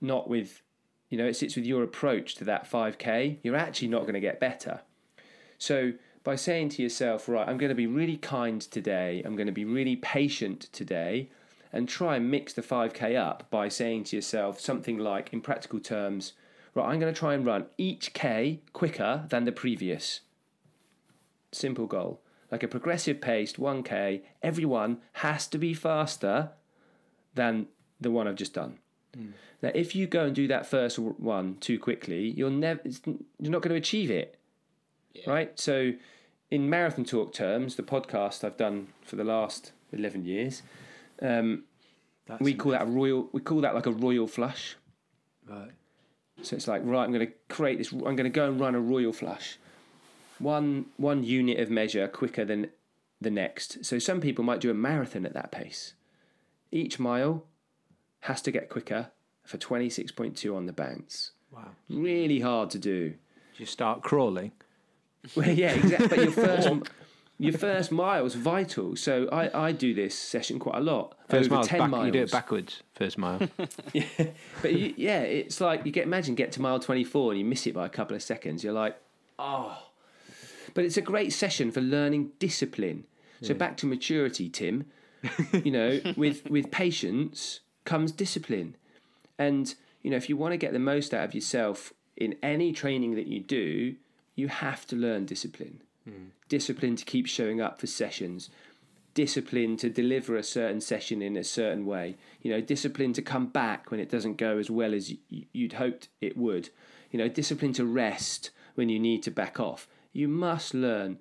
not 0.02 0.30
with, 0.30 0.62
you 1.10 1.18
know, 1.18 1.26
it 1.26 1.36
sits 1.36 1.56
with 1.56 1.66
your 1.66 1.84
approach 1.84 2.36
to 2.36 2.44
that 2.46 2.70
5k. 2.70 3.38
You're 3.44 3.56
actually 3.56 3.88
not 3.88 4.02
going 4.02 4.14
to 4.14 4.20
get 4.20 4.40
better. 4.40 4.82
So 5.58 5.94
by 6.24 6.36
saying 6.36 6.70
to 6.70 6.82
yourself, 6.82 7.30
right, 7.30 7.48
I'm 7.48 7.58
going 7.58 7.70
to 7.70 7.76
be 7.76 7.88
really 7.88 8.18
kind 8.18 8.60
today, 8.60 9.22
I'm 9.26 9.36
going 9.36 9.48
to 9.48 9.54
be 9.54 9.66
really 9.66 9.96
patient 9.96 10.62
today, 10.72 11.30
and 11.72 11.88
try 11.88 12.16
and 12.16 12.32
mix 12.32 12.54
the 12.54 12.62
5k 12.62 13.16
up 13.16 13.50
by 13.50 13.70
saying 13.70 14.06
to 14.06 14.16
yourself 14.16 14.60
something 14.60 14.98
like, 14.98 15.32
in 15.34 15.42
practical 15.42 15.80
terms, 15.80 16.34
right, 16.74 16.88
I'm 16.88 17.00
going 17.00 17.14
to 17.14 17.20
try 17.20 17.34
and 17.34 17.46
run 17.46 17.68
each 17.78 18.14
k 18.14 18.62
quicker 18.74 19.26
than 19.30 19.46
the 19.46 19.52
previous. 19.52 20.22
Simple 21.52 21.86
goal. 21.86 22.22
Like 22.52 22.64
a 22.64 22.68
progressive 22.68 23.22
paced 23.22 23.58
1k, 23.60 24.22
everyone 24.42 25.00
has 25.14 25.48
to 25.48 25.58
be 25.58 25.74
faster 25.74 26.52
than 27.36 27.68
the 28.02 28.12
one 28.12 28.28
I've 28.28 28.36
just 28.36 28.54
done. 28.54 28.80
Mm. 29.18 29.32
Now, 29.62 29.72
if 29.74 29.96
you 29.96 30.08
go 30.08 30.26
and 30.26 30.36
do 30.36 30.48
that 30.48 30.66
first 30.66 31.00
one 31.00 31.58
too 31.60 31.80
quickly, 31.80 32.30
you're 32.30 32.50
never 32.50 32.82
you're 32.86 33.52
not 33.52 33.62
going 33.62 33.74
to 33.74 33.76
achieve 33.76 34.12
it, 34.12 34.38
yeah. 35.14 35.30
right? 35.30 35.60
So 35.60 35.94
in 36.52 36.70
marathon 36.70 37.06
talk 37.06 37.34
terms, 37.34 37.76
the 37.76 37.84
podcast 37.84 38.44
I've 38.44 38.58
done 38.58 38.88
for 39.04 39.16
the 39.16 39.24
last 39.24 39.72
eleven 39.92 40.26
years, 40.26 40.62
um, 41.22 41.64
we 42.40 42.54
call 42.54 42.74
that 42.74 42.84
a 42.84 42.86
royal. 42.86 43.30
We 43.32 43.42
call 43.42 43.62
that 43.62 43.76
like 43.76 43.86
a 43.86 43.92
royal 43.92 44.28
flush. 44.28 44.76
Right. 45.48 45.72
So 46.42 46.56
it's 46.56 46.68
like 46.68 46.82
right. 46.84 47.04
I'm 47.04 47.14
going 47.14 47.28
to 47.28 47.34
create 47.50 47.78
this. 47.78 47.92
I'm 47.92 48.02
going 48.02 48.24
to 48.24 48.30
go 48.30 48.48
and 48.48 48.60
run 48.60 48.76
a 48.76 48.80
royal 48.80 49.14
flush. 49.14 49.58
One 50.40 50.88
one 50.98 51.24
unit 51.24 51.60
of 51.60 51.70
measure 51.70 52.08
quicker 52.08 52.44
than 52.44 52.70
the 53.22 53.32
next. 53.32 53.86
So 53.86 54.00
some 54.00 54.20
people 54.20 54.44
might 54.44 54.60
do 54.60 54.70
a 54.70 54.74
marathon 54.74 55.26
at 55.26 55.34
that 55.34 55.52
pace. 55.52 55.94
Each 56.76 57.00
mile 57.00 57.46
has 58.22 58.42
to 58.42 58.52
get 58.52 58.70
quicker 58.70 59.08
for 59.46 59.58
26.2 59.58 60.54
on 60.54 60.66
the 60.66 60.74
bounce. 60.74 61.32
Wow. 61.50 61.70
Really 61.90 62.42
hard 62.42 62.70
to 62.72 62.80
do. 62.80 63.12
Do 63.12 63.16
you 63.58 63.66
start 63.66 64.04
crawling? 64.04 64.52
Well, 65.36 65.50
yeah, 65.50 65.72
exactly. 65.72 66.08
But 66.08 66.20
your 66.20 66.32
first, 66.32 66.70
your 67.40 67.54
first 67.54 67.92
mile 67.92 68.28
is 68.28 68.36
vital. 68.36 68.96
So 68.96 69.28
I, 69.32 69.70
I 69.70 69.72
do 69.72 69.96
this 69.96 70.14
session 70.14 70.60
quite 70.60 70.76
a 70.76 70.82
lot. 70.82 71.18
First 71.30 71.50
mile, 71.50 71.64
ten 71.64 71.80
back, 71.80 71.90
miles. 71.90 72.06
You 72.06 72.12
do 72.12 72.22
it 72.22 72.32
backwards. 72.32 72.84
First 72.94 73.18
mile. 73.18 73.42
yeah, 73.94 74.04
but 74.62 74.74
you, 74.74 74.94
yeah, 74.96 75.22
it's 75.22 75.60
like 75.60 75.84
you 75.84 75.92
get 75.92 76.04
imagine 76.04 76.36
get 76.36 76.52
to 76.52 76.62
mile 76.62 76.80
twenty 76.80 77.04
four 77.04 77.32
and 77.32 77.40
you 77.40 77.46
miss 77.46 77.66
it 77.66 77.74
by 77.74 77.88
a 77.88 77.90
couple 77.90 78.16
of 78.16 78.22
seconds. 78.22 78.64
You're 78.64 78.74
like, 78.74 78.96
oh. 79.40 79.82
But 80.76 80.86
it's 80.86 80.98
a 80.98 81.02
great 81.02 81.34
session 81.34 81.72
for 81.72 81.82
learning 81.82 82.34
discipline. 82.38 83.06
So 83.42 83.54
yeah. 83.54 83.58
back 83.58 83.78
to 83.78 83.88
maturity, 83.88 84.48
Tim. 84.48 84.86
You 85.64 85.72
know, 85.72 86.00
with 86.18 86.50
with 86.50 86.72
patience 86.72 87.62
comes 87.84 88.12
discipline, 88.12 88.76
and 89.38 89.76
you 90.02 90.12
know 90.12 90.18
if 90.18 90.30
you 90.30 90.38
want 90.38 90.54
to 90.54 90.58
get 90.58 90.74
the 90.74 90.80
most 90.80 91.14
out 91.14 91.26
of 91.26 91.36
yourself 91.36 91.94
in 92.18 92.36
any 92.42 92.72
training 92.72 93.16
that 93.16 93.28
you 93.28 93.40
do, 93.40 93.96
you 94.36 94.48
have 94.48 94.86
to 94.88 94.96
learn 94.96 95.26
discipline. 95.26 95.82
Mm. 96.08 96.28
Discipline 96.50 96.96
to 96.96 97.06
keep 97.06 97.28
showing 97.28 97.60
up 97.60 97.80
for 97.80 97.88
sessions, 97.88 98.50
discipline 99.14 99.78
to 99.78 99.90
deliver 99.90 100.36
a 100.36 100.44
certain 100.44 100.82
session 100.82 101.22
in 101.22 101.36
a 101.36 101.44
certain 101.44 101.86
way. 101.86 102.16
You 102.42 102.52
know, 102.52 102.62
discipline 102.62 103.14
to 103.14 103.22
come 103.22 103.48
back 103.48 103.90
when 103.92 104.00
it 104.00 104.10
doesn't 104.10 104.38
go 104.38 104.58
as 104.58 104.70
well 104.70 104.94
as 104.94 105.14
you'd 105.30 105.74
hoped 105.74 106.10
it 106.22 106.38
would. 106.38 106.70
You 107.12 107.20
know, 107.20 107.30
discipline 107.30 107.74
to 107.74 107.86
rest 107.86 108.52
when 108.76 108.90
you 108.90 109.00
need 109.00 109.24
to 109.24 109.32
back 109.32 109.60
off. 109.60 109.88
You 110.14 110.28
must 110.28 110.74
learn 110.74 111.18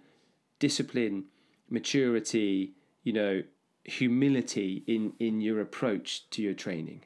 discipline, 0.58 1.24
maturity, 1.70 2.72
you 3.02 3.12
know, 3.12 3.42
humility 3.84 4.82
in 4.86 5.12
in 5.18 5.40
your 5.40 5.60
approach 5.60 6.28
to 6.30 6.42
your 6.42 6.54
training. 6.54 7.02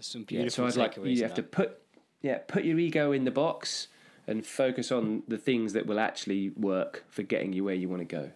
Some 0.00 0.24
beautiful 0.24 0.64
yeah, 0.64 0.70
so 0.70 0.80
I'd 0.80 0.96
like 0.96 0.98
you 1.04 1.22
have 1.22 1.34
to 1.34 1.42
put 1.42 1.80
yeah 2.22 2.38
put 2.46 2.64
your 2.64 2.78
ego 2.78 3.12
in 3.12 3.24
the 3.24 3.30
box 3.30 3.88
and 4.26 4.46
focus 4.46 4.92
on 4.92 5.22
the 5.28 5.38
things 5.38 5.72
that 5.72 5.86
will 5.86 5.98
actually 5.98 6.50
work 6.50 7.04
for 7.08 7.22
getting 7.22 7.52
you 7.52 7.64
where 7.64 7.74
you 7.74 7.88
want 7.88 8.00
to 8.00 8.06
go. 8.06 8.30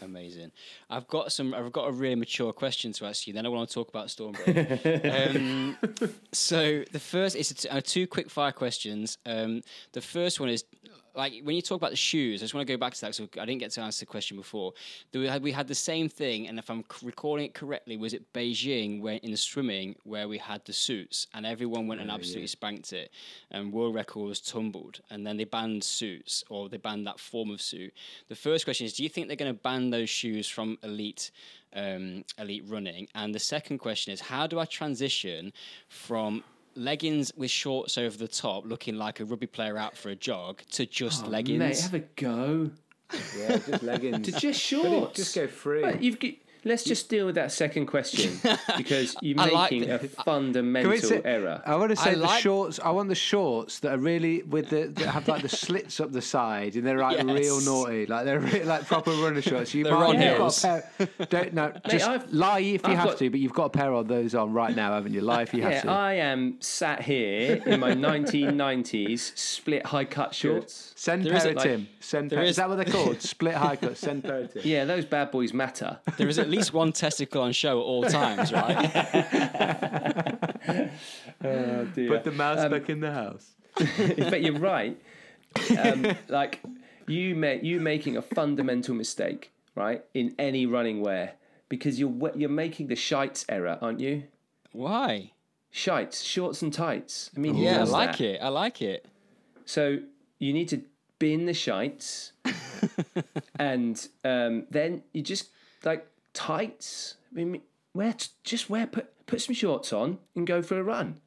Amazing. 0.00 0.52
I've 0.88 1.08
got 1.08 1.32
some. 1.32 1.54
I've 1.54 1.72
got 1.72 1.88
a 1.88 1.92
really 1.92 2.14
mature 2.14 2.52
question 2.52 2.92
to 2.92 3.06
ask 3.06 3.26
you. 3.26 3.32
Then 3.32 3.46
I 3.46 3.48
want 3.48 3.68
to 3.68 3.74
talk 3.74 3.88
about 3.88 4.06
Stormbreaker. 4.06 5.36
um, 5.36 5.76
so 6.32 6.84
the 6.92 7.00
first 7.00 7.34
is 7.34 7.66
uh, 7.68 7.80
two 7.82 8.06
quick 8.06 8.30
fire 8.30 8.52
questions. 8.52 9.18
Um, 9.26 9.62
the 9.92 10.00
first 10.00 10.38
one 10.38 10.50
is 10.50 10.64
like 11.18 11.42
when 11.42 11.56
you 11.56 11.60
talk 11.60 11.76
about 11.76 11.90
the 11.90 11.96
shoes. 11.96 12.40
I 12.40 12.44
just 12.44 12.54
want 12.54 12.66
to 12.66 12.72
go 12.72 12.78
back 12.78 12.94
to 12.94 13.00
that. 13.02 13.14
So 13.14 13.28
I 13.38 13.44
didn't 13.44 13.58
get 13.58 13.72
to 13.72 13.80
answer 13.80 14.06
the 14.06 14.06
question 14.06 14.36
before. 14.36 14.72
We 15.12 15.26
had, 15.26 15.42
we 15.42 15.50
had 15.50 15.66
the 15.66 15.74
same 15.74 16.08
thing, 16.08 16.46
and 16.46 16.58
if 16.58 16.70
I'm 16.70 16.84
recalling 17.02 17.46
it 17.46 17.54
correctly, 17.54 17.96
was 17.96 18.14
it 18.14 18.32
Beijing 18.32 19.02
where 19.02 19.14
in 19.14 19.32
the 19.32 19.36
swimming 19.36 19.96
where 20.04 20.28
we 20.28 20.38
had 20.38 20.64
the 20.64 20.72
suits 20.72 21.26
and 21.34 21.44
everyone 21.44 21.88
went 21.88 22.00
and 22.00 22.10
absolutely 22.10 22.46
spanked 22.46 22.92
it, 22.92 23.10
and 23.50 23.72
world 23.72 23.96
records 23.96 24.40
tumbled, 24.40 25.00
and 25.10 25.26
then 25.26 25.36
they 25.36 25.44
banned 25.44 25.82
suits 25.82 26.44
or 26.48 26.68
they 26.68 26.76
banned 26.76 27.06
that 27.06 27.18
form 27.18 27.50
of 27.50 27.60
suit. 27.60 27.92
The 28.28 28.36
first 28.36 28.64
question 28.64 28.86
is, 28.86 28.94
do 28.94 29.02
you 29.02 29.08
think 29.08 29.26
they're 29.26 29.36
going 29.36 29.52
to 29.52 29.60
ban 29.60 29.90
those 29.90 30.08
shoes 30.08 30.48
from 30.48 30.78
elite? 30.82 31.32
Um, 31.74 32.24
elite 32.38 32.64
running, 32.66 33.08
and 33.14 33.34
the 33.34 33.38
second 33.38 33.76
question 33.76 34.10
is, 34.10 34.22
how 34.22 34.46
do 34.46 34.58
I 34.58 34.64
transition 34.64 35.52
from 35.90 36.42
leggings 36.78 37.32
with 37.36 37.50
shorts 37.50 37.98
over 37.98 38.16
the 38.16 38.28
top, 38.28 38.64
looking 38.66 38.96
like 38.96 39.20
a 39.20 39.24
rugby 39.24 39.46
player 39.46 39.76
out 39.76 39.96
for 39.96 40.08
a 40.10 40.16
jog, 40.16 40.62
to 40.72 40.86
just 40.86 41.26
leggings? 41.26 41.60
Oh, 41.60 41.66
Mate, 41.66 41.80
have 41.80 41.94
a 41.94 41.98
go. 41.98 42.70
Yeah, 43.38 43.56
just 43.58 43.82
leggings. 43.82 44.26
To 44.26 44.32
just 44.40 44.60
shorts. 44.60 45.16
Just 45.16 45.34
go 45.34 45.46
free. 45.46 45.82
Right, 45.82 46.00
you've 46.00 46.18
g- 46.20 46.40
let's 46.64 46.84
just 46.84 47.08
deal 47.08 47.26
with 47.26 47.34
that 47.36 47.52
second 47.52 47.86
question 47.86 48.38
because 48.76 49.16
you're 49.22 49.40
I 49.40 49.46
like 49.48 49.70
making 49.72 49.90
a 49.90 49.98
the- 49.98 50.08
fundamental 50.08 50.90
Can 50.92 51.00
we 51.00 51.06
say- 51.06 51.22
error. 51.24 51.62
I 51.64 51.76
want 51.76 51.90
to 51.90 51.96
say 51.96 52.10
I 52.10 52.14
the 52.14 52.20
like- 52.20 52.40
shorts. 52.42 52.80
I 52.82 52.90
want 52.90 53.08
the 53.08 53.14
shorts 53.14 53.80
that 53.80 53.92
are 53.94 53.98
really 53.98 54.42
with 54.42 54.70
the 54.70 54.86
that 54.86 55.06
have 55.08 55.28
like 55.28 55.42
the 55.42 55.48
slits 55.48 56.00
up 56.00 56.12
the 56.12 56.22
side, 56.22 56.74
and 56.76 56.86
they're 56.86 56.98
like 56.98 57.16
Yes. 57.18 57.26
real 57.26 57.60
naughty, 57.60 58.06
like 58.06 58.24
they're 58.24 58.40
re- 58.40 58.64
like 58.64 58.86
proper 58.86 59.10
runner 59.12 59.40
shorts. 59.42 59.74
You 59.74 59.84
They're 59.88 59.94
might 59.94 60.06
on 60.08 60.14
you've 60.22 60.36
heels. 60.36 60.62
got 60.62 60.84
a 61.00 61.06
pair. 61.06 61.26
Don't 61.30 61.54
no, 61.54 61.72
just 61.88 62.06
I've- 62.08 62.24
lie 62.30 62.60
if 62.60 62.82
you 62.82 62.90
I've 62.92 62.96
have 62.98 63.08
got- 63.08 63.18
to, 63.18 63.30
but 63.30 63.40
you've 63.40 63.52
got 63.54 63.64
a 63.64 63.70
pair 63.70 63.92
of 63.92 64.08
those 64.08 64.34
on 64.34 64.52
right 64.52 64.74
now, 64.74 64.92
haven't 64.94 65.14
you? 65.14 65.20
Lie 65.20 65.42
if 65.42 65.54
you 65.54 65.62
have 65.62 65.72
Yeah, 65.72 65.80
to. 65.82 65.90
I 65.90 66.12
am 66.14 66.56
sat 66.60 67.02
here 67.02 67.62
in 67.66 67.80
my 67.80 67.92
1990s 67.92 69.36
split 69.36 69.86
high 69.86 70.04
cut 70.04 70.34
shorts. 70.34 70.92
Send 70.96 71.24
There 71.24 71.30
pair 71.32 71.38
isn't, 71.38 71.50
of 71.50 71.56
like- 71.56 71.64
Tim. 71.64 71.88
Send 72.00 72.30
there 72.30 72.38
pair. 72.38 72.44
Is 72.44 72.50
is- 72.50 72.56
that 72.56 72.68
what 72.68 72.76
they're 72.76 72.84
called? 72.92 73.20
Split 73.22 73.54
high 73.54 73.76
cut. 73.76 73.96
Send 73.96 74.24
pair 74.24 74.38
of 74.40 74.52
Tim. 74.52 74.62
Yeah, 74.64 74.84
those 74.84 75.04
bad 75.04 75.30
boys 75.30 75.52
matter. 75.52 75.98
There 76.16 76.28
is 76.28 76.38
at 76.48 76.52
least 76.52 76.72
one 76.72 76.92
testicle 76.92 77.42
on 77.42 77.52
show 77.52 77.78
at 77.78 77.82
all 77.84 78.04
times, 78.04 78.52
right? 78.52 78.88
Oh 81.44 81.84
dear. 81.94 82.08
Put 82.08 82.24
the 82.24 82.32
mouse 82.32 82.58
Um, 82.58 82.70
back 82.72 82.90
in 82.90 82.98
the 83.00 83.12
house. 83.12 83.52
but 83.76 84.42
you're 84.42 84.58
right. 84.58 85.00
Um, 85.78 86.04
like 86.28 86.60
you 87.06 87.34
make 87.36 87.62
you 87.62 87.78
making 87.80 88.16
a 88.16 88.22
fundamental 88.22 88.94
mistake, 88.94 89.52
right? 89.76 90.02
In 90.14 90.34
any 90.38 90.66
running 90.66 91.00
wear, 91.00 91.34
because 91.68 92.00
you're 92.00 92.32
you're 92.34 92.48
making 92.50 92.88
the 92.88 92.96
shites 92.96 93.44
error, 93.48 93.78
aren't 93.80 94.00
you? 94.00 94.24
Why? 94.72 95.32
Shites, 95.70 96.22
shorts 96.22 96.60
and 96.62 96.72
tights. 96.72 97.30
I 97.36 97.40
mean, 97.40 97.54
who 97.54 97.62
Yeah, 97.62 97.80
I 97.80 97.84
like 97.84 98.18
that? 98.18 98.24
it. 98.24 98.40
I 98.42 98.48
like 98.48 98.82
it. 98.82 99.06
So 99.64 99.98
you 100.38 100.52
need 100.52 100.68
to 100.70 100.82
bin 101.20 101.46
the 101.46 101.54
shites, 101.54 102.32
and 103.58 104.08
um, 104.24 104.66
then 104.70 105.02
you 105.12 105.22
just 105.22 105.50
like 105.84 106.04
tights. 106.32 107.16
I 107.32 107.34
mean, 107.34 107.62
wear 107.94 108.12
t- 108.12 108.28
just 108.44 108.68
wear 108.70 108.86
put 108.86 109.08
put 109.26 109.40
some 109.40 109.54
shorts 109.54 109.92
on 109.92 110.18
and 110.34 110.46
go 110.46 110.62
for 110.62 110.78
a 110.78 110.82
run. 110.82 111.20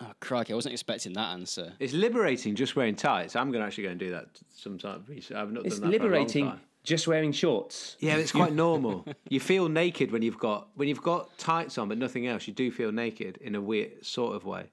Oh, 0.00 0.12
crikey, 0.20 0.52
I 0.54 0.56
wasn't 0.56 0.72
expecting 0.72 1.12
that 1.14 1.32
answer. 1.34 1.74
It's 1.78 1.92
liberating 1.92 2.54
just 2.54 2.76
wearing 2.76 2.96
tights. 2.96 3.36
I'm 3.36 3.50
going 3.50 3.60
to 3.60 3.66
actually 3.66 3.84
go 3.84 3.90
and 3.90 4.00
do 4.00 4.10
that 4.12 4.26
sometime. 4.56 5.04
I've 5.36 5.52
not 5.52 5.66
It's 5.66 5.78
done 5.78 5.90
that 5.90 6.00
for 6.00 6.06
a 6.06 6.08
long 6.08 6.12
liberating 6.22 6.46
time. 6.46 6.60
just 6.82 7.06
wearing 7.06 7.30
shorts. 7.32 7.96
Yeah, 8.00 8.16
it's 8.16 8.32
quite 8.32 8.54
normal. 8.54 9.04
You 9.28 9.38
feel 9.38 9.68
naked 9.68 10.10
when 10.10 10.22
you've 10.22 10.38
got 10.38 10.68
when 10.76 10.88
you've 10.88 11.02
got 11.02 11.36
tights 11.36 11.76
on, 11.76 11.88
but 11.90 11.98
nothing 11.98 12.26
else. 12.26 12.48
You 12.48 12.54
do 12.54 12.70
feel 12.70 12.90
naked 12.90 13.36
in 13.42 13.54
a 13.54 13.60
weird 13.60 14.04
sort 14.04 14.34
of 14.34 14.46
way. 14.46 14.70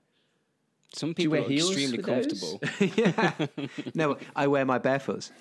Some 0.94 1.14
people 1.14 1.34
wear 1.34 1.42
are 1.42 1.50
heels 1.50 1.70
extremely 1.72 1.98
with 1.98 2.06
those? 2.08 2.60
comfortable. 2.80 3.70
No, 3.94 4.18
I 4.36 4.48
wear 4.48 4.64
my 4.66 4.78
barefoots. 4.80 5.32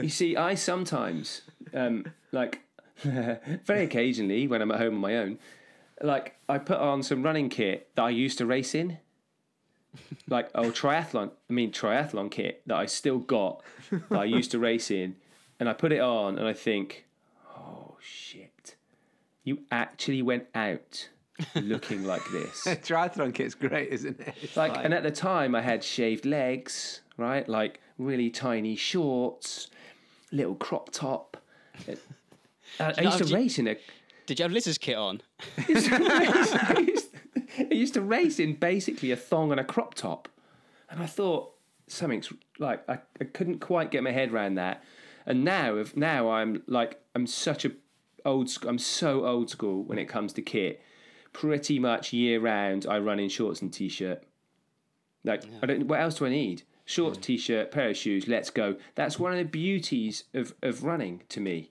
You 0.00 0.10
see, 0.10 0.36
I 0.36 0.54
sometimes, 0.54 1.40
um, 1.74 2.04
like, 2.32 2.60
very 3.64 3.84
occasionally 3.84 4.46
when 4.46 4.62
I'm 4.62 4.70
at 4.70 4.78
home 4.78 4.94
on 4.94 5.00
my 5.00 5.16
own, 5.16 5.38
like, 6.02 6.36
I 6.48 6.58
put 6.58 6.78
on 6.78 7.02
some 7.02 7.22
running 7.22 7.48
kit 7.48 7.88
that 7.94 8.02
I 8.02 8.10
used 8.10 8.38
to 8.38 8.46
race 8.46 8.74
in. 8.74 8.98
Like, 10.28 10.50
oh, 10.54 10.70
triathlon, 10.70 11.30
I 11.48 11.52
mean, 11.52 11.72
triathlon 11.72 12.30
kit 12.30 12.62
that 12.66 12.76
I 12.76 12.86
still 12.86 13.18
got 13.18 13.62
that 13.90 14.20
I 14.20 14.24
used 14.24 14.52
to 14.52 14.58
race 14.58 14.90
in. 14.90 15.16
And 15.58 15.68
I 15.68 15.72
put 15.72 15.92
it 15.92 16.00
on 16.00 16.38
and 16.38 16.46
I 16.46 16.52
think, 16.52 17.06
oh, 17.54 17.96
shit. 18.00 18.76
You 19.44 19.60
actually 19.70 20.22
went 20.22 20.46
out 20.54 21.08
looking 21.54 22.04
like 22.04 22.22
this. 22.30 22.64
Triathlon 22.66 23.34
kit's 23.34 23.54
great, 23.54 23.88
isn't 23.88 24.20
it? 24.20 24.34
It's 24.42 24.56
like, 24.56 24.76
and 24.76 24.94
at 24.94 25.02
the 25.02 25.10
time 25.10 25.54
I 25.54 25.62
had 25.62 25.82
shaved 25.82 26.24
legs, 26.24 27.00
right? 27.16 27.48
Like 27.48 27.80
really 27.98 28.30
tiny 28.30 28.76
shorts, 28.76 29.68
little 30.32 30.54
crop 30.54 30.90
top. 30.90 31.36
I, 32.80 32.94
I 32.98 33.02
used 33.02 33.18
to 33.18 33.34
race 33.34 33.58
in 33.58 33.68
a. 33.68 33.76
Did 34.26 34.38
you 34.38 34.42
have 34.44 34.52
Liz's 34.52 34.78
kit 34.78 34.96
on? 34.96 35.22
I 35.58 35.66
used, 35.68 35.86
to 35.86 35.98
race, 35.98 36.54
I, 36.54 36.78
used, 36.78 37.08
I 37.58 37.74
used 37.74 37.94
to 37.94 38.00
race 38.00 38.38
in 38.38 38.54
basically 38.54 39.10
a 39.10 39.16
thong 39.16 39.50
and 39.50 39.60
a 39.60 39.64
crop 39.64 39.94
top, 39.94 40.28
and 40.88 41.02
I 41.02 41.06
thought 41.06 41.52
something's 41.86 42.32
like 42.58 42.88
I, 42.88 43.00
I 43.20 43.24
couldn't 43.24 43.58
quite 43.58 43.90
get 43.90 44.02
my 44.02 44.12
head 44.12 44.32
around 44.32 44.54
that. 44.54 44.82
And 45.26 45.44
now, 45.44 45.76
if 45.76 45.96
now 45.96 46.30
I'm 46.30 46.62
like 46.66 47.02
I'm 47.14 47.26
such 47.26 47.64
a 47.64 47.72
old 48.24 48.50
I'm 48.66 48.78
so 48.78 49.26
old 49.26 49.50
school 49.50 49.82
when 49.84 49.98
it 49.98 50.06
comes 50.06 50.32
to 50.34 50.42
kit. 50.42 50.82
Pretty 51.32 51.78
much 51.78 52.12
year 52.12 52.40
round, 52.40 52.86
I 52.86 52.98
run 52.98 53.20
in 53.20 53.28
shorts 53.28 53.62
and 53.62 53.72
t-shirt. 53.72 54.24
Like, 55.22 55.44
I 55.62 55.66
don't. 55.66 55.86
What 55.86 56.00
else 56.00 56.16
do 56.16 56.26
I 56.26 56.30
need? 56.30 56.64
Shorts, 56.84 57.18
t-shirt, 57.18 57.70
pair 57.70 57.90
of 57.90 57.96
shoes. 57.96 58.26
Let's 58.26 58.50
go. 58.50 58.74
That's 58.96 59.16
one 59.16 59.30
of 59.30 59.38
the 59.38 59.44
beauties 59.44 60.24
of 60.34 60.54
of 60.62 60.82
running 60.82 61.22
to 61.28 61.40
me. 61.40 61.70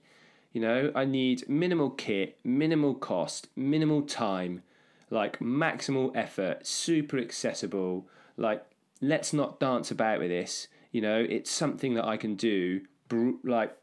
You 0.52 0.60
know, 0.60 0.92
I 0.94 1.04
need 1.04 1.48
minimal 1.48 1.90
kit, 1.90 2.38
minimal 2.42 2.94
cost, 2.94 3.48
minimal 3.54 4.02
time, 4.02 4.62
like 5.08 5.38
maximal 5.38 6.10
effort, 6.16 6.66
super 6.66 7.18
accessible. 7.18 8.08
Like, 8.36 8.64
let's 9.00 9.32
not 9.32 9.60
dance 9.60 9.90
about 9.90 10.18
with 10.18 10.30
this. 10.30 10.66
You 10.90 11.02
know, 11.02 11.24
it's 11.28 11.50
something 11.50 11.94
that 11.94 12.04
I 12.04 12.16
can 12.16 12.34
do, 12.34 12.80
br- 13.08 13.32
like 13.44 13.76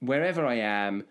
wherever 0.00 0.44
I 0.44 0.56
am, 0.56 1.04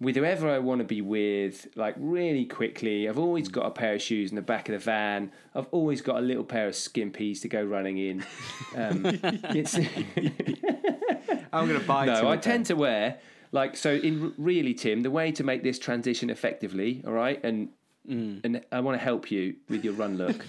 with 0.00 0.16
whoever 0.16 0.50
I 0.50 0.58
want 0.58 0.80
to 0.80 0.84
be 0.84 1.00
with, 1.02 1.68
like 1.76 1.94
really 1.98 2.44
quickly. 2.46 3.08
I've 3.08 3.18
always 3.18 3.48
got 3.48 3.66
a 3.66 3.70
pair 3.70 3.94
of 3.94 4.02
shoes 4.02 4.30
in 4.30 4.36
the 4.36 4.42
back 4.42 4.68
of 4.68 4.72
the 4.72 4.78
van. 4.78 5.30
I've 5.54 5.68
always 5.70 6.00
got 6.00 6.16
a 6.16 6.20
little 6.20 6.44
pair 6.44 6.66
of 6.66 6.74
skimpies 6.74 7.40
to 7.42 7.48
go 7.48 7.62
running 7.62 7.98
in. 7.98 8.24
Um, 8.74 9.02
it's, 9.04 9.74
I'm 11.52 11.68
going 11.68 11.78
to 11.78 11.86
buy. 11.86 12.06
no, 12.06 12.26
I 12.26 12.38
tend 12.38 12.64
to 12.66 12.74
wear 12.74 13.18
like 13.52 13.76
so. 13.76 13.94
In 13.94 14.34
really, 14.36 14.74
Tim, 14.74 15.02
the 15.02 15.10
way 15.10 15.30
to 15.32 15.44
make 15.44 15.62
this 15.62 15.78
transition 15.78 16.30
effectively, 16.30 17.02
all 17.06 17.12
right, 17.12 17.42
and 17.44 17.68
mm. 18.08 18.40
and 18.42 18.62
I 18.72 18.80
want 18.80 18.98
to 18.98 19.04
help 19.04 19.30
you 19.30 19.54
with 19.68 19.84
your 19.84 19.94
run 19.94 20.16
look, 20.16 20.44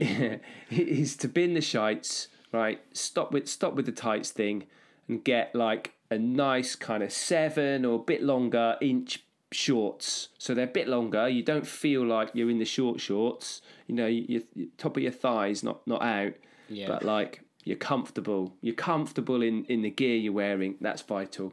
is 0.70 1.16
to 1.16 1.28
bin 1.28 1.54
the 1.54 1.60
shites, 1.60 2.28
right? 2.52 2.80
Stop 2.92 3.32
with 3.32 3.48
stop 3.48 3.74
with 3.74 3.86
the 3.86 3.92
tights 3.92 4.30
thing, 4.30 4.66
and 5.08 5.22
get 5.22 5.54
like 5.54 5.92
a 6.10 6.18
nice 6.18 6.74
kind 6.74 7.02
of 7.02 7.12
seven 7.12 7.84
or 7.84 7.96
a 7.96 8.02
bit 8.02 8.22
longer 8.22 8.76
inch 8.80 9.22
shorts. 9.52 10.28
So 10.38 10.54
they're 10.54 10.64
a 10.64 10.68
bit 10.68 10.88
longer. 10.88 11.28
You 11.28 11.42
don't 11.42 11.66
feel 11.66 12.04
like 12.04 12.30
you're 12.34 12.50
in 12.50 12.58
the 12.58 12.64
short 12.64 13.00
shorts. 13.00 13.62
You 13.86 13.94
know, 13.94 14.06
your, 14.06 14.42
your 14.54 14.68
top 14.78 14.96
of 14.96 15.02
your 15.02 15.12
thighs 15.12 15.62
not 15.62 15.86
not 15.86 16.02
out 16.02 16.34
Yeah. 16.68 16.88
but 16.88 17.04
like 17.04 17.42
you're 17.64 17.76
comfortable. 17.76 18.54
You're 18.60 18.74
comfortable 18.74 19.42
in, 19.42 19.64
in 19.66 19.82
the 19.82 19.90
gear 19.90 20.16
you're 20.16 20.32
wearing. 20.32 20.76
That's 20.80 21.02
vital. 21.02 21.52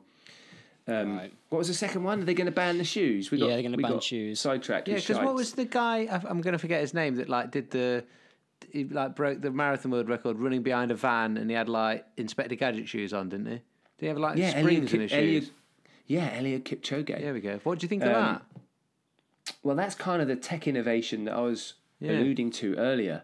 Um, 0.92 1.18
Right. 1.18 1.34
What 1.50 1.60
was 1.60 1.68
the 1.68 1.74
second 1.74 2.04
one? 2.04 2.22
Are 2.22 2.26
they 2.26 2.34
going 2.34 2.46
to 2.46 2.52
ban 2.52 2.78
the 2.78 2.84
shoes? 2.84 3.30
We 3.32 3.38
Yeah, 3.40 3.48
they're 3.48 3.62
gonna 3.64 3.78
we 3.78 3.84
ban 3.84 4.00
shoes. 4.00 4.40
Sidetracked. 4.40 4.88
Yeah, 4.88 4.96
because 4.96 5.18
what 5.18 5.36
was 5.36 5.54
the 5.54 5.66
guy? 5.66 6.06
I- 6.06 6.28
I'm 6.30 6.42
going 6.42 6.54
to 6.54 6.60
forget 6.60 6.82
his 6.82 6.94
name. 6.94 7.16
That 7.16 7.30
like 7.30 7.52
did 7.52 7.72
the. 7.72 8.04
He 8.72 8.84
like 8.86 9.16
broke 9.16 9.42
the 9.42 9.52
marathon 9.52 9.92
world 9.92 10.08
record 10.08 10.38
running 10.40 10.62
behind 10.64 10.92
a 10.92 10.96
van, 10.96 11.36
and 11.38 11.50
he 11.50 11.56
had 11.56 11.68
like 11.68 12.06
Inspector 12.18 12.56
Gadget 12.56 12.88
shoes 12.88 13.12
on, 13.14 13.30
didn't 13.30 13.48
he? 13.48 13.52
Did 13.54 13.62
he 14.00 14.06
have 14.08 14.18
like 14.18 14.38
yeah, 14.38 14.52
springs 14.52 14.68
Eliud, 14.70 14.78
in 14.82 14.88
Kip- 14.88 15.02
his 15.02 15.12
Eliud, 15.12 15.42
shoes? 15.42 15.52
yeah, 16.08 16.40
Eliud 16.40 16.64
Kipchoge. 16.64 17.08
There 17.20 17.34
we 17.34 17.42
go. 17.42 17.60
What 17.64 17.80
do 17.80 17.84
you 17.86 17.90
think 17.90 18.04
of 18.04 18.10
Um, 18.10 18.14
that? 18.14 18.42
Well, 19.64 19.76
that's 19.76 19.96
kind 19.96 20.22
of 20.22 20.28
the 20.28 20.36
tech 20.36 20.68
innovation 20.68 21.26
that 21.26 21.34
I 21.34 21.42
was 21.42 21.74
Yeah. 22.00 22.12
alluding 22.12 22.52
to 22.52 22.76
earlier. 22.78 23.24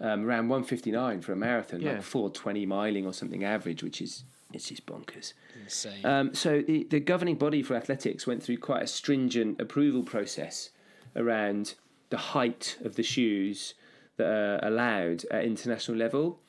Um, 0.00 0.24
around 0.24 0.48
159 0.48 1.20
for 1.22 1.32
a 1.32 1.36
marathon, 1.36 1.80
Yeah. 1.80 1.94
like 1.94 2.02
420 2.02 2.66
miling 2.66 3.04
or 3.04 3.12
something 3.12 3.42
average, 3.44 3.82
which 3.82 4.00
is 4.00 4.24
it's 4.52 4.68
just 4.68 4.86
bonkers. 4.86 5.34
Insane. 5.62 6.04
Um, 6.04 6.34
so 6.34 6.62
the, 6.62 6.84
the 6.84 7.00
governing 7.00 7.36
body 7.36 7.62
for 7.62 7.74
athletics 7.74 8.26
went 8.26 8.42
through 8.42 8.58
quite 8.58 8.82
a 8.82 8.86
stringent 8.86 9.60
approval 9.60 10.02
process 10.02 10.70
around 11.14 11.74
the 12.10 12.16
height 12.16 12.78
of 12.84 12.96
the 12.96 13.02
shoes 13.02 13.74
that 14.16 14.26
are 14.26 14.66
allowed 14.66 15.24
at 15.30 15.44
international 15.44 15.96
level, 15.96 16.40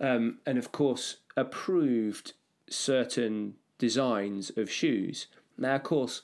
um, 0.00 0.38
and 0.46 0.58
of 0.58 0.72
course 0.72 1.18
approved 1.36 2.32
certain 2.68 3.54
designs 3.78 4.50
of 4.56 4.70
shoes. 4.70 5.26
Now, 5.58 5.74
of 5.74 5.82
course, 5.82 6.22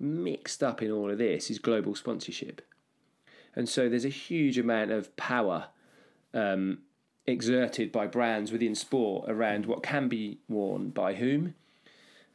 mixed 0.00 0.62
up 0.62 0.82
in 0.82 0.90
all 0.90 1.10
of 1.10 1.18
this 1.18 1.50
is 1.50 1.58
global 1.58 1.94
sponsorship. 1.94 2.62
And 3.54 3.68
so 3.68 3.88
there's 3.88 4.04
a 4.04 4.10
huge 4.10 4.58
amount 4.58 4.90
of 4.90 5.14
power 5.16 5.68
um, 6.32 6.78
exerted 7.28 7.92
by 7.92 8.06
brands 8.06 8.50
within 8.50 8.74
sport 8.74 9.28
around 9.28 9.66
what 9.66 9.82
can 9.82 10.08
be 10.08 10.38
worn 10.48 10.88
by 10.88 11.14
whom, 11.14 11.54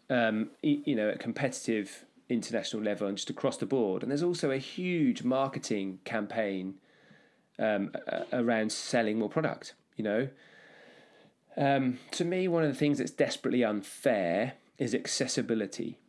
um, 0.10 0.52
you 0.62 0.96
know, 0.96 1.10
at 1.10 1.20
competitive 1.20 2.06
international 2.30 2.82
level 2.82 3.08
and 3.08 3.18
just 3.18 3.30
across 3.30 3.58
the 3.58 3.66
board. 3.66 4.04
And 4.04 4.12
there's 4.12 4.24
also 4.24 4.52
a 4.52 4.58
huge 4.58 5.24
marketing 5.24 6.00
campaign 6.06 6.76
um, 7.58 7.92
around 8.32 8.72
selling 8.72 9.18
more 9.18 9.30
product, 9.30 9.74
you 9.98 10.04
know. 10.04 10.30
Um, 11.58 12.00
to 12.12 12.24
me, 12.24 12.48
one 12.48 12.64
of 12.64 12.70
the 12.70 12.78
things 12.78 13.00
that's 13.00 13.12
desperately 13.12 13.64
unfair 13.64 14.54
is 14.78 14.94
accessibility. 14.94 16.00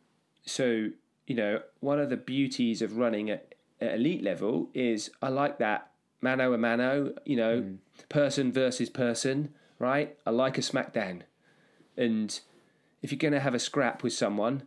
So, 0.45 0.89
you 1.25 1.35
know, 1.35 1.61
one 1.79 1.99
of 1.99 2.09
the 2.09 2.17
beauties 2.17 2.81
of 2.83 2.97
running 2.97 3.31
at, 3.31 3.55
at 3.81 3.95
elite 3.95 4.23
level 4.23 4.69
is 4.73 5.09
I 5.21 5.29
like 5.29 5.57
that 5.57 5.91
mano 6.21 6.53
a 6.53 6.57
mano, 6.57 7.13
you 7.25 7.35
know, 7.35 7.61
mm. 7.61 7.77
Person 8.09 8.51
versus 8.51 8.89
person, 8.89 9.53
right? 9.79 10.17
I 10.25 10.31
like 10.31 10.57
a 10.57 10.61
smackdown. 10.61 11.21
And 11.97 12.39
if 13.01 13.11
you're 13.11 13.19
going 13.19 13.33
to 13.33 13.39
have 13.39 13.53
a 13.53 13.59
scrap 13.59 14.03
with 14.03 14.13
someone, 14.13 14.63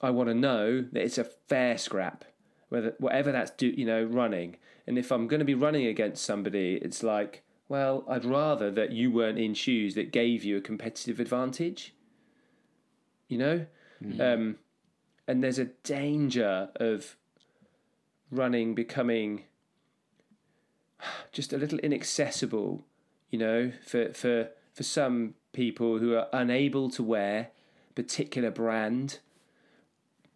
I 0.00 0.10
want 0.10 0.28
to 0.28 0.34
know 0.34 0.80
that 0.80 1.02
it's 1.02 1.18
a 1.18 1.24
fair 1.24 1.76
scrap, 1.76 2.24
whether 2.68 2.94
whatever 2.98 3.32
that's 3.32 3.50
do, 3.50 3.68
you 3.68 3.84
know, 3.84 4.04
running. 4.04 4.56
And 4.86 4.98
if 4.98 5.10
I'm 5.10 5.28
going 5.28 5.40
to 5.40 5.44
be 5.44 5.54
running 5.54 5.86
against 5.86 6.24
somebody, 6.24 6.78
it's 6.82 7.02
like, 7.02 7.42
well, 7.68 8.04
I'd 8.08 8.24
rather 8.24 8.70
that 8.70 8.92
you 8.92 9.10
weren't 9.10 9.38
in 9.38 9.54
shoes 9.54 9.94
that 9.94 10.10
gave 10.10 10.42
you 10.42 10.56
a 10.56 10.60
competitive 10.60 11.20
advantage. 11.20 11.94
You 13.28 13.38
know, 13.38 13.66
mm. 14.02 14.20
um, 14.20 14.56
and 15.28 15.44
there's 15.44 15.60
a 15.60 15.66
danger 15.84 16.70
of 16.76 17.16
running 18.30 18.74
becoming 18.74 19.44
just 21.32 21.52
a 21.52 21.58
little 21.58 21.78
inaccessible, 21.80 22.84
you 23.30 23.38
know, 23.38 23.72
for 23.86 24.12
for 24.12 24.50
for 24.72 24.82
some 24.82 25.34
people 25.52 25.98
who 25.98 26.14
are 26.14 26.28
unable 26.32 26.90
to 26.90 27.02
wear 27.02 27.50
particular 27.94 28.50
brand 28.50 29.18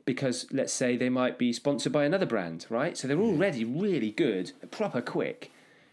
because 0.04 0.46
let's 0.52 0.72
say 0.72 0.96
they 0.96 1.08
might 1.08 1.38
be 1.38 1.52
sponsored 1.52 1.92
by 1.92 2.04
another 2.04 2.26
brand, 2.26 2.66
right? 2.68 2.96
So 2.96 3.08
they're 3.08 3.16
hmm. 3.16 3.22
already 3.22 3.64
really 3.64 4.10
good, 4.10 4.52
proper 4.70 5.00
quick. 5.00 5.50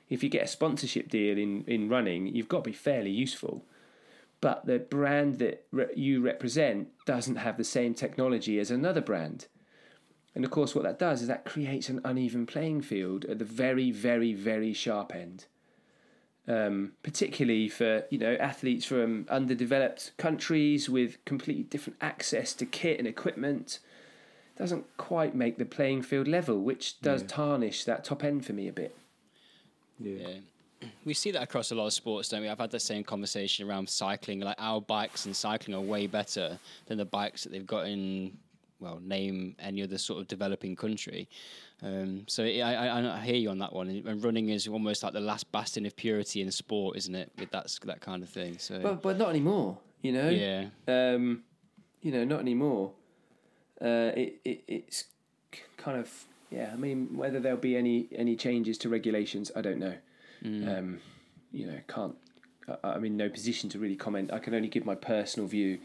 If 0.10 0.24
you 0.24 0.30
get 0.30 0.44
a 0.44 0.48
sponsorship 0.48 1.10
deal 1.10 1.38
in 1.38 1.64
in 1.66 1.90
running, 1.90 2.28
you've 2.28 2.50
got 2.50 2.64
to 2.64 2.70
be 2.70 2.76
fairly 2.76 3.12
useful. 3.12 3.64
But 4.42 4.66
the 4.66 4.80
brand 4.80 5.38
that 5.38 5.66
re- 5.72 5.94
you 5.96 6.20
represent 6.20 6.90
doesn't 7.06 7.36
have 7.36 7.58
the 7.58 7.64
same 7.64 7.94
technology 7.94 8.60
as 8.60 8.72
another 8.72 9.02
brand. 9.02 9.46
And 10.34 10.46
of 10.46 10.52
course, 10.52 10.74
what 10.74 10.84
that 10.84 11.00
does 11.00 11.22
is 11.22 11.28
that 11.28 11.46
creates 11.46 11.90
an 11.90 12.00
uneven 12.06 12.46
playing 12.46 12.82
field 12.82 13.26
at 13.26 13.40
the 13.40 13.46
very, 13.46 13.92
very, 13.92 14.34
very 14.34 14.74
sharp 14.74 15.14
end. 15.14 15.46
Um, 16.48 16.94
particularly 17.04 17.70
for 17.70 18.06
you 18.10 18.18
know 18.18 18.34
athletes 18.40 18.84
from 18.84 19.28
underdeveloped 19.30 20.12
countries 20.18 20.90
with 20.90 21.24
completely 21.24 21.64
different 21.64 21.98
access 22.02 22.54
to 22.56 22.66
kit 22.66 22.98
and 22.98 23.08
equipment, 23.08 23.80
doesn't 24.58 24.86
quite 24.98 25.36
make 25.36 25.58
the 25.60 25.66
playing 25.66 26.02
field 26.02 26.28
level, 26.28 26.60
which 26.60 27.00
does 27.02 27.22
yeah. 27.22 27.28
tarnish 27.28 27.84
that 27.86 28.04
top 28.04 28.24
end 28.24 28.46
for 28.46 28.54
me 28.54 28.68
a 28.68 28.74
bit. 28.74 28.96
Yeah. 30.00 30.28
yeah. 30.28 30.88
We 31.06 31.14
see 31.14 31.30
that 31.32 31.44
across 31.44 31.72
a 31.72 31.76
lot 31.76 31.88
of 31.88 31.94
sports, 31.94 32.30
don't 32.30 32.42
we? 32.42 32.50
I've 32.50 32.60
had 32.60 32.72
the 32.72 32.80
same 32.80 33.04
conversation 33.04 33.70
around 33.70 33.88
cycling. 33.88 34.40
Like 34.40 34.56
our 34.58 34.82
bikes 34.82 35.26
and 35.26 35.36
cycling 35.36 35.76
are 35.76 35.82
way 35.82 36.08
better 36.08 36.58
than 36.88 36.98
the 36.98 37.06
bikes 37.06 37.44
that 37.44 37.52
they've 37.52 37.66
got 37.66 37.86
in 37.86 38.38
well, 38.82 39.00
name 39.02 39.56
any 39.60 39.84
other 39.84 39.98
sort 39.98 40.20
of 40.20 40.28
developing 40.28 40.76
country. 40.76 41.30
Um, 41.84 42.26
so 42.28 42.44
I, 42.44 42.74
I, 42.74 43.18
I, 43.18 43.20
hear 43.20 43.36
you 43.36 43.50
on 43.50 43.60
that 43.60 43.74
one. 43.74 43.90
And 43.90 44.24
running 44.24 44.50
is 44.50 44.68
almost 44.68 45.04
like 45.04 45.14
the 45.14 45.22
last 45.22 45.52
bastion 45.52 45.86
of 45.86 45.96
purity 45.96 46.42
in 46.42 46.52
sport, 46.52 46.98
isn't 46.98 47.16
it? 47.16 47.32
With 47.40 47.52
that 47.52 47.76
that 47.86 48.02
kind 48.02 48.24
of 48.24 48.30
thing. 48.30 48.58
So, 48.58 48.80
but 48.80 49.02
but 49.02 49.18
not 49.18 49.30
anymore. 49.30 49.78
You 50.02 50.12
know. 50.12 50.30
Yeah. 50.30 50.66
Um, 50.88 51.44
you 52.02 52.12
know, 52.12 52.24
not 52.24 52.40
anymore. 52.40 52.92
Uh, 53.82 54.12
it, 54.16 54.40
it 54.44 54.64
it's 54.68 55.06
kind 55.78 55.98
of 55.98 56.26
yeah. 56.50 56.72
I 56.74 56.76
mean, 56.76 57.16
whether 57.16 57.40
there'll 57.40 57.58
be 57.58 57.76
any 57.76 58.08
any 58.16 58.36
changes 58.36 58.78
to 58.80 58.90
regulations, 58.90 59.52
I 59.56 59.62
don't 59.62 59.80
know. 59.80 59.96
Mm. 60.44 60.78
Um, 60.78 61.00
you 61.52 61.68
know, 61.68 61.80
can't. 61.88 62.16
I, 62.68 62.90
I'm 62.90 63.06
in 63.06 63.18
no 63.18 63.30
position 63.30 63.70
to 63.70 63.80
really 63.80 63.96
comment. 63.96 64.32
I 64.32 64.40
can 64.40 64.54
only 64.54 64.68
give 64.68 64.86
my 64.86 64.96
personal 64.96 65.48
view, 65.48 65.80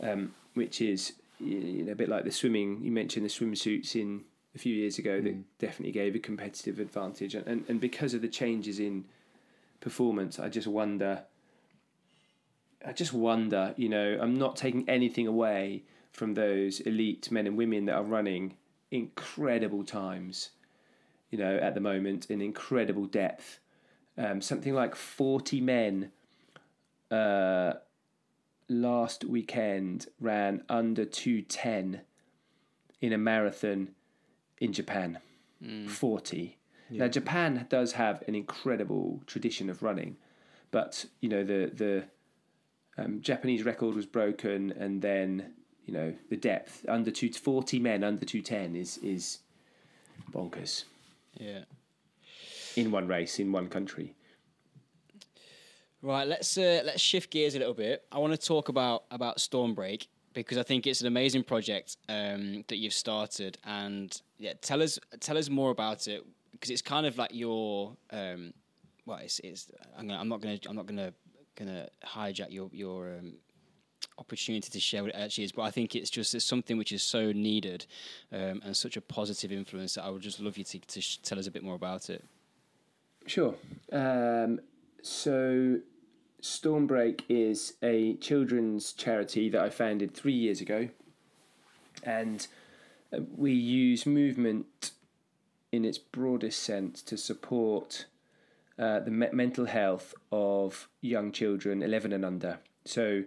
um, 0.00 0.34
which 0.54 0.80
is 0.80 1.14
you 1.40 1.84
know, 1.84 1.92
a 1.92 1.96
bit 1.96 2.08
like 2.08 2.24
the 2.24 2.30
swimming. 2.30 2.80
You 2.82 2.92
mentioned 2.92 3.24
the 3.24 3.30
swimsuits 3.30 3.96
in 3.96 4.24
a 4.54 4.58
few 4.58 4.74
years 4.74 4.98
ago 4.98 5.20
that 5.20 5.34
mm. 5.34 5.42
definitely 5.58 5.92
gave 5.92 6.14
a 6.14 6.18
competitive 6.18 6.78
advantage, 6.78 7.34
and, 7.34 7.46
and 7.46 7.64
and 7.68 7.80
because 7.80 8.14
of 8.14 8.22
the 8.22 8.28
changes 8.28 8.78
in 8.78 9.04
performance, 9.80 10.38
I 10.38 10.48
just 10.48 10.66
wonder. 10.66 11.24
I 12.84 12.94
just 12.94 13.12
wonder, 13.12 13.74
you 13.76 13.90
know, 13.90 14.18
I'm 14.18 14.38
not 14.38 14.56
taking 14.56 14.88
anything 14.88 15.26
away 15.26 15.82
from 16.12 16.32
those 16.32 16.80
elite 16.80 17.30
men 17.30 17.46
and 17.46 17.54
women 17.54 17.84
that 17.84 17.94
are 17.94 18.02
running 18.02 18.54
incredible 18.90 19.84
times, 19.84 20.50
you 21.30 21.38
know, 21.38 21.56
at 21.56 21.74
the 21.74 21.80
moment 21.80 22.30
in 22.30 22.40
incredible 22.40 23.04
depth. 23.04 23.58
Um, 24.16 24.40
something 24.40 24.74
like 24.74 24.94
40 24.94 25.60
men 25.60 26.10
uh, 27.10 27.74
last 28.70 29.24
weekend 29.24 30.06
ran 30.20 30.62
under 30.68 31.04
210 31.04 32.00
in 33.00 33.12
a 33.12 33.18
marathon 33.18 33.90
in 34.60 34.72
Japan. 34.72 35.18
Mm. 35.62 35.88
40. 35.88 36.56
Yeah. 36.90 36.98
Now 37.00 37.08
Japan 37.08 37.66
does 37.68 37.92
have 37.92 38.22
an 38.26 38.34
incredible 38.34 39.20
tradition 39.26 39.68
of 39.68 39.82
running, 39.82 40.16
but 40.70 41.04
you 41.20 41.28
know 41.28 41.44
the 41.44 41.70
the 41.72 42.04
um, 42.98 43.20
Japanese 43.20 43.62
record 43.62 43.94
was 43.94 44.06
broken, 44.06 44.72
and 44.72 45.00
then 45.00 45.52
you 45.86 45.94
know 45.94 46.14
the 46.30 46.36
depth 46.36 46.84
under 46.88 47.12
two 47.12 47.32
forty 47.32 47.78
men 47.78 48.02
under 48.02 48.24
two 48.24 48.42
ten 48.42 48.74
is 48.74 48.98
is 48.98 49.38
bonkers. 50.32 50.84
Yeah. 51.38 51.60
In 52.74 52.90
one 52.90 53.06
race 53.06 53.38
in 53.38 53.52
one 53.52 53.68
country. 53.68 54.14
Right, 56.02 56.26
let's 56.26 56.56
uh, 56.56 56.82
let's 56.84 57.00
shift 57.00 57.30
gears 57.30 57.54
a 57.54 57.58
little 57.58 57.74
bit. 57.74 58.04
I 58.10 58.18
want 58.18 58.32
to 58.32 58.38
talk 58.38 58.68
about 58.68 59.04
about 59.10 59.36
Stormbreak 59.36 60.06
because 60.32 60.56
I 60.56 60.62
think 60.62 60.86
it's 60.86 61.02
an 61.02 61.06
amazing 61.06 61.42
project 61.44 61.98
um, 62.08 62.64
that 62.68 62.76
you've 62.76 62.94
started, 62.94 63.58
and 63.64 64.20
yeah, 64.38 64.54
tell 64.62 64.82
us 64.82 64.98
tell 65.20 65.36
us 65.36 65.50
more 65.50 65.70
about 65.70 66.08
it 66.08 66.24
because 66.52 66.70
it's 66.70 66.82
kind 66.82 67.04
of 67.04 67.18
like 67.18 67.34
your 67.34 67.96
um, 68.10 68.54
well, 69.04 69.18
it's, 69.18 69.40
it's 69.40 69.70
I'm, 69.98 70.06
gonna, 70.06 70.20
I'm 70.20 70.28
not 70.28 70.40
gonna 70.40 70.58
I'm 70.66 70.76
not 70.76 70.86
gonna 70.86 71.12
gonna 71.56 71.88
hijack 72.02 72.50
your 72.50 72.70
your 72.72 73.18
um, 73.18 73.34
opportunity 74.18 74.70
to 74.70 74.80
share 74.80 75.02
what 75.02 75.14
it 75.14 75.18
actually 75.18 75.44
is, 75.44 75.52
but 75.52 75.62
I 75.62 75.70
think 75.70 75.94
it's 75.94 76.10
just 76.10 76.34
it's 76.34 76.44
something 76.44 76.78
which 76.78 76.92
is 76.92 77.02
so 77.02 77.32
needed 77.32 77.84
um, 78.32 78.62
and 78.64 78.74
such 78.74 78.96
a 78.96 79.00
positive 79.02 79.52
influence 79.52 79.94
that 79.94 80.04
I 80.04 80.10
would 80.10 80.22
just 80.22 80.40
love 80.40 80.56
you 80.56 80.64
to, 80.64 80.78
to 80.78 81.00
sh- 81.00 81.18
tell 81.18 81.38
us 81.38 81.46
a 81.46 81.50
bit 81.50 81.62
more 81.62 81.74
about 81.74 82.08
it. 82.08 82.24
Sure. 83.26 83.54
Um, 83.92 84.60
so 85.02 85.80
Stormbreak 86.40 87.22
is 87.28 87.74
a 87.82 88.14
children's 88.16 88.92
charity 88.92 89.48
that 89.50 89.60
I 89.60 89.70
founded 89.70 90.14
three 90.14 90.32
years 90.32 90.60
ago, 90.60 90.88
and 92.02 92.46
uh, 93.12 93.20
we 93.36 93.52
use 93.52 94.06
movement 94.06 94.92
in 95.72 95.84
its 95.84 95.98
broadest 95.98 96.62
sense 96.62 97.02
to 97.02 97.16
support 97.16 98.06
uh, 98.78 99.00
the 99.00 99.10
me- 99.10 99.28
mental 99.32 99.66
health 99.66 100.14
of 100.32 100.88
young 101.00 101.32
children, 101.32 101.82
11 101.82 102.12
and 102.12 102.24
under. 102.24 102.58
So 102.84 103.24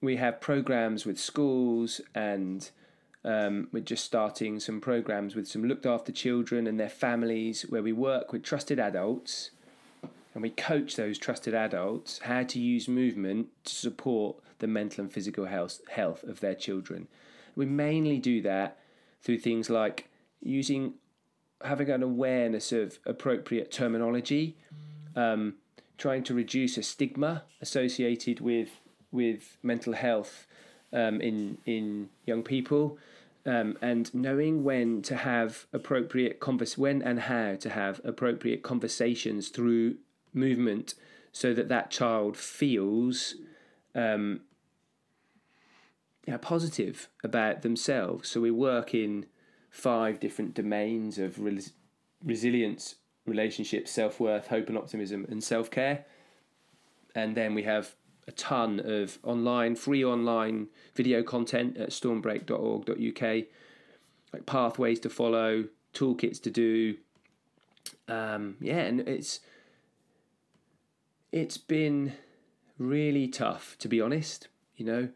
we 0.00 0.16
have 0.16 0.40
programs 0.40 1.06
with 1.06 1.18
schools 1.18 2.00
and 2.14 2.68
um, 3.24 3.68
we're 3.70 3.80
just 3.80 4.04
starting 4.04 4.58
some 4.58 4.80
programs 4.80 5.34
with 5.34 5.46
some 5.46 5.64
looked 5.64 5.86
after 5.86 6.10
children 6.10 6.66
and 6.66 6.80
their 6.80 6.88
families 6.88 7.62
where 7.62 7.82
we 7.82 7.92
work 7.92 8.32
with 8.32 8.42
trusted 8.42 8.80
adults 8.80 9.50
and 10.34 10.42
we 10.42 10.50
coach 10.50 10.96
those 10.96 11.18
trusted 11.18 11.54
adults 11.54 12.20
how 12.22 12.42
to 12.44 12.58
use 12.60 12.88
movement 12.88 13.48
to 13.64 13.74
support 13.74 14.36
the 14.60 14.66
mental 14.66 15.02
and 15.02 15.12
physical 15.12 15.46
health 15.46 15.80
health 15.90 16.22
of 16.24 16.40
their 16.40 16.54
children. 16.54 17.08
We 17.56 17.66
mainly 17.66 18.18
do 18.18 18.40
that 18.42 18.78
through 19.22 19.38
things 19.38 19.68
like 19.68 20.08
using 20.40 20.94
having 21.62 21.90
an 21.90 22.02
awareness 22.02 22.72
of 22.72 22.98
appropriate 23.04 23.70
terminology, 23.70 24.56
um, 25.14 25.54
trying 25.98 26.22
to 26.24 26.34
reduce 26.34 26.78
a 26.78 26.82
stigma 26.82 27.42
associated 27.60 28.40
with 28.40 28.70
with 29.12 29.58
mental 29.62 29.94
health 29.94 30.46
um, 30.92 31.20
in 31.20 31.58
in 31.66 32.08
young 32.24 32.42
people. 32.42 32.98
Um, 33.46 33.78
and 33.80 34.12
knowing 34.12 34.64
when 34.64 35.00
to 35.02 35.16
have 35.16 35.64
appropriate 35.72 36.40
convers 36.40 36.76
when 36.76 37.00
and 37.00 37.20
how 37.20 37.54
to 37.56 37.70
have 37.70 37.98
appropriate 38.04 38.62
conversations 38.62 39.48
through 39.48 39.96
movement 40.32 40.94
so 41.32 41.54
that 41.54 41.68
that 41.68 41.90
child 41.90 42.36
feels 42.36 43.34
um, 43.94 44.40
positive 46.40 47.08
about 47.22 47.62
themselves. 47.62 48.28
So 48.28 48.40
we 48.40 48.50
work 48.50 48.94
in 48.94 49.26
five 49.70 50.20
different 50.20 50.54
domains 50.54 51.18
of 51.18 51.38
res- 51.38 51.72
resilience, 52.24 52.96
relationships, 53.26 53.90
self 53.90 54.20
worth, 54.20 54.48
hope 54.48 54.68
and 54.68 54.78
optimism, 54.78 55.26
and 55.28 55.42
self 55.42 55.70
care. 55.70 56.04
And 57.14 57.36
then 57.36 57.54
we 57.54 57.62
have 57.64 57.94
a 58.28 58.32
ton 58.32 58.80
of 58.84 59.18
online, 59.24 59.74
free 59.74 60.04
online 60.04 60.68
video 60.94 61.22
content 61.22 61.76
at 61.76 61.90
stormbreak.org.uk, 61.90 63.44
like 64.32 64.46
pathways 64.46 65.00
to 65.00 65.10
follow, 65.10 65.64
toolkits 65.94 66.40
to 66.42 66.50
do. 66.50 66.96
Um, 68.06 68.56
yeah, 68.60 68.80
and 68.80 69.00
it's 69.00 69.40
it's 71.32 71.58
been 71.58 72.14
really 72.78 73.28
tough 73.28 73.76
to 73.78 73.88
be 73.88 74.00
honest. 74.00 74.48
You 74.76 74.86
know, 74.86 75.08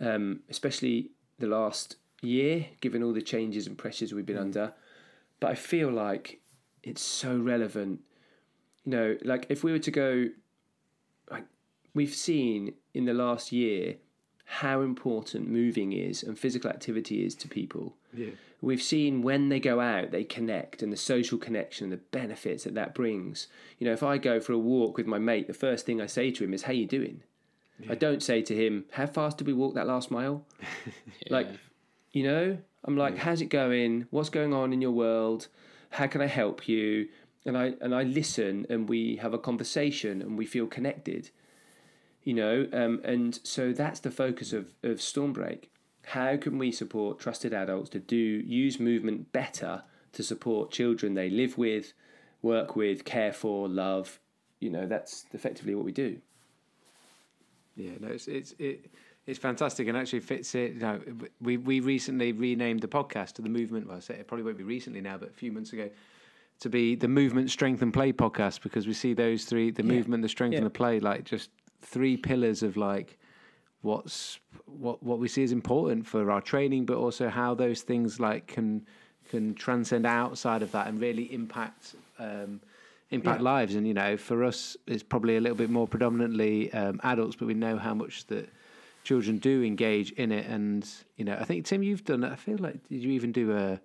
um, 0.00 0.40
especially 0.48 1.10
the 1.38 1.48
last 1.48 1.96
year, 2.20 2.66
given 2.80 3.02
all 3.02 3.12
the 3.12 3.22
changes 3.22 3.66
and 3.66 3.76
pressures 3.76 4.14
we've 4.14 4.26
been 4.26 4.38
under. 4.38 4.72
But 5.40 5.50
I 5.50 5.54
feel 5.54 5.90
like 5.90 6.40
it's 6.82 7.02
so 7.02 7.36
relevant. 7.36 8.00
You 8.84 8.92
know, 8.92 9.16
like 9.24 9.46
if 9.48 9.64
we 9.64 9.72
were 9.72 9.80
to 9.80 9.90
go, 9.90 10.28
like 11.30 11.44
we've 11.94 12.14
seen 12.14 12.74
in 12.94 13.04
the 13.04 13.14
last 13.14 13.52
year 13.52 13.96
how 14.44 14.82
important 14.82 15.48
moving 15.48 15.92
is 15.92 16.22
and 16.22 16.38
physical 16.38 16.70
activity 16.70 17.24
is 17.24 17.34
to 17.36 17.48
people. 17.48 17.96
Yeah. 18.12 18.30
We've 18.62 18.80
seen 18.80 19.22
when 19.22 19.48
they 19.48 19.58
go 19.58 19.80
out, 19.80 20.12
they 20.12 20.22
connect 20.22 20.84
and 20.84 20.92
the 20.92 20.96
social 20.96 21.36
connection, 21.36 21.86
and 21.86 21.92
the 21.92 22.04
benefits 22.12 22.62
that 22.62 22.74
that 22.74 22.94
brings. 22.94 23.48
You 23.80 23.88
know, 23.88 23.92
if 23.92 24.04
I 24.04 24.18
go 24.18 24.38
for 24.38 24.52
a 24.52 24.58
walk 24.58 24.96
with 24.96 25.06
my 25.06 25.18
mate, 25.18 25.48
the 25.48 25.52
first 25.52 25.84
thing 25.84 26.00
I 26.00 26.06
say 26.06 26.30
to 26.30 26.44
him 26.44 26.54
is, 26.54 26.62
"How 26.62 26.72
you 26.72 26.86
doing?" 26.86 27.24
I 27.88 27.96
don't 27.96 28.22
say 28.22 28.40
to 28.42 28.54
him, 28.54 28.84
"How 28.92 29.06
fast 29.06 29.38
did 29.38 29.48
we 29.48 29.52
walk 29.52 29.74
that 29.74 29.88
last 29.88 30.12
mile?" 30.12 30.46
Like, 31.28 31.48
you 32.12 32.22
know, 32.22 32.58
I'm 32.84 32.96
like, 32.96 33.18
"How's 33.18 33.40
it 33.40 33.46
going? 33.46 34.06
What's 34.10 34.30
going 34.30 34.54
on 34.54 34.72
in 34.72 34.80
your 34.80 34.92
world? 34.92 35.48
How 35.90 36.06
can 36.06 36.20
I 36.20 36.26
help 36.26 36.68
you?" 36.68 37.08
And 37.44 37.58
I 37.58 37.74
and 37.80 37.92
I 37.92 38.04
listen, 38.04 38.66
and 38.70 38.88
we 38.88 39.16
have 39.16 39.34
a 39.34 39.38
conversation, 39.38 40.22
and 40.22 40.38
we 40.38 40.46
feel 40.46 40.68
connected. 40.68 41.30
You 42.22 42.34
know, 42.34 42.68
um, 42.72 43.00
and 43.02 43.40
so 43.42 43.72
that's 43.72 43.98
the 43.98 44.12
focus 44.12 44.52
of 44.52 44.72
of 44.84 44.98
Stormbreak. 44.98 45.64
How 46.04 46.36
can 46.36 46.58
we 46.58 46.72
support 46.72 47.18
trusted 47.20 47.54
adults 47.54 47.90
to 47.90 47.98
do 47.98 48.16
use 48.16 48.80
movement 48.80 49.32
better 49.32 49.82
to 50.12 50.22
support 50.22 50.70
children 50.70 51.14
they 51.14 51.30
live 51.30 51.56
with, 51.56 51.92
work 52.42 52.74
with, 52.76 53.04
care 53.04 53.32
for, 53.32 53.68
love? 53.68 54.18
You 54.60 54.70
know, 54.70 54.86
that's 54.86 55.26
effectively 55.32 55.74
what 55.74 55.84
we 55.84 55.92
do. 55.92 56.18
Yeah, 57.76 57.92
no, 58.00 58.08
it's 58.08 58.28
it's 58.28 58.54
it, 58.58 58.90
it's 59.26 59.38
fantastic 59.38 59.88
and 59.88 59.96
actually 59.96 60.20
fits 60.20 60.54
it. 60.54 60.74
You 60.74 60.80
know, 60.80 61.00
we 61.40 61.56
we 61.56 61.80
recently 61.80 62.32
renamed 62.32 62.80
the 62.80 62.88
podcast 62.88 63.32
to 63.34 63.42
the 63.42 63.48
movement. 63.48 63.86
Well, 63.86 63.96
I 63.96 64.00
say 64.00 64.14
it 64.14 64.26
probably 64.26 64.44
won't 64.44 64.58
be 64.58 64.64
recently 64.64 65.00
now, 65.00 65.16
but 65.18 65.30
a 65.30 65.32
few 65.32 65.52
months 65.52 65.72
ago, 65.72 65.88
to 66.60 66.68
be 66.68 66.94
the 66.96 67.08
movement, 67.08 67.50
strength, 67.50 67.80
and 67.80 67.92
play 67.92 68.12
podcast 68.12 68.62
because 68.62 68.86
we 68.86 68.92
see 68.92 69.14
those 69.14 69.44
three: 69.44 69.70
the 69.70 69.82
movement, 69.82 70.22
the 70.22 70.28
strength, 70.28 70.52
Yeah. 70.52 70.58
and 70.58 70.66
the 70.66 70.70
play, 70.70 71.00
like 71.00 71.24
just 71.24 71.50
three 71.80 72.16
pillars 72.16 72.62
of 72.62 72.76
like 72.76 73.18
what's 73.82 74.38
what 74.66 75.02
what 75.02 75.18
we 75.18 75.28
see 75.28 75.42
as 75.42 75.52
important 75.52 76.06
for 76.06 76.30
our 76.30 76.40
training, 76.40 76.86
but 76.86 76.96
also 76.96 77.28
how 77.28 77.54
those 77.54 77.82
things 77.82 78.18
like 78.18 78.46
can 78.46 78.86
can 79.30 79.54
transcend 79.54 80.06
outside 80.06 80.62
of 80.62 80.72
that 80.72 80.86
and 80.88 81.00
really 81.00 81.32
impact 81.32 81.94
um, 82.18 82.60
impact 83.10 83.40
Yeah. 83.40 83.44
lives. 83.44 83.74
And 83.74 83.86
you 83.86 83.94
know, 83.94 84.16
for 84.16 84.44
us, 84.44 84.76
it's 84.86 85.02
probably 85.02 85.36
a 85.36 85.40
little 85.40 85.56
bit 85.56 85.70
more 85.70 85.86
predominantly 85.86 86.72
um, 86.72 87.00
adults, 87.02 87.36
but 87.36 87.46
we 87.46 87.54
know 87.54 87.76
how 87.76 87.94
much 87.94 88.26
that 88.28 88.48
children 89.04 89.38
do 89.38 89.62
engage 89.62 90.12
in 90.12 90.32
it. 90.32 90.46
And 90.46 90.88
you 91.16 91.24
know, 91.24 91.36
I 91.38 91.44
think 91.44 91.64
Tim, 91.66 91.82
you've 91.82 92.04
done. 92.04 92.24
I 92.24 92.36
feel 92.36 92.58
like 92.58 92.88
did 92.88 93.02
you 93.02 93.10
even 93.12 93.32
do 93.32 93.52
a 93.52 93.80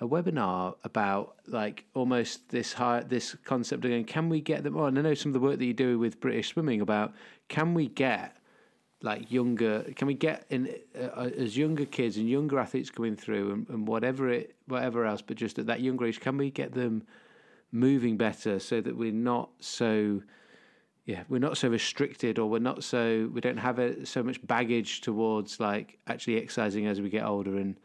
a 0.00 0.08
webinar 0.08 0.74
about 0.82 1.36
like 1.46 1.84
almost 1.94 2.48
this 2.48 2.72
high 2.72 3.00
this 3.00 3.36
concept 3.44 3.84
again? 3.84 4.04
can 4.04 4.28
we 4.28 4.40
get 4.40 4.64
them 4.64 4.76
on? 4.76 4.98
I 4.98 5.02
know 5.02 5.14
some 5.14 5.30
of 5.30 5.34
the 5.34 5.40
work 5.40 5.58
that 5.58 5.64
you 5.64 5.72
do 5.74 5.98
with 5.98 6.20
British 6.20 6.48
swimming 6.48 6.80
about 6.80 7.12
can 7.48 7.74
we 7.74 7.88
get 7.88 8.36
like 9.04 9.30
younger 9.30 9.84
can 9.96 10.06
we 10.06 10.14
get 10.14 10.46
in 10.48 10.74
uh, 10.98 11.28
as 11.38 11.56
younger 11.56 11.84
kids 11.84 12.16
and 12.16 12.28
younger 12.28 12.58
athletes 12.58 12.90
coming 12.90 13.14
through 13.14 13.52
and, 13.52 13.68
and 13.68 13.86
whatever 13.86 14.30
it 14.30 14.56
whatever 14.66 15.04
else 15.04 15.22
but 15.22 15.36
just 15.36 15.58
at 15.58 15.66
that 15.66 15.80
younger 15.80 16.06
age 16.06 16.20
can 16.20 16.36
we 16.38 16.50
get 16.50 16.72
them 16.72 17.02
moving 17.70 18.16
better 18.16 18.58
so 18.58 18.80
that 18.80 18.96
we're 18.96 19.12
not 19.12 19.50
so 19.60 20.22
yeah 21.04 21.22
we're 21.28 21.38
not 21.38 21.56
so 21.58 21.68
restricted 21.68 22.38
or 22.38 22.48
we're 22.48 22.58
not 22.58 22.82
so 22.82 23.30
we 23.34 23.40
don't 23.40 23.58
have 23.58 23.78
a, 23.78 24.06
so 24.06 24.22
much 24.22 24.44
baggage 24.46 25.02
towards 25.02 25.60
like 25.60 25.98
actually 26.06 26.38
exercising 26.38 26.86
as 26.86 27.00
we 27.00 27.10
get 27.10 27.24
older 27.24 27.56
and 27.58 27.76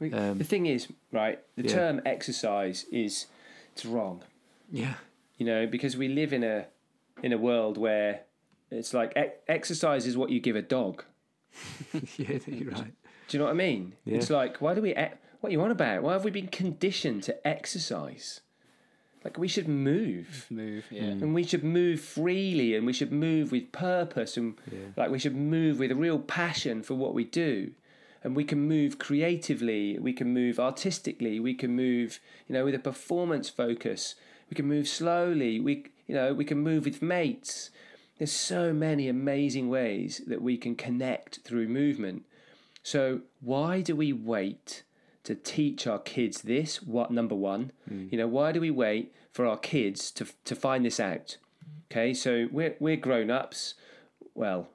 Um, 0.00 0.38
the 0.38 0.44
thing 0.44 0.66
is, 0.66 0.86
right? 1.10 1.40
The 1.56 1.64
yeah. 1.64 1.74
term 1.74 2.00
exercise 2.06 2.86
is 2.92 3.26
it's 3.72 3.84
wrong. 3.84 4.22
yeah 4.70 4.94
You 5.38 5.46
know, 5.46 5.66
because 5.66 5.96
we 5.96 6.06
live 6.06 6.32
in 6.32 6.44
a 6.44 6.66
in 7.20 7.32
a 7.32 7.38
world 7.38 7.76
where 7.76 8.20
it's 8.70 8.92
like 8.94 9.12
e- 9.16 9.32
exercise 9.48 10.06
is 10.06 10.16
what 10.16 10.30
you 10.30 10.40
give 10.40 10.56
a 10.56 10.62
dog. 10.62 11.04
yeah 12.16 12.38
you're 12.46 12.70
right 12.70 12.92
Do 13.28 13.36
you 13.36 13.38
know 13.38 13.46
what 13.46 13.50
I 13.52 13.54
mean? 13.54 13.94
Yeah. 14.04 14.16
It's 14.18 14.30
like, 14.30 14.60
why 14.60 14.74
do 14.74 14.82
we? 14.82 14.90
e- 14.94 15.14
What 15.40 15.48
are 15.48 15.52
you 15.52 15.60
on 15.62 15.70
about? 15.70 16.02
Why 16.02 16.12
have 16.12 16.24
we 16.24 16.30
been 16.30 16.48
conditioned 16.48 17.22
to 17.24 17.46
exercise? 17.46 18.40
Like 19.24 19.38
we 19.38 19.48
should 19.48 19.68
move. 19.68 20.46
Move, 20.50 20.84
yeah. 20.90 21.02
Mm. 21.02 21.22
and 21.22 21.34
we 21.34 21.44
should 21.44 21.64
move 21.64 22.00
freely 22.00 22.74
and 22.76 22.86
we 22.86 22.92
should 22.92 23.12
move 23.12 23.50
with 23.50 23.72
purpose 23.72 24.36
and 24.36 24.54
like 24.96 25.10
we 25.10 25.18
should 25.18 25.34
move 25.36 25.78
with 25.78 25.90
a 25.90 25.96
real 25.96 26.18
passion 26.20 26.82
for 26.82 26.94
what 26.94 27.14
we 27.14 27.24
do 27.24 27.72
and 28.22 28.34
we 28.36 28.44
can 28.44 28.60
move 28.60 28.98
creatively 28.98 29.98
we 29.98 30.12
can 30.12 30.32
move 30.32 30.58
artistically 30.60 31.38
we 31.40 31.52
can 31.54 31.74
move 31.74 32.20
you 32.48 32.52
know 32.54 32.64
with 32.64 32.74
a 32.74 32.78
performance 32.78 33.48
focus 33.48 34.14
we 34.50 34.54
can 34.54 34.66
move 34.66 34.86
slowly 34.88 35.58
we 35.60 35.84
you 36.06 36.14
know 36.14 36.32
we 36.32 36.44
can 36.44 36.58
move 36.58 36.84
with 36.84 37.02
mates 37.02 37.70
there's 38.18 38.32
so 38.32 38.72
many 38.72 39.08
amazing 39.08 39.68
ways 39.68 40.20
that 40.26 40.42
we 40.42 40.56
can 40.56 40.74
connect 40.74 41.40
through 41.44 41.68
movement 41.68 42.24
so 42.82 43.20
why 43.40 43.80
do 43.80 43.94
we 43.94 44.12
wait 44.12 44.82
to 45.24 45.34
teach 45.34 45.86
our 45.86 45.98
kids 45.98 46.40
this? 46.40 46.82
What 46.82 47.10
number 47.10 47.34
one? 47.34 47.72
You 48.10 48.16
know, 48.16 48.26
why 48.26 48.50
do 48.50 48.62
we 48.62 48.70
wait 48.70 49.14
for 49.30 49.44
our 49.44 49.58
kids 49.58 50.10
to 50.12 50.26
to 50.46 50.54
find 50.56 50.86
this 50.86 50.98
out? 50.98 51.36
Okay, 51.90 52.14
so 52.14 52.48
we're 52.50 52.76
we're 52.80 52.96
grown 52.96 53.30
ups. 53.30 53.74
Well, 54.34 54.68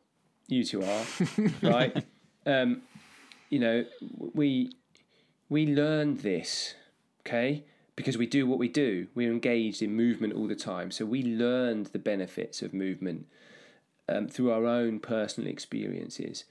you 0.48 0.64
two 0.64 0.84
are, 0.84 1.06
right? 1.64 2.06
Um, 2.46 2.84
you 3.50 3.58
know, 3.58 3.86
we 4.36 4.74
we 5.50 5.66
learned 5.66 6.20
this, 6.20 6.76
okay, 7.22 7.66
because 7.96 8.18
we 8.18 8.26
do 8.26 8.48
what 8.48 8.60
we 8.60 8.68
do. 8.68 9.08
We're 9.14 9.32
engaged 9.32 9.82
in 9.82 9.96
movement 9.96 10.34
all 10.34 10.48
the 10.48 10.56
time, 10.56 10.92
so 10.92 11.06
we 11.06 11.24
learned 11.24 11.88
the 11.88 12.00
benefits 12.00 12.62
of 12.62 12.74
movement 12.74 13.28
um, 14.10 14.28
through 14.28 14.52
our 14.52 14.66
own 14.66 15.00
personal 15.00 15.50
experiences. 15.50 16.46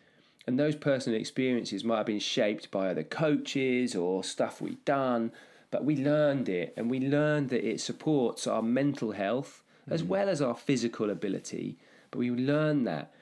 And 0.47 0.59
those 0.59 0.75
personal 0.75 1.19
experiences 1.21 1.85
might 1.85 1.99
have 1.99 2.07
been 2.07 2.19
shaped 2.19 2.71
by 2.71 2.89
other 2.89 3.05
coaches 3.05 3.95
or 3.95 4.25
stuff 4.25 4.61
we've 4.61 4.85
done, 4.85 5.33
but 5.71 5.85
we 5.85 5.97
learned 5.97 6.49
it 6.49 6.75
and 6.77 6.91
we 6.91 6.99
learned 7.01 7.49
that 7.51 7.67
it 7.67 7.81
supports 7.81 8.47
our 8.47 8.63
mental 8.63 9.13
health 9.13 9.63
as 9.89 10.03
well 10.03 10.29
as 10.29 10.41
our 10.43 10.55
physical 10.55 11.11
ability. 11.11 11.79
But 12.11 12.19
we 12.19 12.31
learned 12.31 12.87
that. 12.87 13.13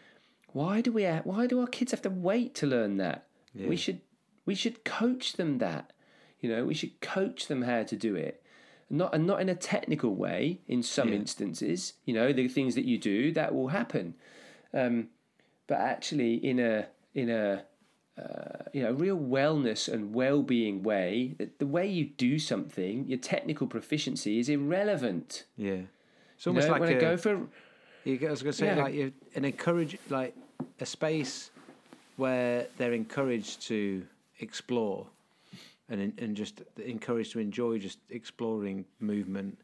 Why 0.52 0.80
do 0.80 0.92
we 0.92 1.04
ha- 1.04 1.22
why 1.24 1.46
do 1.46 1.60
our 1.60 1.66
kids 1.66 1.92
have 1.92 2.02
to 2.02 2.10
wait 2.10 2.54
to 2.56 2.66
learn 2.66 2.96
that? 2.96 3.26
We 3.68 3.76
should 3.76 4.00
we 4.46 4.54
should 4.54 4.84
coach 4.84 5.34
them 5.34 5.58
that. 5.58 5.92
You 6.40 6.50
know, 6.50 6.64
we 6.64 6.74
should 6.74 7.00
coach 7.00 7.46
them 7.46 7.62
how 7.62 7.82
to 7.82 7.96
do 7.96 8.14
it. 8.16 8.42
Not 8.88 9.14
and 9.14 9.26
not 9.26 9.40
in 9.40 9.48
a 9.48 9.54
technical 9.54 10.14
way 10.14 10.60
in 10.66 10.82
some 10.82 11.12
instances. 11.12 11.94
You 12.04 12.14
know, 12.14 12.32
the 12.32 12.48
things 12.48 12.74
that 12.74 12.84
you 12.84 12.98
do, 12.98 13.30
that 13.32 13.54
will 13.54 13.68
happen. 13.68 14.14
Um, 14.74 15.08
but 15.66 15.78
actually 15.78 16.34
in 16.34 16.58
a 16.58 16.86
in 17.14 17.30
a 17.30 17.64
uh, 18.18 18.64
you 18.72 18.82
know 18.82 18.92
real 18.92 19.16
wellness 19.16 19.88
and 19.88 20.12
well-being 20.12 20.82
way 20.82 21.34
the, 21.38 21.48
the 21.58 21.66
way 21.66 21.86
you 21.86 22.04
do 22.04 22.38
something 22.38 23.06
your 23.06 23.18
technical 23.18 23.66
proficiency 23.66 24.38
is 24.38 24.48
irrelevant 24.48 25.44
yeah 25.56 25.82
it's 26.36 26.44
you 26.44 26.50
almost 26.50 26.66
know, 26.66 26.72
like 26.72 26.80
when 26.80 26.92
a, 26.92 26.96
I 26.96 27.00
go 27.00 27.16
for 27.16 27.46
You, 28.04 28.18
I 28.26 28.30
was 28.30 28.42
going 28.42 28.52
to 28.52 28.58
say, 28.58 28.66
Yeah. 28.66 28.82
like, 28.82 28.94
you 28.94 29.12
and 29.34 29.44
encourage, 29.44 29.98
like, 30.08 30.34
a 30.80 30.86
space 30.86 31.50
where 32.16 32.66
they're 32.76 32.92
encouraged 32.92 33.62
to 33.68 34.06
explore, 34.40 35.06
and 35.90 36.18
and 36.18 36.36
just 36.36 36.62
encouraged 36.82 37.32
to 37.32 37.40
enjoy 37.40 37.78
just 37.78 37.98
exploring 38.08 38.86
movement. 39.00 39.58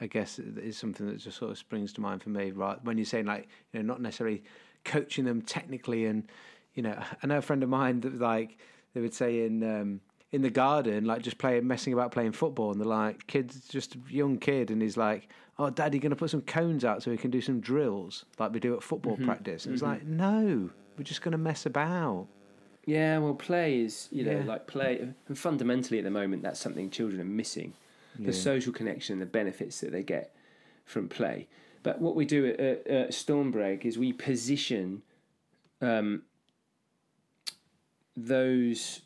I 0.00 0.06
guess 0.06 0.38
is 0.38 0.76
something 0.76 1.06
that 1.06 1.18
just 1.18 1.38
sort 1.38 1.50
of 1.50 1.58
springs 1.58 1.92
to 1.94 2.00
mind 2.00 2.22
for 2.22 2.30
me. 2.30 2.50
Right 2.50 2.82
when 2.84 2.98
you're 2.98 3.06
saying 3.06 3.26
like, 3.26 3.48
you 3.72 3.80
know, 3.80 3.86
not 3.86 4.00
necessarily 4.00 4.42
coaching 4.84 5.24
them 5.24 5.42
technically, 5.42 6.06
and 6.06 6.28
you 6.74 6.82
know, 6.82 7.00
I 7.22 7.26
know 7.26 7.38
a 7.38 7.42
friend 7.42 7.62
of 7.62 7.68
mine 7.68 8.00
that 8.00 8.18
like 8.18 8.58
they 8.94 9.00
would 9.00 9.14
say 9.14 9.44
in. 9.44 9.62
Um, 9.62 10.00
in 10.32 10.42
the 10.42 10.50
garden, 10.50 11.04
like 11.04 11.22
just 11.22 11.38
playing, 11.38 11.66
messing 11.66 11.92
about 11.92 12.10
playing 12.10 12.32
football, 12.32 12.72
and 12.72 12.80
they're 12.80 12.86
like, 12.86 13.26
"Kid's 13.28 13.68
just 13.68 13.94
a 13.94 13.98
young 14.10 14.38
kid," 14.38 14.72
and 14.72 14.82
he's 14.82 14.96
like, 14.96 15.28
"Oh, 15.56 15.70
Daddy, 15.70 16.00
going 16.00 16.10
to 16.10 16.16
put 16.16 16.30
some 16.30 16.42
cones 16.42 16.84
out 16.84 17.02
so 17.02 17.12
we 17.12 17.16
can 17.16 17.30
do 17.30 17.40
some 17.40 17.60
drills 17.60 18.24
like 18.38 18.52
we 18.52 18.58
do 18.58 18.74
at 18.74 18.82
football 18.82 19.16
practice." 19.24 19.64
And 19.64 19.72
it's 19.72 19.84
like, 19.84 20.04
"No, 20.04 20.68
we're 20.98 21.04
just 21.04 21.22
going 21.22 21.32
to 21.32 21.38
mess 21.38 21.64
about." 21.64 22.26
Yeah, 22.86 23.18
well, 23.18 23.34
play 23.34 23.80
is 23.80 24.08
you 24.12 24.24
know 24.24 24.38
Yeah. 24.38 24.44
like 24.44 24.66
play, 24.66 25.12
and 25.28 25.36
fundamentally 25.38 25.98
at 25.98 26.04
the 26.04 26.10
moment 26.10 26.42
that's 26.42 26.60
something 26.60 26.88
children 26.88 27.20
are 27.20 27.24
missing, 27.24 27.74
Yeah. 28.18 28.26
the 28.26 28.32
social 28.32 28.72
connection, 28.72 29.14
and 29.14 29.22
the 29.22 29.26
benefits 29.26 29.80
that 29.80 29.90
they 29.92 30.02
get 30.04 30.34
from 30.84 31.08
play. 31.08 31.48
But 31.82 32.00
what 32.00 32.14
we 32.16 32.24
do 32.24 32.46
at, 32.46 32.58
at, 32.60 32.86
at 32.86 33.10
Stormbreak 33.10 33.84
is 33.84 33.98
we 33.98 34.12
position 34.12 35.02
um, 35.80 36.22
those 38.16 39.02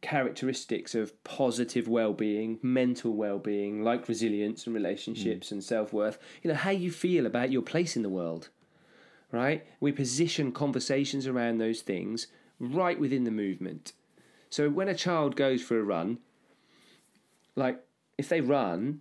characteristics 0.00 0.94
of 0.94 1.22
positive 1.24 1.88
well-being, 1.88 2.58
mental 2.62 3.14
well-being, 3.14 3.82
like 3.82 4.06
resilience 4.08 4.66
and 4.66 4.74
relationships 4.74 5.50
and 5.50 5.64
self-worth. 5.64 6.18
You 6.42 6.48
know 6.50 6.56
how 6.56 6.70
you 6.70 6.90
feel 6.90 7.24
about 7.26 7.50
your 7.50 7.62
place 7.62 7.96
in 7.96 8.02
the 8.02 8.08
world 8.08 8.50
right? 9.34 9.66
We 9.80 9.92
position 9.92 10.52
conversations 10.52 11.26
around 11.26 11.58
those 11.58 11.82
things 11.82 12.28
right 12.60 12.98
within 12.98 13.24
the 13.24 13.30
movement. 13.30 13.92
So 14.48 14.70
when 14.70 14.88
a 14.88 14.94
child 14.94 15.36
goes 15.36 15.62
for 15.62 15.78
a 15.78 15.82
run, 15.82 16.18
like 17.56 17.80
if 18.16 18.28
they 18.28 18.40
run 18.40 19.00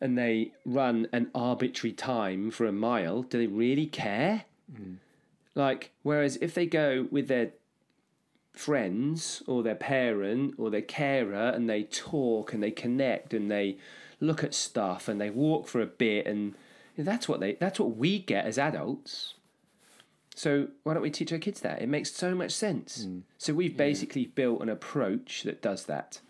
and 0.00 0.16
they 0.16 0.52
run 0.64 1.08
an 1.12 1.30
arbitrary 1.34 1.92
time 1.92 2.50
for 2.50 2.66
a 2.66 2.72
mile, 2.72 3.22
do 3.22 3.38
they 3.38 3.46
really 3.46 3.86
care? 3.86 4.44
Mm. 4.72 4.96
Like, 5.54 5.92
whereas 6.02 6.36
if 6.36 6.54
they 6.54 6.66
go 6.66 7.06
with 7.10 7.28
their 7.28 7.52
friends 8.52 9.42
or 9.46 9.62
their 9.62 9.74
parent 9.74 10.54
or 10.58 10.70
their 10.70 10.82
carer 10.82 11.50
and 11.50 11.68
they 11.68 11.84
talk 11.84 12.52
and 12.52 12.62
they 12.62 12.70
connect 12.70 13.32
and 13.32 13.50
they 13.50 13.78
look 14.20 14.44
at 14.44 14.54
stuff 14.54 15.08
and 15.08 15.20
they 15.20 15.30
walk 15.30 15.66
for 15.66 15.80
a 15.80 15.86
bit 15.86 16.26
and 16.26 16.54
that's 16.98 17.26
what 17.28 17.40
they 17.40 17.54
that's 17.54 17.80
what 17.80 17.96
we 17.96 18.18
get 18.18 18.44
as 18.44 18.58
adults. 18.58 19.34
So 20.40 20.68
why 20.84 20.94
don't 20.94 21.02
we 21.02 21.10
teach 21.10 21.32
our 21.34 21.38
kids 21.38 21.60
that? 21.60 21.82
It 21.82 21.88
makes 21.90 22.10
so 22.12 22.34
much 22.34 22.52
sense. 22.52 23.06
So 23.36 23.52
we've 23.52 23.76
basically 23.76 24.24
built 24.24 24.62
an 24.62 24.70
approach 24.70 25.42
that 25.42 25.60
does 25.60 25.84
that, 25.84 26.20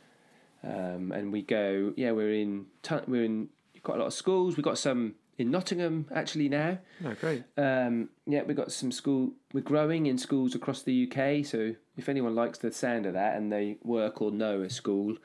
um, 0.64 1.12
and 1.12 1.32
we 1.32 1.42
go. 1.42 1.92
Yeah, 1.96 2.10
we're 2.10 2.34
in. 2.34 2.66
ton- 2.82 3.04
We're 3.06 3.22
in 3.22 3.50
quite 3.84 3.96
a 3.96 3.98
lot 4.00 4.08
of 4.08 4.12
schools. 4.12 4.56
We've 4.56 4.64
got 4.64 4.78
some 4.78 5.14
in 5.38 5.52
Nottingham 5.52 6.06
actually 6.12 6.48
now. 6.48 6.78
No, 7.00 7.14
great. 7.14 7.44
Um, 7.56 8.08
yeah, 8.26 8.42
we've 8.42 8.56
got 8.56 8.72
some 8.72 8.90
school. 8.90 9.30
We're 9.52 9.60
growing 9.60 10.06
in 10.06 10.18
schools 10.18 10.56
across 10.56 10.82
the 10.82 11.04
UK. 11.06 11.46
So 11.46 11.76
if 11.96 12.08
anyone 12.08 12.34
likes 12.34 12.58
the 12.58 12.72
sound 12.72 13.06
of 13.06 13.12
that 13.12 13.36
and 13.36 13.52
they 13.52 13.78
work 13.84 14.20
or 14.20 14.32
know 14.32 14.62
a 14.62 14.70
school, 14.70 15.18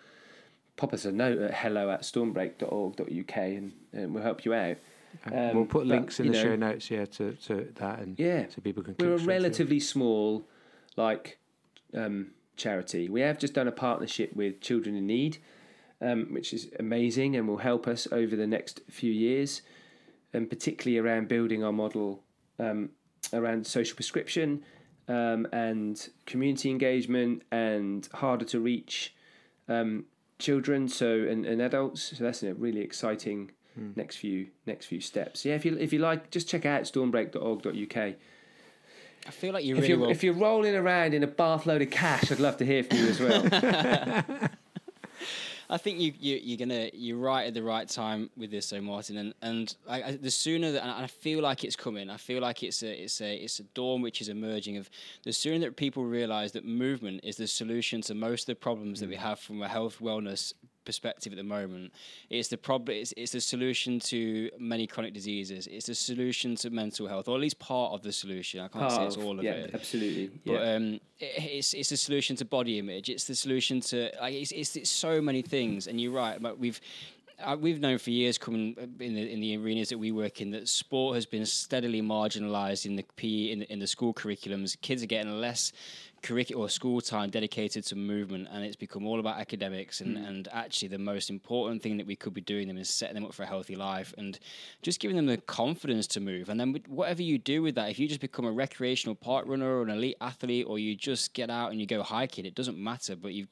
pop 0.77 0.93
us 0.93 1.05
a 1.05 1.11
note 1.11 1.39
at 1.39 1.53
hello 1.53 1.89
at 1.89 2.01
stormbreak.org.uk 2.01 3.37
and, 3.37 3.73
and 3.93 4.13
we'll 4.13 4.23
help 4.23 4.45
you 4.45 4.53
out. 4.53 4.77
Um, 5.31 5.55
we'll 5.55 5.65
put 5.65 5.87
but, 5.87 5.87
links 5.87 6.19
in 6.19 6.27
the 6.27 6.33
know, 6.33 6.43
show 6.43 6.55
notes, 6.55 6.91
yeah, 6.91 7.05
to, 7.05 7.33
to 7.33 7.71
that, 7.75 7.99
and 7.99 8.19
Yeah. 8.19 8.47
so 8.49 8.61
people 8.61 8.83
can. 8.83 8.95
We're 8.99 9.13
a 9.13 9.17
relatively 9.17 9.79
small, 9.79 10.45
like, 10.97 11.39
um, 11.93 12.31
charity. 12.57 13.09
We 13.09 13.21
have 13.21 13.37
just 13.37 13.53
done 13.53 13.67
a 13.67 13.71
partnership 13.71 14.35
with 14.35 14.59
Children 14.59 14.95
in 14.95 15.07
Need, 15.07 15.37
um, 16.01 16.27
which 16.31 16.53
is 16.53 16.69
amazing 16.79 17.35
and 17.35 17.47
will 17.47 17.57
help 17.57 17.87
us 17.87 18.07
over 18.11 18.35
the 18.35 18.47
next 18.47 18.81
few 18.89 19.11
years, 19.11 19.61
and 20.33 20.49
particularly 20.49 20.97
around 20.97 21.29
building 21.29 21.63
our 21.63 21.71
model 21.71 22.23
um, 22.59 22.89
around 23.33 23.65
social 23.65 23.95
prescription 23.95 24.63
um, 25.07 25.47
and 25.51 26.09
community 26.25 26.69
engagement 26.69 27.43
and 27.51 28.07
harder 28.13 28.45
to 28.45 28.59
reach 28.59 29.15
um, 29.67 30.05
children 30.39 30.87
so 30.87 31.19
and, 31.19 31.45
and 31.45 31.61
adults. 31.61 32.13
So 32.17 32.23
that's 32.23 32.43
a 32.43 32.53
really 32.53 32.81
exciting 32.81 33.51
hmm. 33.73 33.91
next 33.95 34.17
few 34.17 34.47
next 34.65 34.87
few 34.87 35.01
steps. 35.01 35.45
Yeah, 35.45 35.55
if 35.55 35.65
you 35.65 35.77
if 35.77 35.93
you 35.93 35.99
like, 35.99 36.31
just 36.31 36.47
check 36.47 36.65
out 36.65 36.83
stormbreak.org.uk. 36.83 38.15
I 39.27 39.31
feel 39.31 39.53
like 39.53 39.65
you 39.65 39.75
If 39.75 39.81
really 39.81 39.89
you're 39.89 39.99
will. 39.99 40.09
if 40.09 40.23
you're 40.23 40.33
rolling 40.33 40.75
around 40.75 41.13
in 41.13 41.23
a 41.23 41.27
bath 41.27 41.65
load 41.65 41.81
of 41.81 41.89
cash, 41.89 42.31
I'd 42.31 42.39
love 42.39 42.57
to 42.57 42.65
hear 42.65 42.83
from 42.83 42.97
you 42.97 43.07
as 43.07 43.19
well. 43.19 44.49
I 45.69 45.77
think 45.77 45.99
you, 45.99 46.13
you 46.19 46.39
you're 46.41 46.57
gonna 46.57 46.89
you're 46.93 47.17
right 47.17 47.47
at 47.47 47.53
the 47.53 47.63
right 47.63 47.87
time 47.87 48.29
with 48.37 48.51
this, 48.51 48.69
though, 48.69 48.81
Martin. 48.81 49.17
And 49.17 49.33
and 49.41 49.75
I, 49.87 50.03
I, 50.03 50.11
the 50.15 50.31
sooner 50.31 50.71
that 50.71 50.83
and 50.83 50.91
I 50.91 51.07
feel 51.07 51.41
like 51.41 51.63
it's 51.63 51.75
coming. 51.75 52.09
I 52.09 52.17
feel 52.17 52.41
like 52.41 52.63
it's 52.63 52.83
a 52.83 53.03
it's 53.03 53.21
a 53.21 53.35
it's 53.35 53.59
a 53.59 53.63
dawn 53.63 54.01
which 54.01 54.21
is 54.21 54.29
emerging. 54.29 54.77
Of 54.77 54.89
the 55.23 55.33
sooner 55.33 55.59
that 55.59 55.75
people 55.75 56.05
realise 56.05 56.51
that 56.51 56.65
movement 56.65 57.21
is 57.23 57.37
the 57.37 57.47
solution 57.47 58.01
to 58.01 58.13
most 58.13 58.43
of 58.43 58.47
the 58.47 58.55
problems 58.55 58.99
that 58.99 59.09
we 59.09 59.15
mm. 59.15 59.19
have 59.19 59.39
from 59.39 59.61
a 59.61 59.67
health 59.67 59.99
wellness 59.99 60.53
perspective 60.85 61.33
at 61.33 61.37
the 61.37 61.43
moment. 61.43 61.91
It's 62.29 62.47
the 62.47 62.57
problem. 62.57 62.97
It's, 62.97 63.13
it's 63.17 63.31
the 63.31 63.41
solution 63.41 63.99
to 64.01 64.49
many 64.59 64.87
chronic 64.87 65.13
diseases. 65.13 65.67
It's 65.67 65.87
the 65.87 65.95
solution 65.95 66.55
to 66.57 66.69
mental 66.69 67.07
health, 67.07 67.27
or 67.27 67.35
at 67.35 67.41
least 67.41 67.59
part 67.59 67.93
of 67.93 68.01
the 68.03 68.11
solution. 68.11 68.59
I 68.61 68.67
can't 68.67 68.91
say 68.91 69.05
it's 69.05 69.17
all 69.17 69.37
of 69.39 69.43
yeah, 69.43 69.51
it. 69.51 69.71
absolutely. 69.73 70.31
But 70.45 70.53
Yeah. 70.53 70.75
um, 70.75 70.93
it, 71.19 71.33
it's 71.57 71.73
it's 71.73 71.91
a 71.91 71.97
solution 71.97 72.35
to 72.37 72.45
body 72.45 72.79
image. 72.79 73.09
It's 73.09 73.25
the 73.25 73.35
solution 73.35 73.81
to 73.81 74.11
like 74.21 74.33
it's, 74.33 74.51
it's, 74.51 74.75
it's 74.75 74.89
so 74.89 75.21
many 75.21 75.41
things. 75.41 75.87
And 75.87 75.99
you're 75.99 76.13
right. 76.13 76.41
But 76.41 76.59
we've 76.59 76.79
uh, 77.43 77.57
we've 77.59 77.81
known 77.81 77.97
for 77.97 78.11
years, 78.11 78.37
coming 78.37 78.75
in 78.99 79.13
the 79.15 79.33
in 79.33 79.39
the 79.41 79.57
arenas 79.57 79.89
that 79.89 79.97
we 79.97 80.11
work 80.11 80.39
in, 80.41 80.51
that 80.51 80.69
sport 80.69 81.15
has 81.15 81.25
been 81.25 81.45
steadily 81.45 82.01
marginalised 82.01 82.85
in 82.85 82.95
the 82.95 83.03
PE 83.17 83.51
in 83.51 83.61
in 83.63 83.79
the 83.79 83.87
school 83.87 84.13
curriculums. 84.13 84.79
Kids 84.81 85.03
are 85.03 85.07
getting 85.07 85.39
less 85.41 85.73
curriculum 86.25 86.65
or 86.65 86.69
school 86.69 86.99
time 87.01 87.29
dedicated 87.29 87.85
to 87.85 87.95
movement, 87.95 88.47
and 88.51 88.65
it's 88.65 88.75
become 88.75 89.05
all 89.05 89.19
about 89.19 89.39
academics. 89.39 90.01
And, 90.01 90.17
hmm. 90.17 90.25
and 90.25 90.47
actually, 90.51 90.87
the 90.87 90.97
most 90.97 91.29
important 91.29 91.83
thing 91.83 91.97
that 91.97 92.07
we 92.07 92.15
could 92.15 92.33
be 92.33 92.41
doing 92.41 92.67
them 92.67 92.77
is 92.77 92.89
setting 92.89 93.13
them 93.13 93.25
up 93.25 93.33
for 93.33 93.43
a 93.43 93.45
healthy 93.45 93.75
life 93.75 94.13
and 94.17 94.39
just 94.81 94.99
giving 94.99 95.15
them 95.15 95.27
the 95.27 95.37
confidence 95.37 96.07
to 96.07 96.19
move. 96.19 96.49
And 96.49 96.59
then 96.59 96.75
whatever 96.87 97.21
you 97.21 97.37
do 97.37 97.61
with 97.61 97.75
that, 97.75 97.91
if 97.91 97.99
you 97.99 98.07
just 98.07 98.21
become 98.21 98.45
a 98.45 98.51
recreational 98.51 99.13
park 99.13 99.45
runner 99.47 99.69
or 99.69 99.83
an 99.83 99.91
elite 99.91 100.17
athlete, 100.19 100.65
or 100.67 100.79
you 100.79 100.95
just 100.95 101.33
get 101.33 101.49
out 101.49 101.71
and 101.71 101.79
you 101.79 101.85
go 101.85 102.01
hiking, 102.01 102.45
it 102.45 102.55
doesn't 102.55 102.77
matter. 102.77 103.15
But 103.15 103.33
you, 103.33 103.45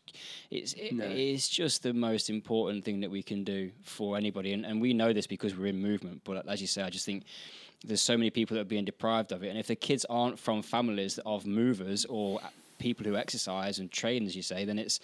it's 0.50 0.74
it, 0.74 0.94
it's 1.00 1.48
just 1.48 1.84
the 1.84 1.94
most 1.94 2.30
important 2.30 2.84
thing 2.84 3.02
that 3.02 3.12
we 3.12 3.22
can 3.22 3.44
do 3.44 3.72
for 3.84 4.18
anybody. 4.18 4.54
And, 4.54 4.66
and 4.66 4.82
we 4.82 4.94
know 4.94 5.14
this 5.14 5.28
because 5.28 5.56
we're 5.56 5.68
in 5.68 5.80
movement. 5.80 6.22
But 6.24 6.48
as 6.50 6.60
you 6.60 6.68
say, 6.68 6.82
I 6.82 6.90
just 6.90 7.06
think 7.06 7.24
there's 7.86 8.02
so 8.02 8.18
many 8.18 8.30
people 8.30 8.56
that 8.56 8.62
are 8.62 8.66
being 8.66 8.86
deprived 8.86 9.32
of 9.32 9.44
it. 9.44 9.50
And 9.50 9.60
if 9.60 9.68
the 9.68 9.76
kids 9.76 10.06
aren't 10.10 10.40
from 10.40 10.62
families 10.64 11.20
of 11.26 11.46
movers 11.46 12.06
or 12.06 12.40
people 12.84 13.06
who 13.06 13.16
exercise 13.16 13.80
and 13.80 13.90
train, 13.90 14.26
as 14.26 14.36
you 14.36 14.42
say, 14.42 14.66
then 14.66 14.78
it's 14.78 15.00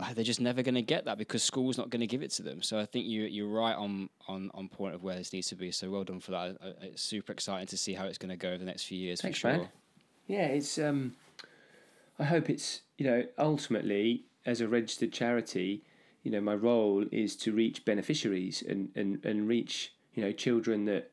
uh, 0.00 0.12
they're 0.12 0.24
just 0.24 0.40
never 0.40 0.60
going 0.60 0.74
to 0.74 0.82
get 0.82 1.04
that 1.04 1.18
because 1.18 1.40
school's 1.42 1.78
not 1.78 1.88
going 1.88 2.00
to 2.00 2.06
give 2.06 2.20
it 2.20 2.32
to 2.32 2.42
them. 2.42 2.60
So 2.62 2.80
I 2.80 2.84
think 2.84 3.06
you 3.06 3.22
you're 3.22 3.48
right 3.48 3.76
on 3.76 4.10
on 4.26 4.50
on 4.54 4.68
point 4.68 4.96
of 4.96 5.04
where 5.04 5.14
this 5.14 5.32
needs 5.32 5.46
to 5.48 5.54
be. 5.54 5.70
So 5.70 5.88
well 5.88 6.02
done 6.02 6.18
for 6.18 6.32
that. 6.32 6.56
It's 6.82 7.02
super 7.02 7.32
exciting 7.32 7.68
to 7.68 7.78
see 7.78 7.94
how 7.94 8.06
it's 8.06 8.18
going 8.18 8.30
to 8.30 8.36
go 8.36 8.48
over 8.48 8.58
the 8.58 8.64
next 8.64 8.84
few 8.84 8.98
years 8.98 9.20
Thanks, 9.20 9.38
for 9.38 9.50
sure. 9.50 9.58
man. 9.58 9.68
Yeah, 10.26 10.46
it's. 10.46 10.78
Um, 10.78 11.14
I 12.18 12.24
hope 12.24 12.50
it's 12.50 12.80
you 12.98 13.06
know 13.06 13.22
ultimately 13.38 14.24
as 14.44 14.60
a 14.60 14.66
registered 14.66 15.12
charity, 15.12 15.84
you 16.24 16.32
know 16.32 16.40
my 16.40 16.54
role 16.54 17.04
is 17.12 17.36
to 17.36 17.52
reach 17.52 17.84
beneficiaries 17.84 18.64
and 18.68 18.90
and 18.96 19.24
and 19.24 19.46
reach 19.46 19.94
you 20.14 20.24
know 20.24 20.32
children 20.32 20.86
that 20.86 21.12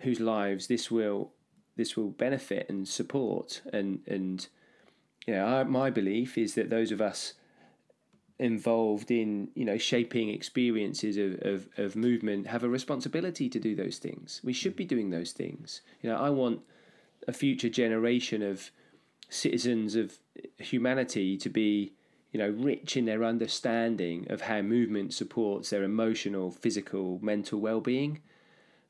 whose 0.00 0.18
lives 0.18 0.66
this 0.66 0.90
will 0.90 1.30
this 1.76 1.96
will 1.96 2.10
benefit 2.10 2.68
and 2.68 2.88
support 2.88 3.62
and 3.72 4.00
and 4.08 4.48
know 5.34 5.46
I, 5.46 5.64
my 5.64 5.90
belief 5.90 6.38
is 6.38 6.54
that 6.54 6.70
those 6.70 6.92
of 6.92 7.00
us 7.00 7.34
involved 8.38 9.10
in 9.10 9.48
you 9.54 9.64
know 9.64 9.78
shaping 9.78 10.28
experiences 10.28 11.16
of, 11.16 11.40
of, 11.42 11.68
of 11.78 11.96
movement 11.96 12.46
have 12.46 12.62
a 12.62 12.68
responsibility 12.68 13.48
to 13.48 13.58
do 13.58 13.74
those 13.74 13.98
things. 13.98 14.40
We 14.44 14.52
should 14.52 14.76
be 14.76 14.84
doing 14.84 15.10
those 15.10 15.32
things. 15.32 15.80
You 16.02 16.10
know 16.10 16.16
i 16.16 16.30
want 16.30 16.60
a 17.26 17.32
future 17.32 17.68
generation 17.68 18.42
of 18.42 18.70
citizens 19.28 19.96
of 19.96 20.18
humanity 20.58 21.36
to 21.36 21.48
be 21.48 21.92
you 22.32 22.38
know 22.38 22.50
rich 22.50 22.96
in 22.96 23.06
their 23.06 23.24
understanding 23.24 24.26
of 24.30 24.42
how 24.42 24.60
movement 24.60 25.14
supports 25.14 25.70
their 25.70 25.82
emotional 25.82 26.50
physical 26.50 27.18
mental 27.22 27.60
well-being. 27.60 28.20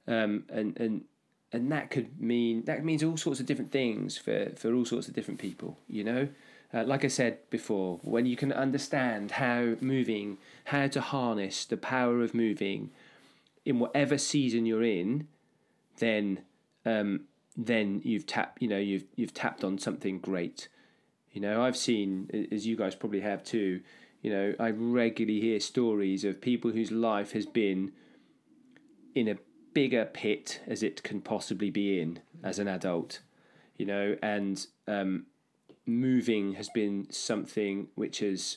Um, 0.09 0.45
and 0.49 0.77
and 0.79 1.05
and 1.53 1.71
that 1.71 1.91
could 1.91 2.21
mean 2.21 2.65
that 2.65 2.85
means 2.85 3.03
all 3.03 3.17
sorts 3.17 3.41
of 3.41 3.47
different 3.47 3.73
things 3.73 4.19
for 4.19 4.51
for 4.57 4.75
all 4.75 4.85
sorts 4.85 5.09
of 5.09 5.15
different 5.15 5.41
people 5.41 5.79
you 5.89 6.05
know 6.05 6.29
uh, 6.75 6.85
like 6.85 7.05
I 7.05 7.09
said 7.09 7.39
before, 7.49 8.01
when 8.03 8.27
you 8.27 8.37
can 8.37 8.53
understand 8.53 9.33
how 9.33 9.77
moving, 9.81 10.39
how 10.65 10.89
to 10.89 11.01
harness 11.01 11.65
the 11.65 11.77
power 11.77 12.23
of 12.23 12.35
moving 12.35 12.91
in 13.65 13.79
whatever 13.79 14.19
season 14.19 14.67
you're 14.67 14.83
in, 14.83 15.29
then 15.99 16.41
um, 16.85 17.23
then 17.57 18.01
you've 18.05 18.27
tapped 18.27 18.61
you 18.61 18.69
know 18.69 18.79
you've 18.79 19.05
you've 19.15 19.33
tapped 19.35 19.65
on 19.65 19.79
something 19.79 20.19
great. 20.19 20.69
You 21.33 21.41
know, 21.41 21.63
I've 21.63 21.77
seen 21.77 22.49
as 22.51 22.67
you 22.67 22.77
guys 22.77 22.95
probably 22.95 23.21
have 23.21 23.45
too. 23.45 23.81
You 24.23 24.31
know, 24.33 24.55
I 24.59 24.71
regularly 24.71 25.41
hear 25.41 25.61
stories 25.61 26.25
of 26.25 26.41
people 26.41 26.73
whose 26.73 26.91
life 26.91 27.33
has 27.33 27.47
been 27.47 27.93
in 29.15 29.29
a 29.29 29.37
bigger 29.77 30.07
pit 30.07 30.63
as 30.67 30.83
it 30.83 31.03
can 31.03 31.21
possibly 31.21 31.69
be 31.69 32.01
in 32.01 32.19
as 32.43 32.59
an 32.59 32.67
adult. 32.67 33.21
You 33.77 33.85
know, 33.85 34.17
and 34.23 34.67
um, 34.89 35.27
moving 35.85 36.55
has 36.55 36.71
been 36.71 37.09
something 37.11 37.89
which 37.95 38.21
has 38.21 38.57